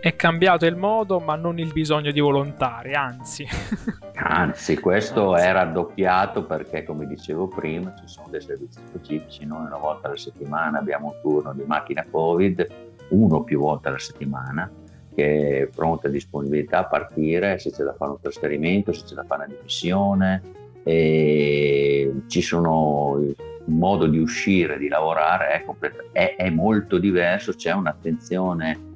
È 0.03 0.17
cambiato 0.17 0.67
il 0.67 0.75
modo, 0.75 1.21
ma 1.21 1.37
non 1.37 1.61
il 1.61 1.71
bisogno 1.71 2.11
di 2.11 2.19
volontari, 2.19 2.93
anzi. 2.93 3.47
anzi, 4.19 4.77
questo 4.81 5.37
è 5.37 5.53
raddoppiato 5.53 6.45
perché, 6.45 6.83
come 6.83 7.07
dicevo 7.07 7.47
prima, 7.47 7.95
ci 7.95 8.09
sono 8.09 8.27
dei 8.29 8.41
servizi 8.41 8.81
specifici. 8.85 9.47
Noi 9.47 9.65
una 9.65 9.77
volta 9.77 10.09
alla 10.09 10.17
settimana 10.17 10.81
abbiamo 10.81 11.15
un 11.15 11.21
turno 11.23 11.53
di 11.55 11.63
macchina 11.65 12.05
Covid, 12.11 12.67
uno 13.11 13.37
o 13.37 13.45
più 13.45 13.61
volte 13.61 13.87
alla 13.87 14.01
settimana, 14.01 14.69
che 15.15 15.61
è 15.61 15.67
pronta 15.69 16.09
a 16.09 16.11
disponibilità 16.11 16.79
a 16.79 16.87
partire 16.87 17.61
se 17.61 17.71
c'è 17.71 17.85
da 17.85 17.95
fare 17.95 18.11
un 18.11 18.21
trasferimento, 18.21 18.93
se 18.93 19.05
c'è 19.05 19.15
da 19.15 19.23
fare 19.23 19.45
una 19.45 19.55
dimissione. 19.55 20.43
E 20.83 22.13
ci 22.27 22.43
sono 22.43 23.19
il 23.21 23.37
modo 23.67 24.09
di 24.09 24.19
uscire, 24.19 24.79
di 24.79 24.89
lavorare 24.89 25.51
è, 25.51 25.65
complet- 25.65 26.07
è, 26.11 26.35
è 26.37 26.51
molto 26.51 26.99
diverso, 26.99 27.53
c'è 27.53 27.71
un'attenzione 27.71 28.91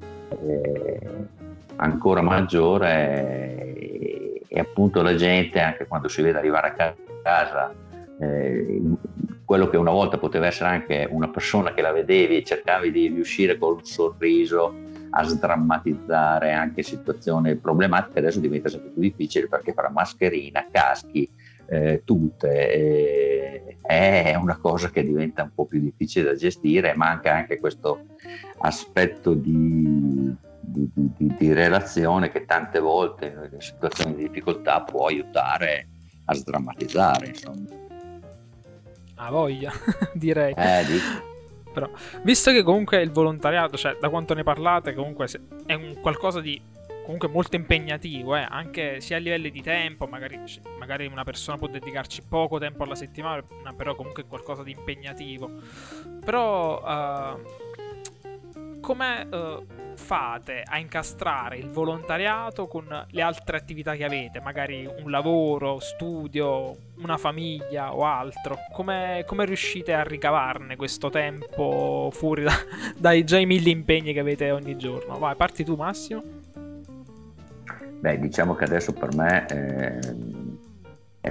ancora 1.77 2.21
maggiore 2.21 3.75
e, 3.75 4.41
e, 4.47 4.59
appunto 4.59 5.01
la 5.01 5.15
gente 5.15 5.59
anche 5.59 5.87
quando 5.87 6.07
si 6.07 6.21
vede 6.21 6.37
arrivare 6.37 6.67
a 6.75 6.95
casa 7.21 7.73
eh, 8.19 8.81
quello 9.45 9.69
che 9.69 9.77
una 9.77 9.91
volta 9.91 10.17
poteva 10.17 10.47
essere 10.47 10.69
anche 10.69 11.07
una 11.09 11.29
persona 11.29 11.73
che 11.73 11.81
la 11.81 11.91
vedevi 11.91 12.37
e 12.37 12.43
cercavi 12.43 12.91
di 12.91 13.07
riuscire 13.07 13.57
un 13.59 13.83
sorriso 13.83 14.73
a 15.11 15.23
sdrammatizzare 15.23 16.51
anche 16.51 16.83
situazioni 16.83 17.55
problematiche 17.55 18.19
adesso 18.19 18.39
diventa 18.39 18.69
sempre 18.69 18.89
più 18.89 19.01
difficile 19.01 19.47
perché 19.47 19.73
fare 19.73 19.89
mascherina, 19.89 20.67
caschi, 20.69 21.29
eh, 21.69 22.01
tute 22.03 22.71
eh, 22.71 23.77
è 23.81 24.35
una 24.35 24.57
cosa 24.57 24.89
che 24.89 25.03
diventa 25.03 25.43
un 25.43 25.51
po' 25.53 25.65
più 25.65 25.79
difficile 25.79 26.25
da 26.25 26.35
gestire, 26.35 26.95
manca 26.95 27.33
anche 27.33 27.59
questo 27.59 28.05
aspetto 28.59 29.33
di, 29.33 30.06
di, 30.67 30.89
di, 30.93 31.35
di 31.37 31.53
relazione 31.53 32.29
che 32.29 32.45
tante 32.45 32.79
volte 32.79 33.49
in 33.51 33.61
situazioni 33.61 34.15
di 34.15 34.23
difficoltà 34.23 34.81
può 34.81 35.07
aiutare 35.07 35.87
a 36.25 36.33
sdrammatizzare. 36.33 37.27
Insomma. 37.27 37.65
A 39.15 39.31
voglia, 39.31 39.71
direi. 40.13 40.53
Eh, 40.55 40.85
Però, 41.73 41.89
visto 42.23 42.51
che 42.51 42.63
comunque 42.63 43.01
il 43.01 43.11
volontariato, 43.11 43.77
cioè 43.77 43.97
da 43.99 44.09
quanto 44.09 44.33
ne 44.33 44.43
parlate, 44.43 44.93
comunque 44.93 45.27
è 45.65 45.73
un 45.73 45.97
qualcosa 46.01 46.41
di 46.41 46.59
comunque 47.03 47.29
molto 47.29 47.55
impegnativo, 47.55 48.35
eh? 48.35 48.45
anche 48.49 48.99
sia 48.99 49.15
a 49.15 49.19
livelli 49.19 49.49
di 49.49 49.61
tempo, 49.61 50.07
magari, 50.07 50.41
magari, 50.77 51.05
una 51.05 51.23
persona 51.23 51.57
può 51.57 51.67
dedicarci 51.67 52.23
poco 52.27 52.57
tempo 52.57 52.83
alla 52.83 52.95
settimana, 52.95 53.43
però 53.75 53.95
comunque 53.95 54.23
è 54.23 54.25
qualcosa 54.27 54.63
di 54.63 54.71
impegnativo. 54.71 55.49
Però 56.25 56.81
uh, 56.81 57.39
come 58.81 59.27
uh, 59.31 59.65
fate 59.97 60.63
a 60.65 60.77
incastrare 60.77 61.57
il 61.57 61.69
volontariato 61.69 62.67
con 62.67 63.05
le 63.09 63.21
altre 63.21 63.57
attività 63.57 63.95
che 63.95 64.05
avete? 64.05 64.39
Magari 64.39 64.85
un 64.85 65.11
lavoro, 65.11 65.79
studio, 65.79 66.75
una 66.97 67.17
famiglia 67.17 67.93
o 67.93 68.05
altro? 68.05 68.57
Come, 68.71 69.23
come 69.25 69.45
riuscite 69.45 69.93
a 69.93 70.03
ricavarne 70.03 70.75
questo 70.75 71.09
tempo 71.09 72.09
fuori 72.13 72.43
da, 72.43 72.53
dai 72.95 73.23
già 73.23 73.37
i 73.37 73.45
mille 73.45 73.69
impegni 73.69 74.13
che 74.13 74.19
avete 74.19 74.51
ogni 74.51 74.77
giorno? 74.77 75.17
Vai, 75.17 75.35
parti 75.35 75.63
tu 75.63 75.75
Massimo. 75.75 76.23
Beh, 77.99 78.19
diciamo 78.19 78.55
che 78.55 78.63
adesso 78.63 78.93
per 78.93 79.13
me... 79.15 79.45
Eh 79.47 80.46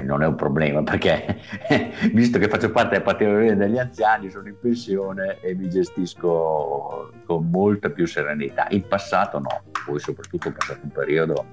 non 0.03 0.23
è 0.23 0.27
un 0.27 0.35
problema 0.35 0.83
perché 0.83 1.39
visto 2.13 2.39
che 2.39 2.49
faccio 2.49 2.71
parte 2.71 2.95
del 2.95 3.03
partito 3.03 3.31
degli 3.31 3.79
anziani 3.79 4.31
sono 4.31 4.49
in 4.49 4.57
pensione 4.61 5.39
e 5.41 5.55
mi 5.55 5.69
gestisco 5.69 7.13
con 7.25 7.51
molta 7.51 7.91
più 7.91 8.07
serenità. 8.07 8.67
In 8.71 8.87
passato 8.87 9.39
no 9.39 9.63
poi 9.87 9.99
soprattutto 9.99 10.49
ho 10.49 10.53
passato 10.53 10.81
un 10.83 10.91
periodo 10.91 11.47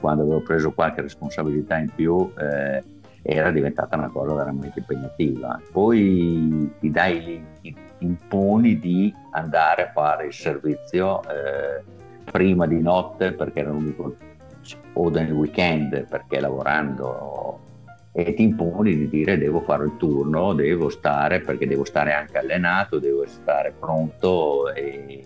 quando 0.00 0.22
avevo 0.22 0.42
preso 0.42 0.72
qualche 0.72 1.00
responsabilità 1.00 1.78
in 1.78 1.90
più 1.94 2.32
eh, 2.38 2.82
era 3.22 3.50
diventata 3.50 3.96
una 3.96 4.08
cosa 4.08 4.34
veramente 4.34 4.78
impegnativa. 4.78 5.60
Poi 5.72 6.72
ti 6.78 6.90
dai 6.90 7.44
ti 7.60 7.76
imponi 7.98 8.78
di 8.78 9.12
andare 9.32 9.88
a 9.88 9.90
fare 9.92 10.26
il 10.26 10.32
servizio 10.32 11.22
eh, 11.22 11.82
prima 12.30 12.66
di 12.66 12.80
notte 12.80 13.32
perché 13.32 13.60
era 13.60 13.70
l'unico 13.70 14.14
o 14.92 15.08
nel 15.08 15.32
weekend 15.32 16.06
perché 16.06 16.40
lavorando 16.40 17.60
e 18.12 18.34
ti 18.34 18.42
imponi 18.42 18.96
di 18.96 19.08
dire 19.08 19.38
devo 19.38 19.60
fare 19.60 19.84
il 19.84 19.96
turno, 19.96 20.52
devo 20.52 20.88
stare 20.88 21.40
perché 21.40 21.66
devo 21.66 21.84
stare 21.84 22.12
anche 22.12 22.38
allenato, 22.38 22.98
devo 22.98 23.26
stare 23.26 23.72
pronto 23.78 24.72
e, 24.72 25.24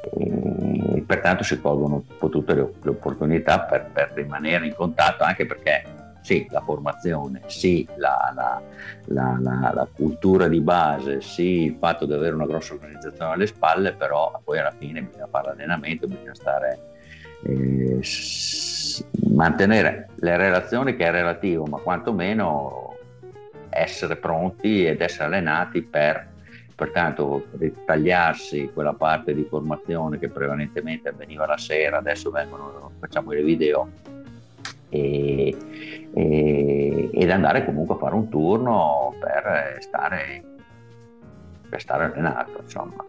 e 0.00 1.04
pertanto 1.06 1.42
si 1.42 1.60
colgono 1.60 1.94
un 1.94 2.16
po' 2.18 2.28
tutte 2.28 2.54
le, 2.54 2.72
le 2.82 2.90
opportunità 2.90 3.60
per, 3.60 3.90
per, 3.92 4.12
rimanere 4.14 4.66
in 4.66 4.74
contatto 4.74 5.24
anche 5.24 5.46
perché 5.46 5.82
sì, 6.20 6.46
la 6.50 6.60
formazione, 6.60 7.40
sì, 7.46 7.88
la, 7.96 8.30
la, 8.34 8.60
la, 9.06 9.38
la, 9.72 9.88
cultura 9.90 10.46
di 10.46 10.60
base, 10.60 11.22
sì, 11.22 11.62
il 11.62 11.76
fatto 11.78 12.04
di 12.04 12.12
avere 12.12 12.34
una 12.34 12.44
grossa 12.44 12.74
organizzazione 12.74 13.32
alle 13.32 13.46
spalle, 13.46 13.94
però 13.94 14.38
poi 14.44 14.58
alla 14.58 14.74
fine 14.76 15.00
bisogna 15.00 15.28
fare 15.30 15.48
l'allenamento, 15.48 16.06
bisogna 16.06 16.34
stare... 16.34 16.78
Eh, 17.44 18.00
mantenere 19.30 20.08
le 20.16 20.36
relazioni 20.36 20.96
che 20.96 21.06
è 21.06 21.10
relativo, 21.10 21.64
ma 21.64 21.78
quantomeno 21.78 22.96
essere 23.70 24.16
pronti 24.16 24.86
ed 24.86 25.00
essere 25.00 25.24
allenati 25.24 25.82
per 25.82 26.36
pertanto 26.74 27.46
ritagliarsi 27.58 28.70
quella 28.72 28.92
parte 28.92 29.34
di 29.34 29.44
formazione 29.48 30.18
che 30.18 30.28
prevalentemente 30.28 31.08
avveniva 31.08 31.44
la 31.44 31.56
sera, 31.56 31.98
adesso 31.98 32.30
vengono, 32.30 32.92
facciamo 33.00 33.32
le 33.32 33.42
video 33.42 33.90
e, 34.88 35.56
e, 36.14 37.10
ed 37.12 37.30
andare 37.30 37.64
comunque 37.64 37.96
a 37.96 37.98
fare 37.98 38.14
un 38.14 38.28
turno 38.28 39.12
per 39.18 39.78
stare, 39.80 40.42
per 41.68 41.80
stare 41.80 42.04
allenato. 42.04 42.60
Insomma. 42.62 43.04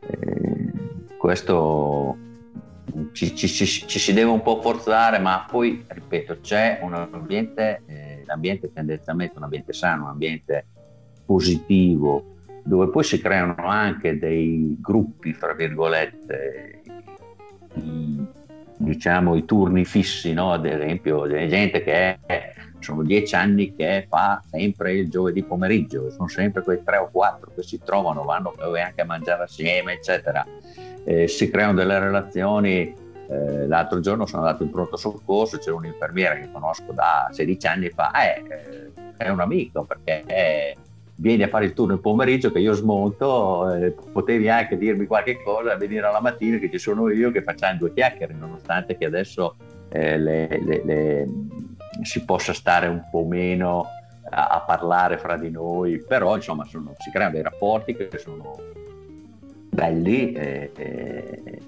Eh, 0.00 0.72
questo 1.16 2.16
ci, 3.12 3.34
ci, 3.34 3.48
ci, 3.48 3.66
ci, 3.66 3.98
si 3.98 4.12
deve 4.12 4.30
un 4.30 4.42
po' 4.42 4.60
forzare, 4.60 5.18
ma 5.18 5.46
poi, 5.48 5.84
ripeto, 5.86 6.40
c'è 6.40 6.80
un 6.82 6.94
ambiente, 6.94 7.82
eh, 7.86 8.22
l'ambiente 8.26 8.72
tendenzialmente 8.72 9.36
un 9.36 9.44
ambiente 9.44 9.72
sano, 9.72 10.04
un 10.04 10.10
ambiente 10.10 10.66
positivo, 11.24 12.34
dove 12.62 12.88
poi 12.88 13.04
si 13.04 13.20
creano 13.20 13.54
anche 13.58 14.18
dei 14.18 14.76
gruppi, 14.80 15.32
fra 15.32 15.52
virgolette, 15.54 16.80
i, 17.74 18.24
diciamo 18.78 19.36
i 19.36 19.44
turni 19.44 19.84
fissi, 19.84 20.32
no? 20.32 20.52
ad 20.52 20.66
esempio, 20.66 21.22
c'è 21.22 21.46
gente 21.48 21.82
che 21.82 22.18
è, 22.24 22.54
sono 22.78 23.02
dieci 23.02 23.34
anni 23.34 23.74
che 23.74 24.06
fa 24.08 24.42
sempre 24.48 24.94
il 24.94 25.10
giovedì 25.10 25.42
pomeriggio, 25.42 26.10
sono 26.10 26.28
sempre 26.28 26.62
quei 26.62 26.82
tre 26.82 26.98
o 26.98 27.08
quattro 27.10 27.52
che 27.54 27.62
si 27.62 27.80
trovano, 27.84 28.22
vanno 28.22 28.54
anche 28.58 29.00
a 29.00 29.04
mangiare 29.04 29.42
assieme, 29.42 29.94
eccetera 29.94 30.46
eh, 31.06 31.28
si 31.28 31.48
creano 31.48 31.74
delle 31.74 31.98
relazioni. 31.98 32.94
Eh, 33.28 33.66
l'altro 33.66 34.00
giorno 34.00 34.26
sono 34.26 34.42
andato 34.42 34.62
in 34.62 34.70
pronto 34.70 34.96
soccorso, 34.96 35.58
c'era 35.58 35.76
un'infermiera 35.76 36.34
che 36.34 36.48
conosco 36.52 36.92
da 36.92 37.28
16 37.30 37.66
anni 37.66 37.88
fa, 37.88 38.12
eh, 38.12 38.42
eh, 38.48 39.14
è 39.16 39.28
un 39.30 39.40
amico 39.40 39.84
perché 39.84 40.22
eh, 40.26 40.76
vieni 41.16 41.42
a 41.42 41.48
fare 41.48 41.64
il 41.64 41.72
turno 41.72 41.94
il 41.94 42.00
pomeriggio 42.00 42.52
che 42.52 42.60
io 42.60 42.72
smonto, 42.72 43.72
eh, 43.74 43.94
potevi 44.12 44.48
anche 44.48 44.76
dirmi 44.76 45.06
qualche 45.06 45.42
cosa, 45.42 45.76
venire 45.76 46.06
alla 46.06 46.20
mattina 46.20 46.58
che 46.58 46.70
ci 46.70 46.78
sono 46.78 47.08
io 47.10 47.32
che 47.32 47.42
facciamo 47.42 47.78
due 47.78 47.92
chiacchiere, 47.92 48.34
nonostante 48.34 48.96
che 48.96 49.06
adesso 49.06 49.56
le, 49.88 50.16
le, 50.16 50.82
le, 50.84 51.28
si 52.02 52.24
possa 52.24 52.52
stare 52.52 52.86
un 52.86 53.02
po' 53.10 53.24
meno 53.24 53.86
a, 54.30 54.48
a 54.48 54.60
parlare 54.60 55.18
fra 55.18 55.36
di 55.36 55.50
noi, 55.50 55.98
però 55.98 56.36
insomma 56.36 56.64
sono, 56.64 56.94
si 56.98 57.10
creano 57.10 57.32
dei 57.32 57.42
rapporti 57.42 57.96
che 57.96 58.08
sono 58.18 58.56
belli 59.70 60.32
eh, 60.32 60.72
eh, 60.76 61.62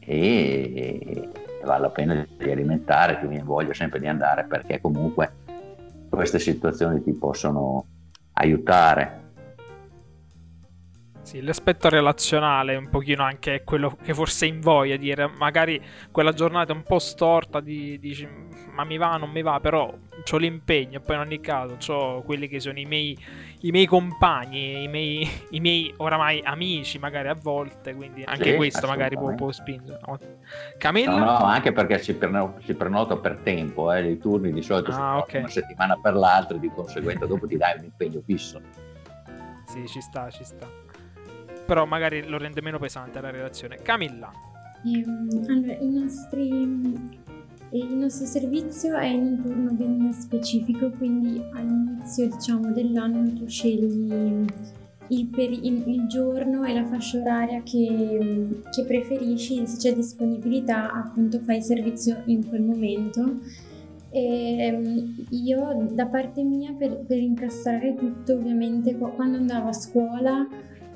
e, 0.00 1.28
vale 1.64 1.80
la 1.80 1.90
pena 1.90 2.26
di 2.36 2.50
alimentare, 2.50 3.18
ti 3.20 3.26
viene 3.26 3.44
voglia 3.44 3.74
sempre 3.74 3.98
di 3.98 4.06
andare 4.06 4.44
perché 4.44 4.80
comunque 4.80 5.32
queste 6.10 6.38
situazioni 6.38 7.02
ti 7.02 7.12
possono 7.12 7.86
aiutare. 8.34 9.22
Sì, 11.34 11.42
l'aspetto 11.42 11.88
relazionale 11.88 12.74
è 12.74 12.76
un 12.76 12.88
pochino 12.88 13.24
anche 13.24 13.62
quello 13.64 13.96
che 14.00 14.14
forse 14.14 14.46
invoglia 14.46 14.94
dire 14.94 15.26
magari 15.36 15.82
quella 16.12 16.30
giornata 16.30 16.72
è 16.72 16.76
un 16.76 16.84
po' 16.84 17.00
storta, 17.00 17.58
di, 17.58 17.98
dici 17.98 18.24
ma 18.70 18.84
mi 18.84 18.96
va, 18.98 19.16
non 19.16 19.30
mi 19.30 19.42
va, 19.42 19.58
però 19.58 19.92
ho 20.30 20.36
l'impegno, 20.36 21.00
poi 21.00 21.16
in 21.16 21.22
ogni 21.22 21.40
caso 21.40 21.92
ho 21.92 22.22
quelli 22.22 22.46
che 22.46 22.60
sono 22.60 22.78
i 22.78 22.84
miei, 22.84 23.18
i 23.62 23.72
miei 23.72 23.86
compagni, 23.86 24.84
i 24.84 24.86
miei, 24.86 25.28
i 25.50 25.58
miei, 25.58 25.92
oramai 25.96 26.40
amici 26.44 27.00
magari 27.00 27.26
a 27.26 27.34
volte, 27.34 27.96
quindi 27.96 28.22
anche 28.22 28.50
sì, 28.52 28.56
questo 28.56 28.86
magari 28.86 29.16
può, 29.16 29.34
può 29.34 29.50
spingere. 29.50 29.98
Camilla? 30.78 31.18
No, 31.18 31.24
no, 31.24 31.44
anche 31.46 31.72
perché 31.72 31.98
si, 31.98 32.14
prenota, 32.14 32.60
si 32.62 32.74
prenota 32.74 33.16
per 33.16 33.38
tempo, 33.42 33.92
eh, 33.92 34.08
i 34.08 34.18
turni 34.18 34.52
di 34.52 34.62
solito 34.62 34.92
ah, 34.92 35.18
okay. 35.18 35.40
una 35.40 35.50
settimana 35.50 35.98
per 36.00 36.14
l'altra, 36.14 36.56
di 36.58 36.70
conseguenza 36.72 37.26
dopo 37.26 37.48
ti 37.48 37.56
dai 37.56 37.76
un 37.76 37.86
impegno 37.86 38.22
fisso. 38.24 38.60
Sì, 39.66 39.84
ci 39.88 40.00
sta, 40.00 40.30
ci 40.30 40.44
sta. 40.44 40.83
Però 41.66 41.84
magari 41.86 42.26
lo 42.26 42.38
rende 42.38 42.60
meno 42.60 42.78
pesante 42.78 43.20
la 43.20 43.30
relazione. 43.30 43.76
Camilla? 43.76 44.30
Ehm, 44.84 45.44
allora, 45.48 45.76
i 45.78 45.88
nostri 45.88 47.22
il 47.74 47.92
nostro 47.92 48.24
servizio 48.26 48.96
è 48.96 49.06
in 49.06 49.26
un 49.26 49.42
turno 49.42 49.70
ben 49.72 50.12
specifico, 50.12 50.90
quindi 50.90 51.42
all'inizio 51.54 52.28
diciamo, 52.28 52.70
dell'anno 52.70 53.32
tu 53.32 53.48
scegli 53.48 54.46
il, 55.08 55.26
peri- 55.26 55.66
il, 55.66 56.06
giorno 56.06 56.64
e 56.64 56.72
la 56.72 56.86
fascia 56.86 57.18
oraria 57.18 57.62
che, 57.62 58.60
che 58.70 58.84
preferisci 58.84 59.66
se 59.66 59.76
c'è 59.76 59.94
disponibilità 59.94 60.92
appunto 60.92 61.40
fai 61.40 61.60
servizio 61.62 62.22
in 62.26 62.46
quel 62.46 62.62
momento. 62.62 63.40
E 64.10 64.56
ehm, 64.58 65.26
io 65.30 65.88
da 65.90 66.06
parte 66.06 66.44
mia 66.44 66.72
per, 66.78 67.04
per 67.04 67.18
incastrare 67.18 67.96
tutto 67.96 68.34
ovviamente 68.34 68.94
quando 68.96 69.38
andavo 69.38 69.68
a 69.68 69.72
scuola 69.72 70.46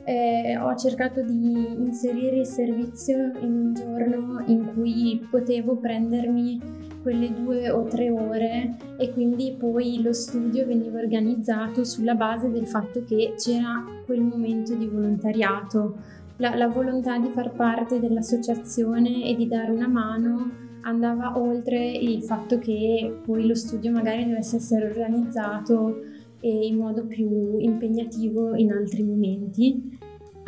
eh, 0.08 0.56
ho 0.56 0.74
cercato 0.74 1.20
di 1.20 1.52
inserire 1.76 2.38
il 2.38 2.46
servizio 2.46 3.30
in 3.40 3.52
un 3.52 3.74
giorno 3.74 4.42
in 4.46 4.72
cui 4.72 5.22
potevo 5.30 5.76
prendermi 5.76 6.58
quelle 7.02 7.30
due 7.34 7.68
o 7.68 7.84
tre 7.84 8.10
ore 8.10 8.76
e 8.96 9.12
quindi 9.12 9.54
poi 9.58 10.00
lo 10.02 10.14
studio 10.14 10.64
veniva 10.64 10.98
organizzato 10.98 11.84
sulla 11.84 12.14
base 12.14 12.50
del 12.50 12.66
fatto 12.66 13.04
che 13.04 13.34
c'era 13.36 13.84
quel 14.06 14.22
momento 14.22 14.74
di 14.74 14.86
volontariato. 14.86 15.96
La, 16.38 16.54
la 16.54 16.68
volontà 16.68 17.18
di 17.18 17.28
far 17.28 17.52
parte 17.52 18.00
dell'associazione 18.00 19.26
e 19.26 19.36
di 19.36 19.46
dare 19.46 19.70
una 19.70 19.88
mano 19.88 20.50
andava 20.82 21.38
oltre 21.38 21.86
il 21.86 22.22
fatto 22.22 22.58
che 22.58 23.14
poi 23.26 23.46
lo 23.46 23.54
studio 23.54 23.90
magari 23.90 24.24
dovesse 24.24 24.56
essere 24.56 24.86
organizzato 24.86 26.00
in 26.40 26.76
modo 26.76 27.04
più 27.06 27.58
impegnativo 27.58 28.54
in 28.54 28.72
altri 28.72 29.02
momenti. 29.02 29.97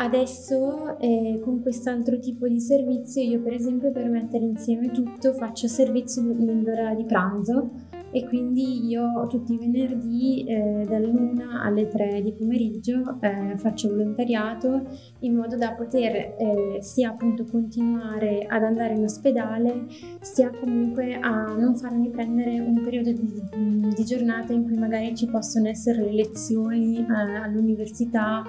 Adesso 0.00 0.98
eh, 0.98 1.40
con 1.44 1.60
quest'altro 1.60 2.18
tipo 2.18 2.48
di 2.48 2.58
servizio 2.58 3.20
io 3.20 3.42
per 3.42 3.52
esempio 3.52 3.92
per 3.92 4.08
mettere 4.08 4.46
insieme 4.46 4.90
tutto 4.90 5.34
faccio 5.34 5.68
servizio 5.68 6.22
nell'ora 6.22 6.94
di 6.94 7.04
pranzo 7.04 7.70
e 8.10 8.26
quindi 8.26 8.86
io 8.88 9.26
tutti 9.28 9.52
i 9.52 9.58
venerdì 9.58 10.44
eh, 10.46 10.86
dall'una 10.88 11.62
alle 11.62 11.86
tre 11.88 12.22
di 12.22 12.32
pomeriggio 12.32 13.18
eh, 13.20 13.56
faccio 13.58 13.90
volontariato 13.90 14.86
in 15.20 15.36
modo 15.36 15.56
da 15.56 15.74
poter 15.74 16.34
eh, 16.38 16.78
sia 16.80 17.10
appunto 17.10 17.44
continuare 17.44 18.46
ad 18.48 18.64
andare 18.64 18.94
in 18.94 19.04
ospedale 19.04 19.84
sia 20.20 20.50
comunque 20.50 21.14
a 21.20 21.54
non 21.54 21.76
farmi 21.76 22.08
prendere 22.08 22.58
un 22.58 22.82
periodo 22.82 23.12
di, 23.12 23.94
di 23.94 24.04
giornata 24.04 24.54
in 24.54 24.64
cui 24.64 24.78
magari 24.78 25.14
ci 25.14 25.26
possono 25.26 25.68
essere 25.68 26.02
le 26.02 26.12
lezioni 26.12 26.98
eh, 26.98 27.36
all'università 27.36 28.42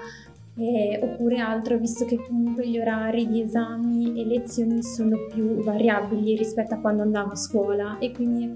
eh, 0.58 0.99
oppure 1.02 1.39
altro, 1.39 1.78
visto 1.78 2.06
che 2.06 2.18
comunque 2.18 2.68
gli 2.68 2.78
orari 2.78 3.26
di 3.26 3.41
esami 3.41 4.20
e 4.20 4.26
lezioni 4.26 4.84
sono 4.84 5.28
più 5.32 5.64
variabili 5.64 6.36
rispetto 6.36 6.74
a 6.76 6.80
quando 6.80 7.04
andavo 7.04 7.32
a 7.32 7.36
scuola 7.36 7.97
e 7.99 8.12
quindi 8.12 8.47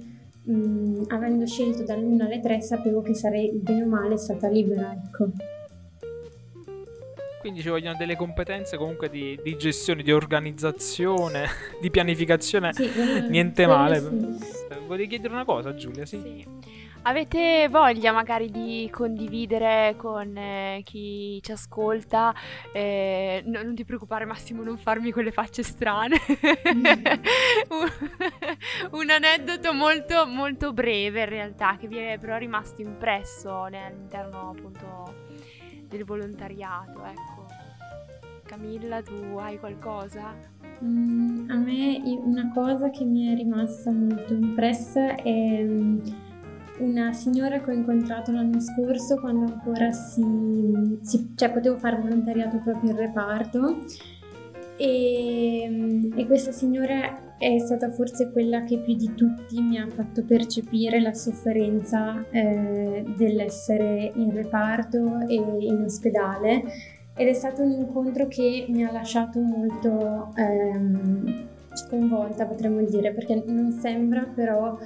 mh, 0.44 0.54
mm, 0.54 1.04
avendo 1.08 1.46
scelto 1.46 1.84
dall'1 1.84 2.22
alle 2.22 2.40
3 2.42 2.62
sapevo 2.62 3.02
che 3.02 3.14
sarei 3.14 3.52
bene 3.54 3.84
o 3.84 3.88
male 3.88 4.18
stata 4.18 4.48
libera, 4.50 4.94
ecco. 4.94 5.30
Quindi 7.40 7.62
ci 7.62 7.70
vogliono 7.70 7.96
delle 7.96 8.16
competenze 8.16 8.76
comunque 8.76 9.08
di, 9.08 9.40
di 9.44 9.56
gestione, 9.56 10.02
di 10.02 10.12
organizzazione, 10.12 11.46
di 11.80 11.92
pianificazione, 11.92 12.74
sì, 12.74 12.90
niente 13.30 13.68
male. 13.68 14.00
Sì. 14.00 14.54
Volevi 14.88 15.08
chiedere 15.08 15.34
una 15.34 15.46
cosa 15.46 15.76
Giulia? 15.76 16.06
Sì. 16.06 16.20
sì. 16.20 16.85
Avete 17.08 17.68
voglia 17.70 18.12
magari 18.12 18.50
di 18.50 18.90
condividere 18.92 19.94
con 19.96 20.36
eh, 20.36 20.82
chi 20.84 21.40
ci 21.44 21.52
ascolta? 21.52 22.34
Eh, 22.74 23.44
no, 23.46 23.62
non 23.62 23.76
ti 23.76 23.86
preoccupare 23.86 24.26
Massimo, 24.26 24.64
non 24.64 24.80
farmi 24.80 25.12
quelle 25.12 25.32
facce 25.32 25.62
strane. 25.62 26.18
un, 27.70 27.92
un, 29.00 29.10
aneddoto 29.12 29.72
molto, 29.74 30.26
molto 30.26 30.74
breve 30.74 31.20
in 31.20 31.30
realtà, 31.30 31.78
che 31.78 31.88
vi 31.88 31.98
è 31.98 32.18
però 32.20 32.38
rimasto 32.38 32.82
impresso 32.82 33.66
all'interno 33.66 34.50
appunto 34.50 35.14
del 35.88 36.06
volontariato, 36.06 37.04
ecco. 37.06 37.46
Camilla, 38.46 39.04
tu 39.04 39.38
hai 39.38 39.60
qualcosa? 39.60 40.34
Mm, 40.84 41.52
a 41.52 41.56
me 41.56 42.02
una 42.04 42.52
cosa 42.52 42.90
che 42.90 43.04
mi 43.04 43.32
è 43.32 43.36
rimasta 43.36 43.92
molto 43.92 44.34
impressa 44.34 45.16
è 45.16 45.64
mm, 45.64 45.98
una 46.80 47.14
signora 47.14 47.60
che 47.60 47.70
ho 47.70 47.74
incontrato 47.74 48.32
l'anno 48.32 48.60
scorso 48.60 49.20
quando 49.20 49.46
ancora 49.52 49.92
si, 49.92 50.24
si 51.02 51.34
cioè 51.36 51.52
potevo 51.52 51.78
fare 51.78 51.98
volontariato 51.98 52.60
proprio 52.64 52.92
in 52.92 52.98
reparto. 52.98 53.78
E, 54.78 56.10
e, 56.16 56.26
questa 56.26 56.52
signora 56.52 57.38
è 57.38 57.58
stata 57.60 57.90
forse 57.92 58.32
quella 58.32 58.64
che 58.64 58.80
più 58.80 58.94
di 58.96 59.14
tutti 59.14 59.62
mi 59.62 59.78
ha 59.78 59.88
fatto 59.88 60.24
percepire 60.24 61.00
la 61.00 61.14
sofferenza 61.14 62.26
eh, 62.30 63.06
dell'essere 63.16 64.12
in 64.16 64.34
reparto 64.34 65.20
e 65.28 65.36
in 65.36 65.84
ospedale. 65.86 66.64
Ed 67.16 67.28
è 67.30 67.34
stato 67.34 67.62
un 67.62 67.72
incontro 67.72 68.28
che 68.28 68.66
mi 68.68 68.84
ha 68.84 68.92
lasciato 68.92 69.40
molto 69.40 70.34
ehm, 70.36 71.46
sconvolta 71.76 72.46
potremmo 72.46 72.82
dire 72.84 73.12
perché 73.12 73.42
non 73.46 73.72
sembra 73.72 74.24
però 74.24 74.78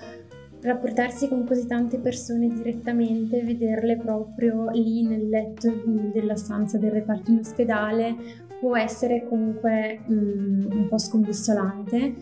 rapportarsi 0.62 1.28
con 1.28 1.46
così 1.46 1.66
tante 1.66 2.00
persone 2.00 2.50
direttamente, 2.50 3.44
vederle 3.44 3.98
proprio 3.98 4.70
lì 4.72 5.06
nel 5.06 5.30
letto 5.30 5.72
della 6.14 6.36
stanza 6.36 6.78
del 6.78 6.92
reparto 6.92 7.32
in 7.32 7.40
ospedale 7.40 8.48
può 8.60 8.76
essere 8.76 9.26
comunque 9.28 10.02
um, 10.08 10.68
un 10.70 10.88
po' 10.90 10.98
scombussolante. 10.98 12.16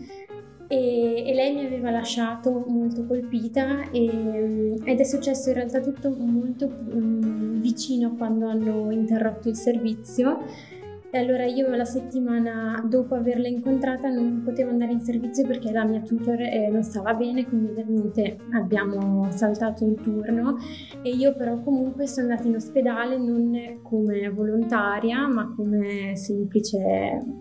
E, 0.70 1.24
e, 1.26 1.34
lei 1.34 1.54
mi 1.54 1.64
aveva 1.64 1.90
lasciato 1.90 2.64
molto 2.68 3.06
colpita 3.06 3.90
e, 3.90 4.76
ed 4.84 5.00
è 5.00 5.04
successo 5.04 5.48
in 5.48 5.54
realtà 5.54 5.80
tutto 5.80 6.10
molto 6.10 6.66
um, 6.92 7.58
vicino 7.58 8.14
quando 8.14 8.48
hanno 8.48 8.90
interrotto 8.90 9.48
il 9.48 9.56
servizio 9.56 10.44
e 11.10 11.18
allora 11.18 11.46
io 11.46 11.74
la 11.74 11.86
settimana 11.86 12.84
dopo 12.86 13.14
averla 13.14 13.48
incontrata 13.48 14.10
non 14.10 14.42
potevo 14.44 14.70
andare 14.70 14.92
in 14.92 15.00
servizio 15.00 15.46
perché 15.46 15.72
la 15.72 15.84
mia 15.84 16.00
tutor 16.00 16.38
eh, 16.40 16.68
non 16.70 16.82
stava 16.82 17.14
bene, 17.14 17.46
quindi 17.46 17.70
ovviamente 17.70 18.36
abbiamo 18.52 19.30
saltato 19.30 19.86
il 19.86 19.94
turno. 20.02 20.58
E 21.00 21.10
io 21.10 21.34
però 21.34 21.60
comunque 21.60 22.06
sono 22.06 22.28
andata 22.28 22.46
in 22.46 22.56
ospedale 22.56 23.16
non 23.16 23.80
come 23.82 24.28
volontaria 24.28 25.26
ma 25.26 25.50
come 25.56 26.14
semplice 26.14 26.78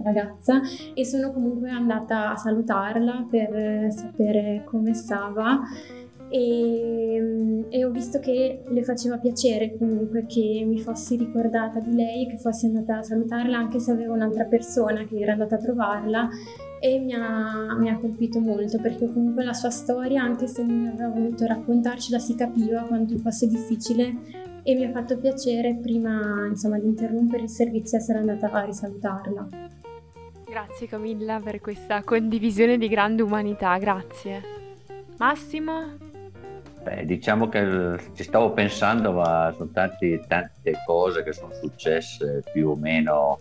ragazza. 0.02 0.62
E 0.94 1.04
sono 1.04 1.32
comunque 1.34 1.70
andata 1.70 2.32
a 2.32 2.36
salutarla 2.38 3.28
per 3.30 3.92
sapere 3.92 4.64
come 4.66 4.94
stava 4.94 5.60
e, 6.30 7.18
mm, 7.20 7.62
e, 7.70 7.86
ho 7.86 7.92
visto 7.92 8.20
che 8.20 8.64
le 8.68 8.84
faceva 8.84 9.18
piacere 9.18 9.78
comunque 9.78 10.26
che 10.26 10.64
mi 10.66 10.80
fossi 10.80 11.16
ricordata 11.16 11.80
di 11.80 11.96
lei, 11.96 12.28
che 12.28 12.38
fossi 12.38 12.66
andata 12.66 12.98
a 12.98 13.04
salutarla 13.04 13.58
anche 13.58 13.80
se 13.80 13.92
avevo 13.92 14.14
un'altra 14.14 14.46
persona 14.46 15.06
che 15.06 15.20
era 15.20 15.34
andata 15.34 15.56
a 15.56 15.60
trovarla 15.60 16.30
e 16.80 17.00
mi 17.00 17.14
ha, 17.14 17.76
mi 17.78 17.90
ha 17.90 17.98
colpito 17.98 18.40
molto 18.40 18.80
perché 18.80 19.12
comunque 19.12 19.44
la 19.44 19.54
sua 19.54 19.70
storia, 19.70 20.22
anche 20.22 20.48
se 20.48 20.64
non 20.64 20.88
aveva 20.88 21.10
voluto 21.10 21.46
raccontarcela, 21.46 22.20
si 22.20 22.36
capiva 22.36 22.84
quanto 22.84 23.18
fosse 23.18 23.48
difficile 23.48 24.16
e 24.64 24.76
mi 24.76 24.84
ha 24.84 24.92
fatto 24.92 25.18
piacere 25.18 25.76
prima 25.82 26.46
insomma, 26.48 26.78
di 26.78 26.88
interrompere 26.88 27.44
il 27.44 27.50
servizio 27.50 27.98
essere 27.98 28.20
andata 28.20 28.52
a 28.52 28.66
risalutarla. 28.66 29.50
Grazie 30.46 30.88
Camilla 30.88 31.40
per 31.42 31.60
questa 31.62 32.04
condivisione 32.04 32.78
di 32.78 32.88
grande 32.88 33.22
umanità, 33.22 33.78
grazie. 33.78 34.42
Massimo? 35.18 36.16
Beh, 36.88 37.06
diciamo 37.06 37.50
che 37.50 38.00
ci 38.14 38.24
stavo 38.24 38.54
pensando, 38.54 39.12
ma 39.12 39.54
sono 39.58 39.70
tante, 39.74 40.24
tante 40.26 40.72
cose 40.86 41.22
che 41.22 41.34
sono 41.34 41.52
successe 41.52 42.42
più 42.54 42.70
o 42.70 42.76
meno, 42.78 43.40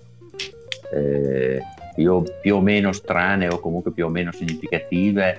eh, 0.93 1.63
più, 1.95 2.25
più, 2.41 2.57
o 2.57 2.61
meno 2.61 2.91
strane 2.91 3.47
o 3.47 3.61
comunque 3.61 3.93
più 3.93 4.07
o 4.07 4.09
meno 4.09 4.33
significative, 4.33 5.39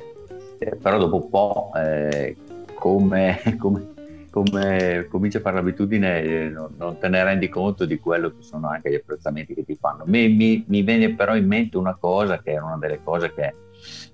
eh, 0.57 0.77
però 0.77 0.97
dopo 0.97 1.15
un 1.17 1.29
po' 1.29 1.71
eh, 1.75 2.37
come, 2.75 3.41
come, 3.59 3.89
come 4.29 5.07
cominci 5.09 5.35
a 5.35 5.41
fare 5.41 5.57
l'abitudine 5.57 6.21
eh, 6.21 6.47
non, 6.47 6.75
non, 6.77 6.97
te 6.97 7.09
ne 7.09 7.21
rendi 7.25 7.49
conto 7.49 7.83
di 7.83 7.99
quello 7.99 8.29
che 8.29 8.41
sono 8.41 8.69
anche 8.69 8.89
gli 8.89 8.95
apprezzamenti 8.95 9.53
che 9.53 9.65
ti 9.65 9.75
fanno. 9.75 10.05
Mi, 10.05 10.29
mi, 10.29 10.63
mi 10.65 10.81
viene 10.81 11.13
però 11.13 11.35
in 11.35 11.45
mente 11.45 11.75
una 11.75 11.97
cosa 11.99 12.41
che 12.41 12.51
era 12.51 12.63
una 12.63 12.77
delle 12.77 13.01
cose 13.03 13.33
che 13.33 13.53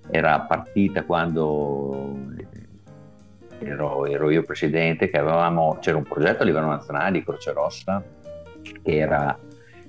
era 0.09 0.39
partita 0.41 1.03
quando 1.03 2.17
ero, 3.65 4.05
ero 4.05 4.29
io 4.29 4.43
presidente, 4.43 5.09
che 5.09 5.17
avevamo, 5.17 5.77
c'era 5.79 5.97
un 5.97 6.03
progetto 6.03 6.43
a 6.43 6.45
livello 6.45 6.67
nazionale 6.67 7.11
di 7.11 7.23
Croce 7.23 7.51
Rossa 7.53 8.03
che 8.81 8.97
era 8.97 9.37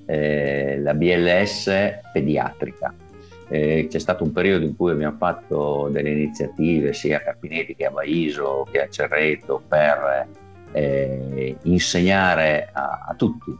eh, 0.06 0.78
la 0.80 0.94
BLS 0.94 1.70
pediatrica. 2.12 2.94
Eh, 3.48 3.86
c'è 3.90 3.98
stato 3.98 4.24
un 4.24 4.32
periodo 4.32 4.64
in 4.64 4.74
cui 4.74 4.90
abbiamo 4.90 5.16
fatto 5.18 5.88
delle 5.90 6.10
iniziative 6.10 6.94
sia 6.94 7.18
a 7.18 7.20
Carpinetti 7.20 7.76
che 7.76 7.84
a 7.84 7.90
Baiso 7.90 8.66
che 8.70 8.82
a 8.82 8.88
Cerreto 8.88 9.62
per 9.68 10.28
eh, 10.72 11.56
insegnare 11.62 12.70
a, 12.72 13.04
a, 13.08 13.14
tutti, 13.14 13.54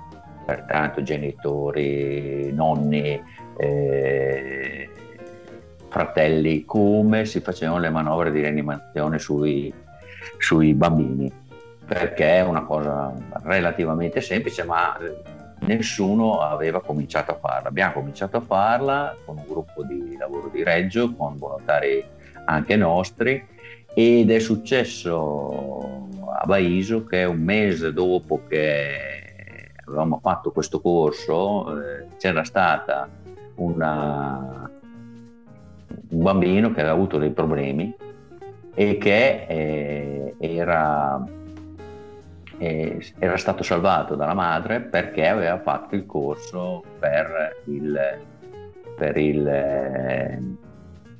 pertanto 0.46 1.02
genitori, 1.02 2.50
nonni, 2.52 3.22
eh, 3.58 4.88
fratelli, 5.88 6.64
come 6.64 7.24
si 7.24 7.40
facevano 7.40 7.78
le 7.78 7.90
manovre 7.90 8.32
di 8.32 8.40
rianimazione 8.40 9.18
sui, 9.18 9.72
sui 10.44 10.74
bambini, 10.74 11.32
perché 11.86 12.36
è 12.36 12.42
una 12.42 12.64
cosa 12.64 13.14
relativamente 13.44 14.20
semplice, 14.20 14.62
ma 14.64 14.94
nessuno 15.60 16.40
aveva 16.40 16.82
cominciato 16.82 17.30
a 17.30 17.38
farla. 17.40 17.68
Abbiamo 17.70 17.94
cominciato 17.94 18.36
a 18.36 18.40
farla 18.42 19.16
con 19.24 19.38
un 19.38 19.44
gruppo 19.48 19.82
di 19.84 20.16
lavoro 20.18 20.50
di 20.52 20.62
Reggio, 20.62 21.14
con 21.14 21.38
volontari 21.38 22.04
anche 22.44 22.76
nostri, 22.76 23.42
ed 23.94 24.30
è 24.30 24.38
successo 24.38 26.08
a 26.28 26.44
Baiso 26.44 27.06
che 27.06 27.24
un 27.24 27.40
mese 27.40 27.94
dopo 27.94 28.42
che 28.46 29.70
avevamo 29.86 30.18
fatto 30.20 30.50
questo 30.50 30.80
corso 30.80 31.80
eh, 31.80 32.06
c'era 32.18 32.44
stata 32.44 33.08
una, 33.56 34.70
un 36.10 36.22
bambino 36.22 36.70
che 36.72 36.80
aveva 36.80 36.94
avuto 36.94 37.16
dei 37.16 37.30
problemi 37.30 37.94
e 38.74 38.98
che 38.98 39.46
eh, 39.48 40.34
era, 40.38 41.24
eh, 42.58 43.12
era, 43.18 43.36
stato 43.36 43.62
salvato 43.62 44.16
dalla 44.16 44.34
madre 44.34 44.80
perché 44.80 45.26
aveva 45.28 45.60
fatto 45.60 45.94
il 45.94 46.04
corso 46.06 46.82
per, 46.98 47.62
il, 47.66 48.18
per, 48.96 49.16
il, 49.16 49.46
eh, 49.46 50.42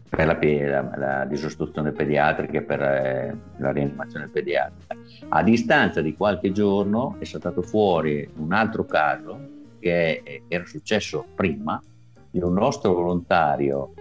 per 0.08 0.26
la, 0.26 0.38
la, 0.40 0.96
la, 0.96 1.24
disostruzione 1.26 1.92
pediatrica 1.92 2.58
e 2.58 2.62
per 2.62 2.82
eh, 2.82 3.36
la 3.58 3.70
rianimazione 3.70 4.28
pediatrica. 4.28 4.96
A 5.28 5.42
distanza 5.44 6.00
di 6.00 6.16
qualche 6.16 6.50
giorno 6.50 7.16
è 7.20 7.24
saltato 7.24 7.62
fuori 7.62 8.28
un 8.36 8.52
altro 8.52 8.84
caso 8.84 9.62
che 9.78 10.22
eh, 10.24 10.42
era 10.48 10.64
successo 10.66 11.24
prima 11.36 11.80
di 12.30 12.40
un 12.40 12.54
nostro 12.54 12.94
volontario 12.94 13.92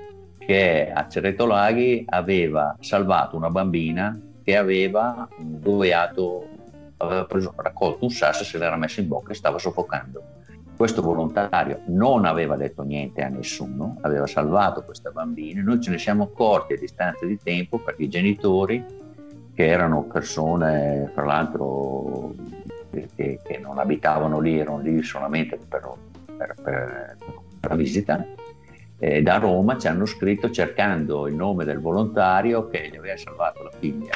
che 0.46 0.92
a 0.92 1.08
Cerreto 1.08 1.46
Laghi 1.46 2.06
aveva 2.08 2.76
salvato 2.80 3.36
una 3.36 3.50
bambina 3.50 4.20
che 4.44 4.58
aveva 4.58 5.28
doveato, 5.38 6.48
aveva 6.98 7.26
preso, 7.26 7.54
raccolto 7.56 8.04
un 8.04 8.12
sasso 8.12 8.44
se 8.44 8.58
l'era 8.58 8.76
messo 8.76 9.00
in 9.00 9.08
bocca 9.08 9.32
e 9.32 9.36
stava 9.36 9.58
soffocando. 9.58 10.22
Questo 10.76 11.02
volontario 11.02 11.82
non 11.88 12.26
aveva 12.26 12.58
detto 12.58 12.84
niente 12.84 13.24
a 13.24 13.30
nessuno, 13.30 13.98
aveva 14.02 14.28
salvato 14.28 14.84
questa 14.84 15.12
bambina. 15.12 15.62
Noi 15.62 15.80
ce 15.80 15.92
ne 15.92 15.98
siamo 15.98 16.24
accorti 16.24 16.74
a 16.74 16.78
distanza 16.78 17.26
di 17.26 17.38
tempo 17.42 17.78
perché 17.78 18.04
i 18.04 18.10
genitori, 18.10 18.84
che 19.54 19.68
erano 19.68 20.04
persone, 20.04 21.12
fra 21.14 21.24
l'altro, 21.24 22.34
che, 22.90 23.40
che 23.44 23.58
non 23.60 23.78
abitavano 23.78 24.40
lì, 24.40 24.58
erano 24.58 24.80
lì 24.80 25.02
solamente 25.04 25.58
per, 25.58 25.90
per, 26.36 26.56
per 27.60 27.70
la 27.70 27.76
visita, 27.76 28.26
eh, 29.04 29.22
da 29.22 29.36
Roma 29.36 29.78
ci 29.78 29.88
hanno 29.88 30.06
scritto 30.06 30.50
cercando 30.50 31.28
il 31.28 31.36
nome 31.36 31.66
del 31.66 31.80
volontario 31.80 32.70
che 32.70 32.88
gli 32.90 32.96
aveva 32.96 33.18
salvato 33.18 33.62
la 33.62 33.72
figlia 33.78 34.14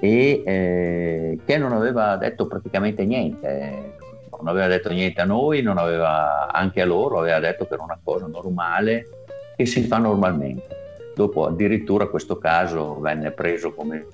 e 0.00 0.42
eh, 0.46 1.38
che 1.44 1.58
non 1.58 1.72
aveva 1.72 2.16
detto 2.16 2.46
praticamente 2.46 3.04
niente, 3.04 3.96
non 4.30 4.48
aveva 4.48 4.68
detto 4.68 4.90
niente 4.90 5.20
a 5.20 5.26
noi, 5.26 5.60
non 5.60 5.76
aveva 5.76 6.50
anche 6.50 6.80
a 6.80 6.86
loro, 6.86 7.18
aveva 7.18 7.40
detto 7.40 7.66
che 7.66 7.74
era 7.74 7.82
una 7.82 7.98
cosa 8.02 8.26
normale 8.26 9.06
che 9.54 9.66
si 9.66 9.82
fa 9.82 9.98
normalmente. 9.98 10.84
Dopo 11.14 11.46
addirittura 11.46 12.06
questo 12.06 12.38
caso 12.38 12.98
venne 12.98 13.32
preso 13.32 13.74
come 13.74 14.06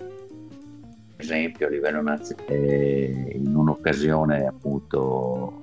esempio 1.16 1.68
a 1.68 1.70
livello 1.70 2.03
nazionale 2.03 3.30
in 3.34 3.55
un'occasione 3.55 4.46
appunto 4.46 5.62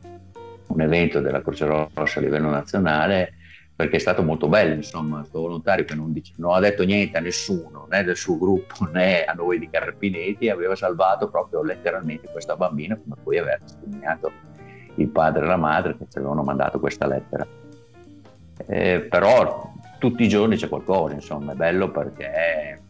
un 0.68 0.82
evento 0.82 1.20
della 1.20 1.42
Croce 1.42 1.66
Rossa 1.66 2.20
a 2.20 2.22
livello 2.22 2.50
nazionale 2.50 3.34
perché 3.80 3.96
è 3.96 4.00
stato 4.00 4.24
molto 4.24 4.50
bello, 4.50 4.74
insomma, 4.74 5.20
questo 5.20 5.40
volontario 5.40 5.86
che 5.86 5.96
non, 5.96 6.12
dice, 6.12 6.34
non, 6.36 6.54
ha 6.54 6.60
detto 6.60 6.84
niente 6.84 7.18
a 7.18 7.22
nessuno, 7.22 7.88
né 7.90 8.04
del 8.04 8.18
suo 8.18 8.38
gruppo 8.38 8.84
né 8.92 9.24
a 9.24 9.32
noi 9.32 9.58
di 9.58 9.70
Carpinetti, 9.70 10.50
aveva 10.50 10.76
salvato 10.76 11.30
proprio 11.30 11.64
letteralmente 11.64 12.28
questa 12.30 12.58
bambina, 12.58 12.98
come 12.98 13.16
poi 13.24 13.38
aveva 13.38 13.58
testimoniato 13.58 14.32
il 14.96 15.08
padre 15.08 15.46
e 15.46 15.48
la 15.48 15.56
madre 15.56 15.96
che 15.96 16.08
ci 16.10 16.18
avevano 16.18 16.44
mandato 16.44 16.78
questa 16.78 17.08
lettera. 17.08 17.48
Eh, 18.68 19.08
però 19.10 19.72
tutti 19.98 20.24
i 20.24 20.28
giorni 20.28 20.58
c'è 20.58 20.68
qualcosa, 20.68 21.14
insomma, 21.14 21.54
è 21.54 21.56
bello 21.56 21.90
perché, 21.90 22.82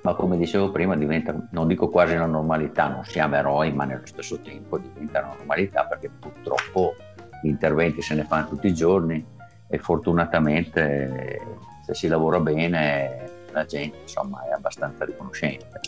ma 0.00 0.14
come 0.14 0.36
dicevo 0.36 0.72
prima, 0.72 0.96
diventa, 0.96 1.32
non 1.52 1.68
dico 1.68 1.88
quasi 1.88 2.16
una 2.16 2.26
normalità, 2.26 2.88
non 2.88 3.04
siamo 3.04 3.36
eroi, 3.36 3.72
ma 3.72 3.84
nello 3.84 4.06
stesso 4.06 4.40
tempo 4.40 4.76
diventa 4.76 5.20
una 5.20 5.34
normalità 5.36 5.84
perché 5.84 6.10
purtroppo 6.10 6.96
gli 7.40 7.46
interventi 7.46 8.02
se 8.02 8.16
ne 8.16 8.24
fanno 8.24 8.48
tutti 8.48 8.66
i 8.66 8.74
giorni 8.74 9.38
e 9.70 9.78
fortunatamente 9.78 11.40
se 11.86 11.94
si 11.94 12.08
lavora 12.08 12.40
bene 12.40 13.30
la 13.52 13.64
gente 13.64 13.98
insomma 14.02 14.46
è 14.48 14.52
abbastanza 14.52 15.04
riconoscente. 15.04 15.80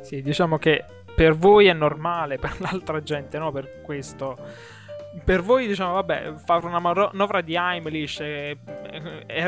Sì, 0.00 0.22
diciamo 0.22 0.58
che 0.58 0.84
per 1.14 1.36
voi 1.36 1.66
è 1.66 1.72
normale, 1.72 2.38
per 2.38 2.56
l'altra 2.60 3.02
gente 3.02 3.38
no, 3.38 3.52
per 3.52 3.82
questo 3.82 4.36
per 5.24 5.42
voi, 5.42 5.66
diciamo, 5.66 5.94
vabbè, 5.94 6.34
fare 6.44 6.66
una 6.66 6.78
manovra 6.78 7.40
di 7.40 7.56
Heimlich 7.56 8.20
è, 8.20 8.56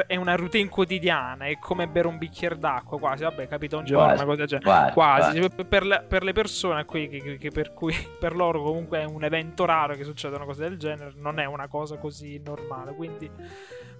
è, 0.06 0.16
una 0.16 0.34
routine 0.34 0.68
quotidiana, 0.68 1.46
è 1.46 1.58
come 1.58 1.86
bere 1.86 2.08
un 2.08 2.18
bicchiere 2.18 2.58
d'acqua, 2.58 2.98
quasi, 2.98 3.22
vabbè, 3.24 3.48
capito 3.48 3.78
un 3.78 3.84
giorno, 3.84 4.06
quasi, 4.06 4.22
una 4.22 4.24
cosa 4.24 4.38
del 4.38 4.46
genere. 4.46 4.92
Quasi, 4.92 5.40
quasi. 5.40 5.64
Per, 5.64 5.86
le, 5.86 6.04
per, 6.08 6.22
le, 6.22 6.32
persone 6.32 6.84
qui, 6.84 7.08
che, 7.08 7.36
che, 7.38 7.50
per 7.50 7.74
cui 7.74 7.94
per 8.18 8.34
loro 8.34 8.62
comunque 8.62 9.00
è 9.00 9.04
un 9.04 9.24
evento 9.24 9.64
raro 9.64 9.94
che 9.94 10.04
succedano 10.04 10.44
cose 10.44 10.62
del 10.62 10.78
genere, 10.78 11.12
non 11.16 11.38
è 11.38 11.44
una 11.44 11.68
cosa 11.68 11.96
così 11.96 12.40
normale, 12.44 12.94
quindi 12.94 13.30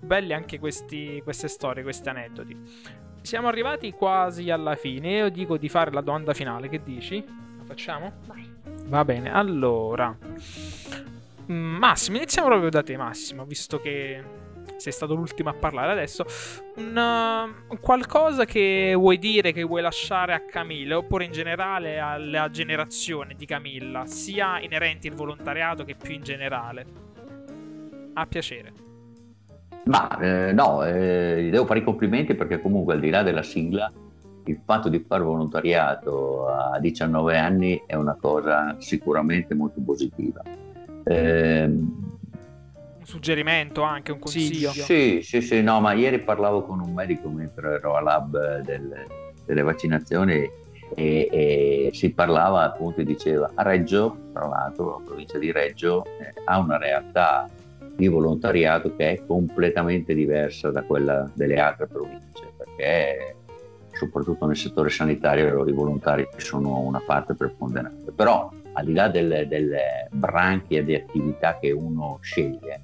belli 0.01 0.33
anche 0.33 0.59
questi, 0.59 1.21
queste 1.23 1.49
storie, 1.49 1.83
questi 1.83 2.09
aneddoti. 2.09 2.57
Siamo 3.21 3.49
arrivati 3.49 3.93
quasi 3.93 4.51
alla 4.51 4.75
fine, 4.75 5.11
io 5.11 5.29
dico 5.29 5.59
di 5.59 5.69
fare 5.69 5.91
la 5.91 6.01
domanda 6.01 6.33
finale, 6.33 6.69
che 6.69 6.83
dici? 6.83 7.23
La 7.59 7.65
facciamo? 7.65 8.13
Vai. 8.27 8.57
Va 8.87 9.05
bene, 9.05 9.33
allora... 9.33 10.17
Massimo, 11.49 12.19
iniziamo 12.19 12.49
proprio 12.49 12.69
da 12.69 12.83
te, 12.83 12.97
Massimo, 12.97 13.45
visto 13.45 13.81
che 13.81 14.23
sei 14.77 14.93
stato 14.93 15.15
l'ultimo 15.15 15.49
a 15.49 15.55
parlare 15.55 15.93
adesso. 15.93 16.25
Un, 16.77 17.55
uh, 17.71 17.79
qualcosa 17.79 18.45
che 18.45 18.93
vuoi 18.95 19.19
dire, 19.19 19.53
che 19.53 19.63
vuoi 19.63 19.81
lasciare 19.81 20.35
a 20.35 20.41
Camilla, 20.41 20.99
oppure 20.99 21.25
in 21.25 21.33
generale 21.33 21.99
alla 21.99 22.51
generazione 22.51 23.35
di 23.35 23.47
Camilla, 23.47 24.05
sia 24.05 24.61
inerenti 24.61 25.09
al 25.09 25.15
volontariato 25.15 25.85
che 25.85 25.95
più 25.95 26.13
in 26.13 26.23
generale. 26.23 26.87
A 28.13 28.27
piacere. 28.27 28.73
Ma 29.85 30.19
eh, 30.19 30.53
no, 30.53 30.85
eh, 30.85 31.49
devo 31.51 31.65
fare 31.65 31.79
i 31.79 31.85
complimenti 31.85 32.35
perché 32.35 32.61
comunque 32.61 32.93
al 32.93 33.01
di 33.01 33.09
là 33.09 33.23
della 33.23 33.43
sigla, 33.43 33.91
il 34.45 34.61
fatto 34.65 34.91
di 34.91 35.03
fare 35.07 35.23
volontariato 35.23 36.47
a 36.47 36.79
19 36.79 37.39
anni 37.39 37.83
è 37.87 37.95
una 37.95 38.17
cosa 38.21 38.77
sicuramente 38.79 39.55
molto 39.55 39.81
positiva 39.81 40.43
un 41.15 43.05
suggerimento 43.05 43.83
anche, 43.83 44.13
un 44.13 44.19
consiglio. 44.19 44.71
Sì, 44.71 45.21
sì, 45.23 45.41
sì, 45.41 45.63
no, 45.63 45.81
ma 45.81 45.93
ieri 45.93 46.19
parlavo 46.19 46.63
con 46.63 46.81
un 46.81 46.93
medico 46.93 47.29
mentre 47.29 47.75
ero 47.75 47.95
al 47.97 48.05
lab 48.05 48.61
del, 48.63 49.07
delle 49.45 49.63
vaccinazioni 49.63 50.51
e, 50.95 51.29
e, 51.31 51.91
si 51.93 52.11
parlava 52.11 52.65
appunto 52.65 53.01
e 53.01 53.05
diceva 53.05 53.51
a 53.55 53.63
Reggio, 53.63 54.17
tra 54.33 54.47
l'altro 54.47 54.99
la 54.99 55.05
provincia 55.05 55.39
di 55.39 55.53
Reggio 55.53 56.05
eh, 56.05 56.35
ha 56.45 56.59
una 56.59 56.79
realtà 56.79 57.49
di 57.95 58.07
volontariato 58.07 58.95
che 58.95 59.13
è 59.13 59.27
completamente 59.27 60.15
diversa 60.15 60.71
da 60.71 60.83
quella 60.83 61.29
delle 61.35 61.59
altre 61.59 61.89
province 61.89 62.53
perché 62.57 63.35
soprattutto 63.91 64.47
nel 64.47 64.57
settore 64.57 64.89
sanitario 64.89 65.67
i 65.67 65.73
volontari 65.73 66.29
sono 66.37 66.79
una 66.79 67.03
parte 67.05 67.35
preponderante 67.35 68.13
però 68.13 68.49
al 68.79 68.85
di 68.85 68.93
là 68.93 69.09
delle, 69.09 69.49
delle 69.49 70.09
branchie 70.11 70.85
di 70.85 70.95
attività 70.95 71.59
che 71.59 71.73
uno 71.73 72.19
sceglie, 72.23 72.81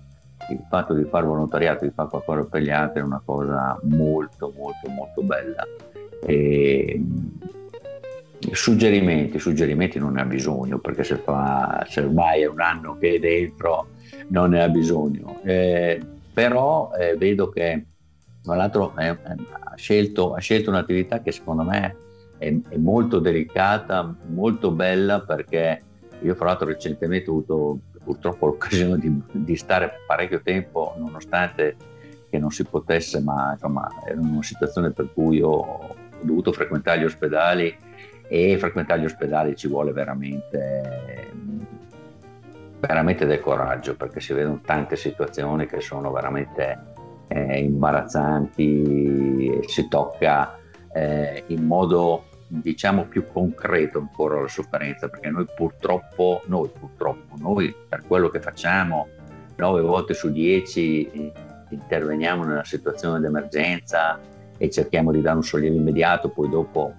il 0.51 0.61
fatto 0.69 0.93
di 0.93 1.05
fare 1.05 1.25
volontariato, 1.25 1.85
di 1.85 1.93
fare 1.95 2.09
qualcosa 2.09 2.45
per 2.45 2.63
gli 2.63 2.71
altri 2.71 3.01
è 3.01 3.05
una 3.05 3.23
cosa 3.25 3.79
molto 3.85 4.53
molto 4.57 4.89
molto 4.89 5.23
bella. 5.23 5.65
E, 6.27 7.01
suggerimenti, 8.51 9.39
suggerimenti 9.39 9.99
non 9.99 10.15
ne 10.15 10.23
ha 10.23 10.25
bisogno 10.25 10.79
perché 10.79 11.05
se, 11.05 11.17
fa, 11.17 11.87
se 11.89 12.01
ormai 12.01 12.43
è 12.43 12.47
un 12.47 12.61
anno 12.61 12.99
che 12.99 13.15
è 13.15 13.19
dentro 13.21 13.89
non 14.29 14.51
ne 14.51 14.63
ha 14.63 14.69
bisogno. 14.69 15.41
Eh, 15.45 16.01
però 16.33 16.91
eh, 16.99 17.17
vedo 17.17 17.49
che 17.51 17.85
tra 18.43 18.57
l'altro 18.57 18.93
eh, 18.99 19.07
ha, 19.07 19.19
scelto, 19.77 20.35
ha 20.35 20.41
scelto 20.41 20.71
un'attività 20.71 21.23
che 21.23 21.31
secondo 21.31 21.63
me 21.63 22.03
è, 22.45 22.75
è 22.75 22.77
molto 22.77 23.19
delicata, 23.19 24.15
molto 24.27 24.71
bella 24.71 25.21
perché 25.21 25.83
io 26.21 26.35
fra 26.35 26.47
l'altro 26.47 26.67
recentemente 26.67 27.31
ho 27.31 27.35
avuto 27.35 27.79
purtroppo 28.05 28.47
l'occasione 28.47 28.99
di, 28.99 29.23
di, 29.33 29.57
stare 29.57 30.01
parecchio 30.07 30.43
tempo 30.43 30.95
nonostante 30.99 31.77
che 32.29 32.39
non 32.39 32.51
si 32.51 32.65
potesse, 32.65 33.21
ma 33.21 33.53
insomma 33.53 33.89
era 34.05 34.21
una 34.21 34.43
situazione 34.43 34.91
per 34.91 35.11
cui 35.13 35.41
ho 35.41 35.95
dovuto 36.21 36.53
frequentare 36.53 37.01
gli 37.01 37.05
ospedali 37.05 37.75
e 38.29 38.59
frequentare 38.59 39.01
gli 39.01 39.07
ospedali 39.07 39.57
ci 39.57 39.69
vuole 39.69 39.93
veramente, 39.93 41.31
veramente 42.81 43.25
del 43.25 43.41
coraggio 43.41 43.97
perché 43.97 44.21
si 44.21 44.35
vedono 44.35 44.61
tante 44.65 44.97
situazioni 44.97 45.67
che 45.67 45.81
sono 45.81 46.11
veramente 46.11 46.79
eh, 47.29 47.61
imbarazzanti, 47.61 49.61
si 49.67 49.89
tocca 49.89 50.59
eh, 50.93 51.45
in 51.49 51.65
modo 51.65 52.25
diciamo 52.61 53.05
più 53.07 53.27
concreto 53.27 53.99
ancora 53.99 54.41
la 54.41 54.49
sofferenza 54.49 55.09
perché 55.09 55.31
noi 55.31 55.47
purtroppo 55.55 56.43
noi 56.47 56.69
purtroppo 56.69 57.37
noi 57.39 57.75
per 57.89 58.05
quello 58.07 58.29
che 58.29 58.41
facciamo 58.41 59.09
nove 59.57 59.81
volte 59.81 60.15
su 60.15 60.31
dieci 60.31 61.33
interveniamo 61.69 62.45
nella 62.45 62.65
situazione 62.65 63.21
d'emergenza 63.21 64.19
e 64.57 64.71
cerchiamo 64.71 65.11
di 65.13 65.21
dare 65.21 65.37
un 65.37 65.43
sollievo 65.43 65.77
immediato 65.77 66.29
poi 66.29 66.49
dopo 66.49 66.95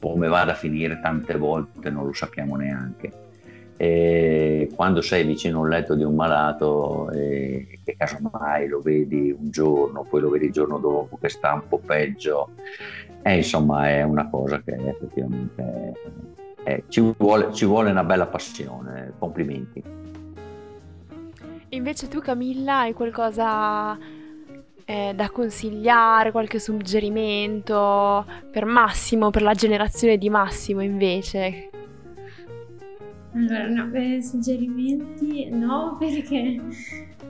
come 0.00 0.28
vada 0.28 0.52
a 0.52 0.56
finire 0.56 1.00
tante 1.00 1.36
volte 1.36 1.90
non 1.90 2.06
lo 2.06 2.12
sappiamo 2.12 2.56
neanche 2.56 3.21
e 3.82 4.70
quando 4.76 5.00
sei 5.00 5.24
vicino 5.24 5.58
a 5.58 5.62
un 5.62 5.68
letto 5.68 5.96
di 5.96 6.04
un 6.04 6.14
malato 6.14 7.10
e 7.10 7.80
che 7.82 7.96
casomai 7.96 8.68
lo 8.68 8.78
vedi 8.78 9.34
un 9.36 9.50
giorno 9.50 10.06
poi 10.08 10.20
lo 10.20 10.30
vedi 10.30 10.44
il 10.44 10.52
giorno 10.52 10.78
dopo 10.78 11.18
che 11.20 11.28
sta 11.28 11.54
un 11.54 11.64
po' 11.66 11.78
peggio 11.78 12.50
e 13.22 13.34
insomma 13.34 13.88
è 13.88 14.02
una 14.02 14.30
cosa 14.30 14.62
che 14.62 14.74
effettivamente 14.74 15.94
è, 16.62 16.80
ci, 16.86 17.00
vuole, 17.16 17.52
ci 17.52 17.64
vuole 17.64 17.90
una 17.90 18.04
bella 18.04 18.26
passione, 18.26 19.14
complimenti. 19.18 19.82
Invece 21.70 22.06
tu 22.06 22.20
Camilla 22.20 22.80
hai 22.80 22.92
qualcosa 22.92 23.98
eh, 24.84 25.12
da 25.12 25.30
consigliare, 25.30 26.30
qualche 26.30 26.60
suggerimento 26.60 28.24
per 28.48 28.64
Massimo, 28.64 29.30
per 29.30 29.42
la 29.42 29.54
generazione 29.54 30.18
di 30.18 30.30
Massimo 30.30 30.82
invece? 30.82 31.70
Allora, 33.34 33.66
no, 33.66 33.86
beh, 33.86 34.22
suggerimenti 34.22 35.48
no, 35.48 35.96
perché 36.00 36.60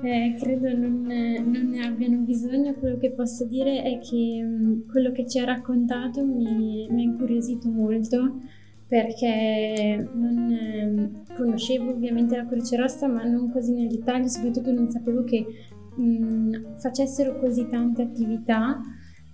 eh, 0.02 0.36
credo 0.38 0.76
non, 0.76 1.02
non, 1.02 1.68
ne 1.70 1.86
abbiano 1.86 2.16
bisogno. 2.18 2.74
Quello 2.74 2.96
che 2.96 3.12
posso 3.12 3.44
dire 3.44 3.82
è 3.82 3.98
che 3.98 4.42
mh, 4.42 4.86
quello 4.90 5.12
che 5.12 5.26
ci 5.28 5.38
ha 5.38 5.44
raccontato 5.44 6.24
mi, 6.24 6.88
ha 6.90 7.00
incuriosito 7.00 7.68
molto 7.68 8.40
perché 8.88 10.06
non 10.12 10.50
eh, 10.50 11.34
conoscevo 11.34 11.92
ovviamente 11.92 12.36
la 12.36 12.46
Croce 12.46 12.76
Rossa, 12.76 13.06
ma 13.06 13.24
non 13.24 13.50
così 13.50 13.72
nel 13.72 13.88
dettaglio, 13.88 14.28
soprattutto 14.28 14.70
non 14.72 14.90
sapevo 14.90 15.24
che 15.24 15.46
mh, 15.94 16.76
facessero 16.78 17.38
così 17.38 17.68
tante 17.68 18.02
attività 18.02 18.80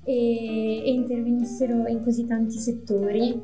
e, 0.04 0.84
e 0.84 0.92
intervenissero 0.92 1.86
in 1.88 2.02
così 2.02 2.24
tanti 2.24 2.58
settori 2.58 3.40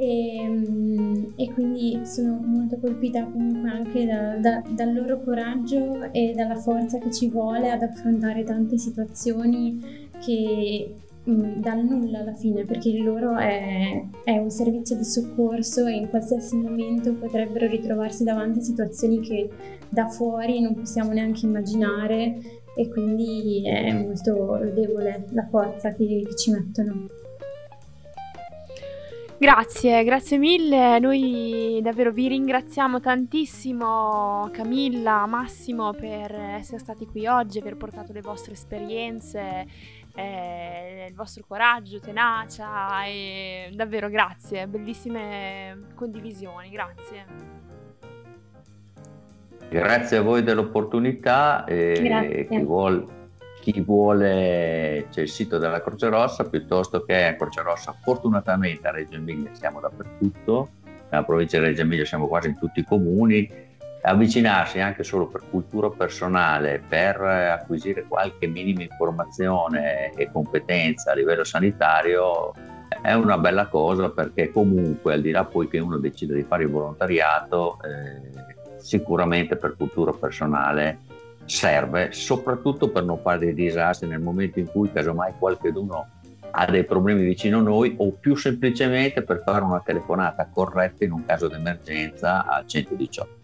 e, 0.00 0.46
mm, 0.48 1.24
e, 1.34 1.52
quindi 1.52 2.00
sono 2.04 2.40
molto 2.40 2.78
colpita 2.78 3.24
comunque 3.24 3.68
anche 3.68 4.06
da, 4.06 4.36
da, 4.36 4.62
dal 4.70 4.94
loro 4.94 5.20
coraggio 5.24 6.12
e 6.12 6.34
dalla 6.36 6.54
forza 6.54 6.98
che 6.98 7.10
ci 7.10 7.28
vuole 7.28 7.68
ad 7.72 7.82
affrontare 7.82 8.44
tante 8.44 8.78
situazioni 8.78 10.08
che 10.24 10.94
mh, 11.24 11.60
dal 11.60 11.84
nulla 11.84 12.20
alla 12.20 12.32
fine 12.32 12.64
perché 12.64 12.90
il 12.90 13.02
loro 13.02 13.36
è, 13.38 14.04
è, 14.22 14.38
un 14.38 14.50
servizio 14.50 14.94
di 14.94 15.04
soccorso 15.04 15.86
e 15.86 15.96
in 15.96 16.08
qualsiasi 16.08 16.56
momento 16.56 17.12
potrebbero 17.14 17.66
ritrovarsi 17.66 18.22
davanti 18.22 18.60
a 18.60 18.62
situazioni 18.62 19.18
che 19.18 19.50
da 19.88 20.06
fuori 20.06 20.60
non 20.60 20.74
possiamo 20.74 21.12
neanche 21.12 21.44
immaginare 21.44 22.38
e 22.76 22.88
quindi 22.88 23.66
è 23.66 23.92
molto 23.92 24.62
lodevole 24.62 25.26
la 25.30 25.44
forza 25.46 25.92
che, 25.92 26.22
che 26.24 26.36
ci 26.36 26.52
mettono. 26.52 27.08
Grazie, 29.40 30.02
grazie 30.02 30.36
mille. 30.36 30.98
Noi 30.98 31.78
davvero 31.80 32.10
vi 32.10 32.26
ringraziamo 32.26 32.98
tantissimo 32.98 34.50
Camilla, 34.52 35.26
Massimo 35.26 35.92
per 35.92 36.34
essere 36.34 36.80
stati 36.80 37.06
qui 37.06 37.28
oggi, 37.28 37.60
aver 37.60 37.76
portato 37.76 38.12
le 38.12 38.20
vostre 38.20 38.54
esperienze, 38.54 39.64
eh, 40.16 41.06
il 41.08 41.14
vostro 41.14 41.44
coraggio, 41.46 42.00
tenacia 42.00 43.04
e 43.04 43.70
davvero 43.74 44.08
grazie, 44.08 44.66
bellissime 44.66 45.86
condivisioni, 45.94 46.70
grazie. 46.70 47.24
Grazie 49.70 50.16
a 50.16 50.22
voi 50.22 50.42
dell'opportunità 50.42 51.64
e 51.64 52.44
chi 52.50 52.62
vuole 52.62 53.17
chi 53.72 53.80
vuole 53.80 55.06
c'è 55.10 55.22
il 55.22 55.28
sito 55.28 55.58
della 55.58 55.82
Croce 55.82 56.08
Rossa 56.08 56.44
piuttosto 56.44 57.02
che 57.04 57.26
a 57.26 57.34
Croce 57.34 57.62
Rossa. 57.62 57.94
Fortunatamente 58.02 58.88
a 58.88 58.90
Reggio 58.90 59.16
Emilia 59.16 59.50
siamo 59.54 59.80
dappertutto 59.80 60.70
nella 61.10 61.24
provincia 61.24 61.58
di 61.58 61.64
Reggio 61.64 61.82
Emilia 61.82 62.04
siamo 62.04 62.26
quasi 62.26 62.48
in 62.48 62.58
tutti 62.58 62.80
i 62.80 62.84
comuni. 62.84 63.66
Avvicinarsi 64.00 64.78
anche 64.78 65.02
solo 65.02 65.26
per 65.26 65.42
cultura 65.50 65.90
personale 65.90 66.82
per 66.86 67.20
acquisire 67.20 68.04
qualche 68.06 68.46
minima 68.46 68.82
informazione 68.82 70.12
e 70.12 70.30
competenza 70.30 71.10
a 71.10 71.14
livello 71.14 71.44
sanitario 71.44 72.54
è 73.02 73.12
una 73.12 73.38
bella 73.38 73.66
cosa 73.66 74.08
perché 74.10 74.50
comunque 74.50 75.14
al 75.14 75.20
di 75.20 75.30
là 75.30 75.44
poi 75.44 75.68
che 75.68 75.78
uno 75.78 75.98
decide 75.98 76.34
di 76.34 76.44
fare 76.44 76.62
il 76.62 76.70
volontariato 76.70 77.78
eh, 77.82 78.78
sicuramente 78.78 79.56
per 79.56 79.74
cultura 79.76 80.12
personale 80.12 81.00
serve 81.48 82.12
soprattutto 82.12 82.90
per 82.90 83.04
non 83.04 83.18
fare 83.20 83.38
dei 83.38 83.54
disastri 83.54 84.06
nel 84.06 84.20
momento 84.20 84.58
in 84.58 84.66
cui 84.70 84.92
casomai 84.92 85.32
qualcuno 85.38 86.08
ha 86.50 86.66
dei 86.66 86.84
problemi 86.84 87.22
vicino 87.24 87.58
a 87.58 87.62
noi 87.62 87.94
o 87.98 88.12
più 88.12 88.34
semplicemente 88.34 89.22
per 89.22 89.42
fare 89.44 89.64
una 89.64 89.80
telefonata 89.80 90.48
corretta 90.52 91.04
in 91.04 91.12
un 91.12 91.24
caso 91.24 91.48
d'emergenza 91.48 92.46
al 92.46 92.66
118. 92.66 93.37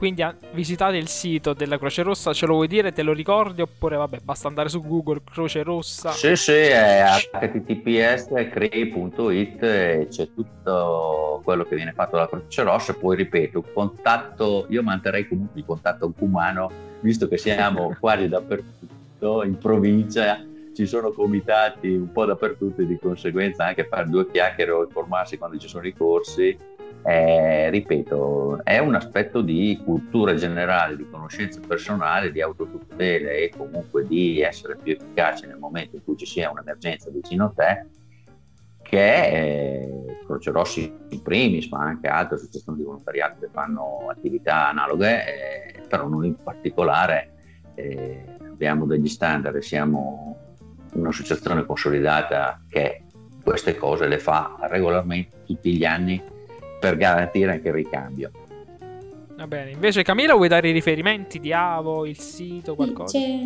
Quindi 0.00 0.24
visitate 0.52 0.96
il 0.96 1.08
sito 1.08 1.52
della 1.52 1.76
Croce 1.76 2.00
Rossa, 2.00 2.32
ce 2.32 2.46
lo 2.46 2.54
vuoi 2.54 2.68
dire, 2.68 2.90
te 2.90 3.02
lo 3.02 3.12
ricordi? 3.12 3.60
Oppure 3.60 3.96
vabbè, 3.96 4.20
basta 4.22 4.48
andare 4.48 4.70
su 4.70 4.80
Google 4.80 5.20
Croce 5.30 5.62
Rossa. 5.62 6.10
Sì, 6.12 6.36
sì, 6.36 6.52
è 6.52 7.04
https 7.30 8.28
crei.it 8.50 9.62
e 9.62 10.06
c'è 10.08 10.28
tutto 10.32 11.42
quello 11.44 11.64
che 11.64 11.74
viene 11.76 11.92
fatto 11.92 12.16
dalla 12.16 12.28
Croce 12.28 12.62
Rossa, 12.62 12.94
poi 12.94 13.14
ripeto, 13.14 13.62
contatto, 13.74 14.64
io 14.70 14.82
manterrei 14.82 15.28
comunque 15.28 15.60
il 15.60 15.66
contatto 15.66 16.10
umano, 16.20 16.70
visto 17.00 17.28
che 17.28 17.36
siamo 17.36 17.94
quasi 18.00 18.26
dappertutto, 18.26 19.44
in 19.44 19.58
provincia 19.58 20.42
ci 20.74 20.86
sono 20.86 21.10
comitati 21.10 21.88
un 21.88 22.10
po' 22.10 22.24
dappertutto 22.24 22.80
e 22.80 22.86
di 22.86 22.98
conseguenza 22.98 23.66
anche 23.66 23.84
fare 23.84 24.08
due 24.08 24.30
chiacchiere 24.30 24.70
o 24.70 24.82
informarsi 24.82 25.36
quando 25.36 25.58
ci 25.58 25.68
sono 25.68 25.86
i 25.86 25.92
corsi 25.92 26.56
eh, 27.02 27.70
ripeto, 27.70 28.62
è 28.62 28.78
un 28.78 28.94
aspetto 28.94 29.40
di 29.40 29.80
cultura 29.84 30.34
generale, 30.34 30.96
di 30.96 31.08
conoscenza 31.08 31.60
personale, 31.66 32.30
di 32.30 32.42
autotutela 32.42 33.30
e 33.30 33.52
comunque 33.56 34.06
di 34.06 34.40
essere 34.40 34.76
più 34.76 34.92
efficace 34.92 35.46
nel 35.46 35.58
momento 35.58 35.96
in 35.96 36.04
cui 36.04 36.16
ci 36.16 36.26
sia 36.26 36.50
un'emergenza 36.50 37.10
vicino 37.10 37.46
a 37.46 37.52
te, 37.54 37.86
che 38.82 39.26
eh, 39.26 40.18
Croce 40.26 40.50
Rossi 40.50 40.92
in 41.08 41.22
primis, 41.22 41.68
ma 41.68 41.80
anche 41.80 42.08
altre 42.08 42.36
associazioni 42.36 42.78
di 42.78 42.84
volontariato 42.84 43.38
che 43.40 43.48
fanno 43.52 44.08
attività 44.10 44.68
analoghe, 44.68 45.74
eh, 45.76 45.80
però 45.88 46.06
noi 46.06 46.28
in 46.28 46.36
particolare 46.42 47.32
eh, 47.74 48.24
abbiamo 48.46 48.84
degli 48.84 49.08
standard 49.08 49.58
siamo 49.58 50.36
un'associazione 50.92 51.64
consolidata 51.64 52.60
che 52.68 53.04
queste 53.42 53.76
cose 53.76 54.06
le 54.06 54.18
fa 54.18 54.56
regolarmente 54.62 55.44
tutti 55.46 55.76
gli 55.76 55.84
anni 55.84 56.22
per 56.80 56.96
garantire 56.96 57.52
anche 57.52 57.68
il 57.68 57.74
ricambio. 57.74 58.30
Va 59.36 59.46
bene, 59.46 59.70
invece 59.70 60.02
Camilla 60.02 60.34
vuoi 60.34 60.48
dare 60.48 60.68
i 60.68 60.72
riferimenti 60.72 61.38
di 61.38 61.52
Avo, 61.52 62.04
il 62.04 62.18
sito, 62.18 62.74
qualcosa? 62.74 63.18
C'è, 63.18 63.44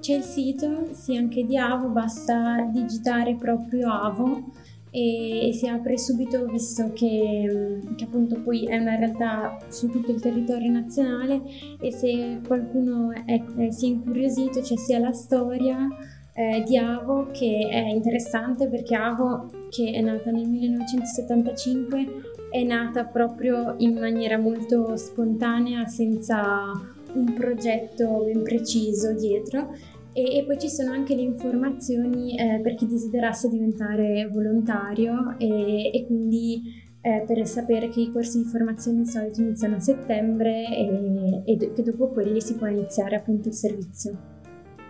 c'è 0.00 0.14
il 0.16 0.22
sito, 0.22 0.88
sì, 0.92 1.16
anche 1.16 1.44
di 1.44 1.56
Avo, 1.56 1.88
basta 1.88 2.68
digitare 2.70 3.34
proprio 3.34 3.90
Avo 3.90 4.52
e 4.90 5.50
si 5.52 5.66
apre 5.68 5.98
subito 5.98 6.46
visto 6.46 6.92
che, 6.94 7.80
che, 7.96 8.04
appunto 8.04 8.40
poi 8.40 8.64
è 8.64 8.78
una 8.78 8.96
realtà 8.96 9.58
su 9.68 9.90
tutto 9.90 10.10
il 10.10 10.20
territorio 10.22 10.70
nazionale 10.70 11.42
e 11.78 11.92
se 11.92 12.40
qualcuno 12.46 13.12
è, 13.12 13.42
è, 13.56 13.70
si 13.70 13.86
è 13.86 13.88
incuriosito 13.88 14.60
c'è 14.60 14.76
sia 14.78 14.98
la 14.98 15.12
storia 15.12 15.86
eh, 16.32 16.62
di 16.66 16.78
Avo 16.78 17.30
che 17.30 17.68
è 17.70 17.88
interessante 17.88 18.68
perché 18.68 18.94
Avo 18.94 19.50
che 19.68 19.92
è 19.92 20.00
nata 20.00 20.30
nel 20.30 20.48
1975 20.48 22.34
è 22.56 22.62
nata 22.62 23.04
proprio 23.04 23.74
in 23.78 23.98
maniera 23.98 24.38
molto 24.38 24.96
spontanea, 24.96 25.84
senza 25.86 26.72
un 27.12 27.34
progetto 27.34 28.24
ben 28.24 28.42
preciso 28.42 29.12
dietro. 29.12 29.74
E, 30.14 30.38
e 30.38 30.44
poi 30.44 30.58
ci 30.58 30.70
sono 30.70 30.92
anche 30.92 31.14
le 31.14 31.20
informazioni 31.20 32.38
eh, 32.38 32.60
per 32.62 32.74
chi 32.74 32.86
desiderasse 32.86 33.50
diventare 33.50 34.26
volontario 34.32 35.34
e, 35.36 35.90
e 35.92 36.06
quindi 36.06 36.62
eh, 37.02 37.24
per 37.26 37.46
sapere 37.46 37.90
che 37.90 38.00
i 38.00 38.10
corsi 38.10 38.38
di 38.38 38.48
formazione 38.48 39.02
di 39.02 39.06
solito 39.06 39.42
iniziano 39.42 39.76
a 39.76 39.80
settembre 39.80 40.64
e, 40.74 41.42
e 41.44 41.72
che 41.74 41.82
dopo 41.82 42.08
quelli 42.08 42.40
si 42.40 42.56
può 42.56 42.68
iniziare 42.68 43.16
appunto 43.16 43.48
il 43.48 43.54
servizio. 43.54 44.18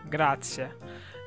Grazie. 0.08 0.76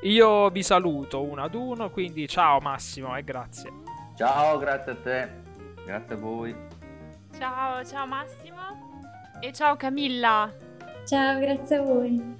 Io 0.04 0.48
vi 0.48 0.62
saluto 0.62 1.22
uno 1.22 1.42
ad 1.42 1.54
uno, 1.54 1.90
quindi 1.90 2.26
ciao 2.26 2.58
Massimo 2.60 3.14
e 3.14 3.22
grazie. 3.22 3.70
Ciao, 4.16 4.56
grazie 4.56 4.92
a 4.92 4.96
te. 4.96 5.39
Grazie 5.90 6.14
a 6.14 6.18
voi. 6.18 6.54
Ciao, 7.36 7.84
ciao 7.84 8.06
Massimo. 8.06 8.60
E 9.40 9.52
ciao 9.52 9.74
Camilla. 9.74 10.48
Ciao, 11.04 11.40
grazie 11.40 11.76
a 11.76 11.82
voi. 11.82 12.38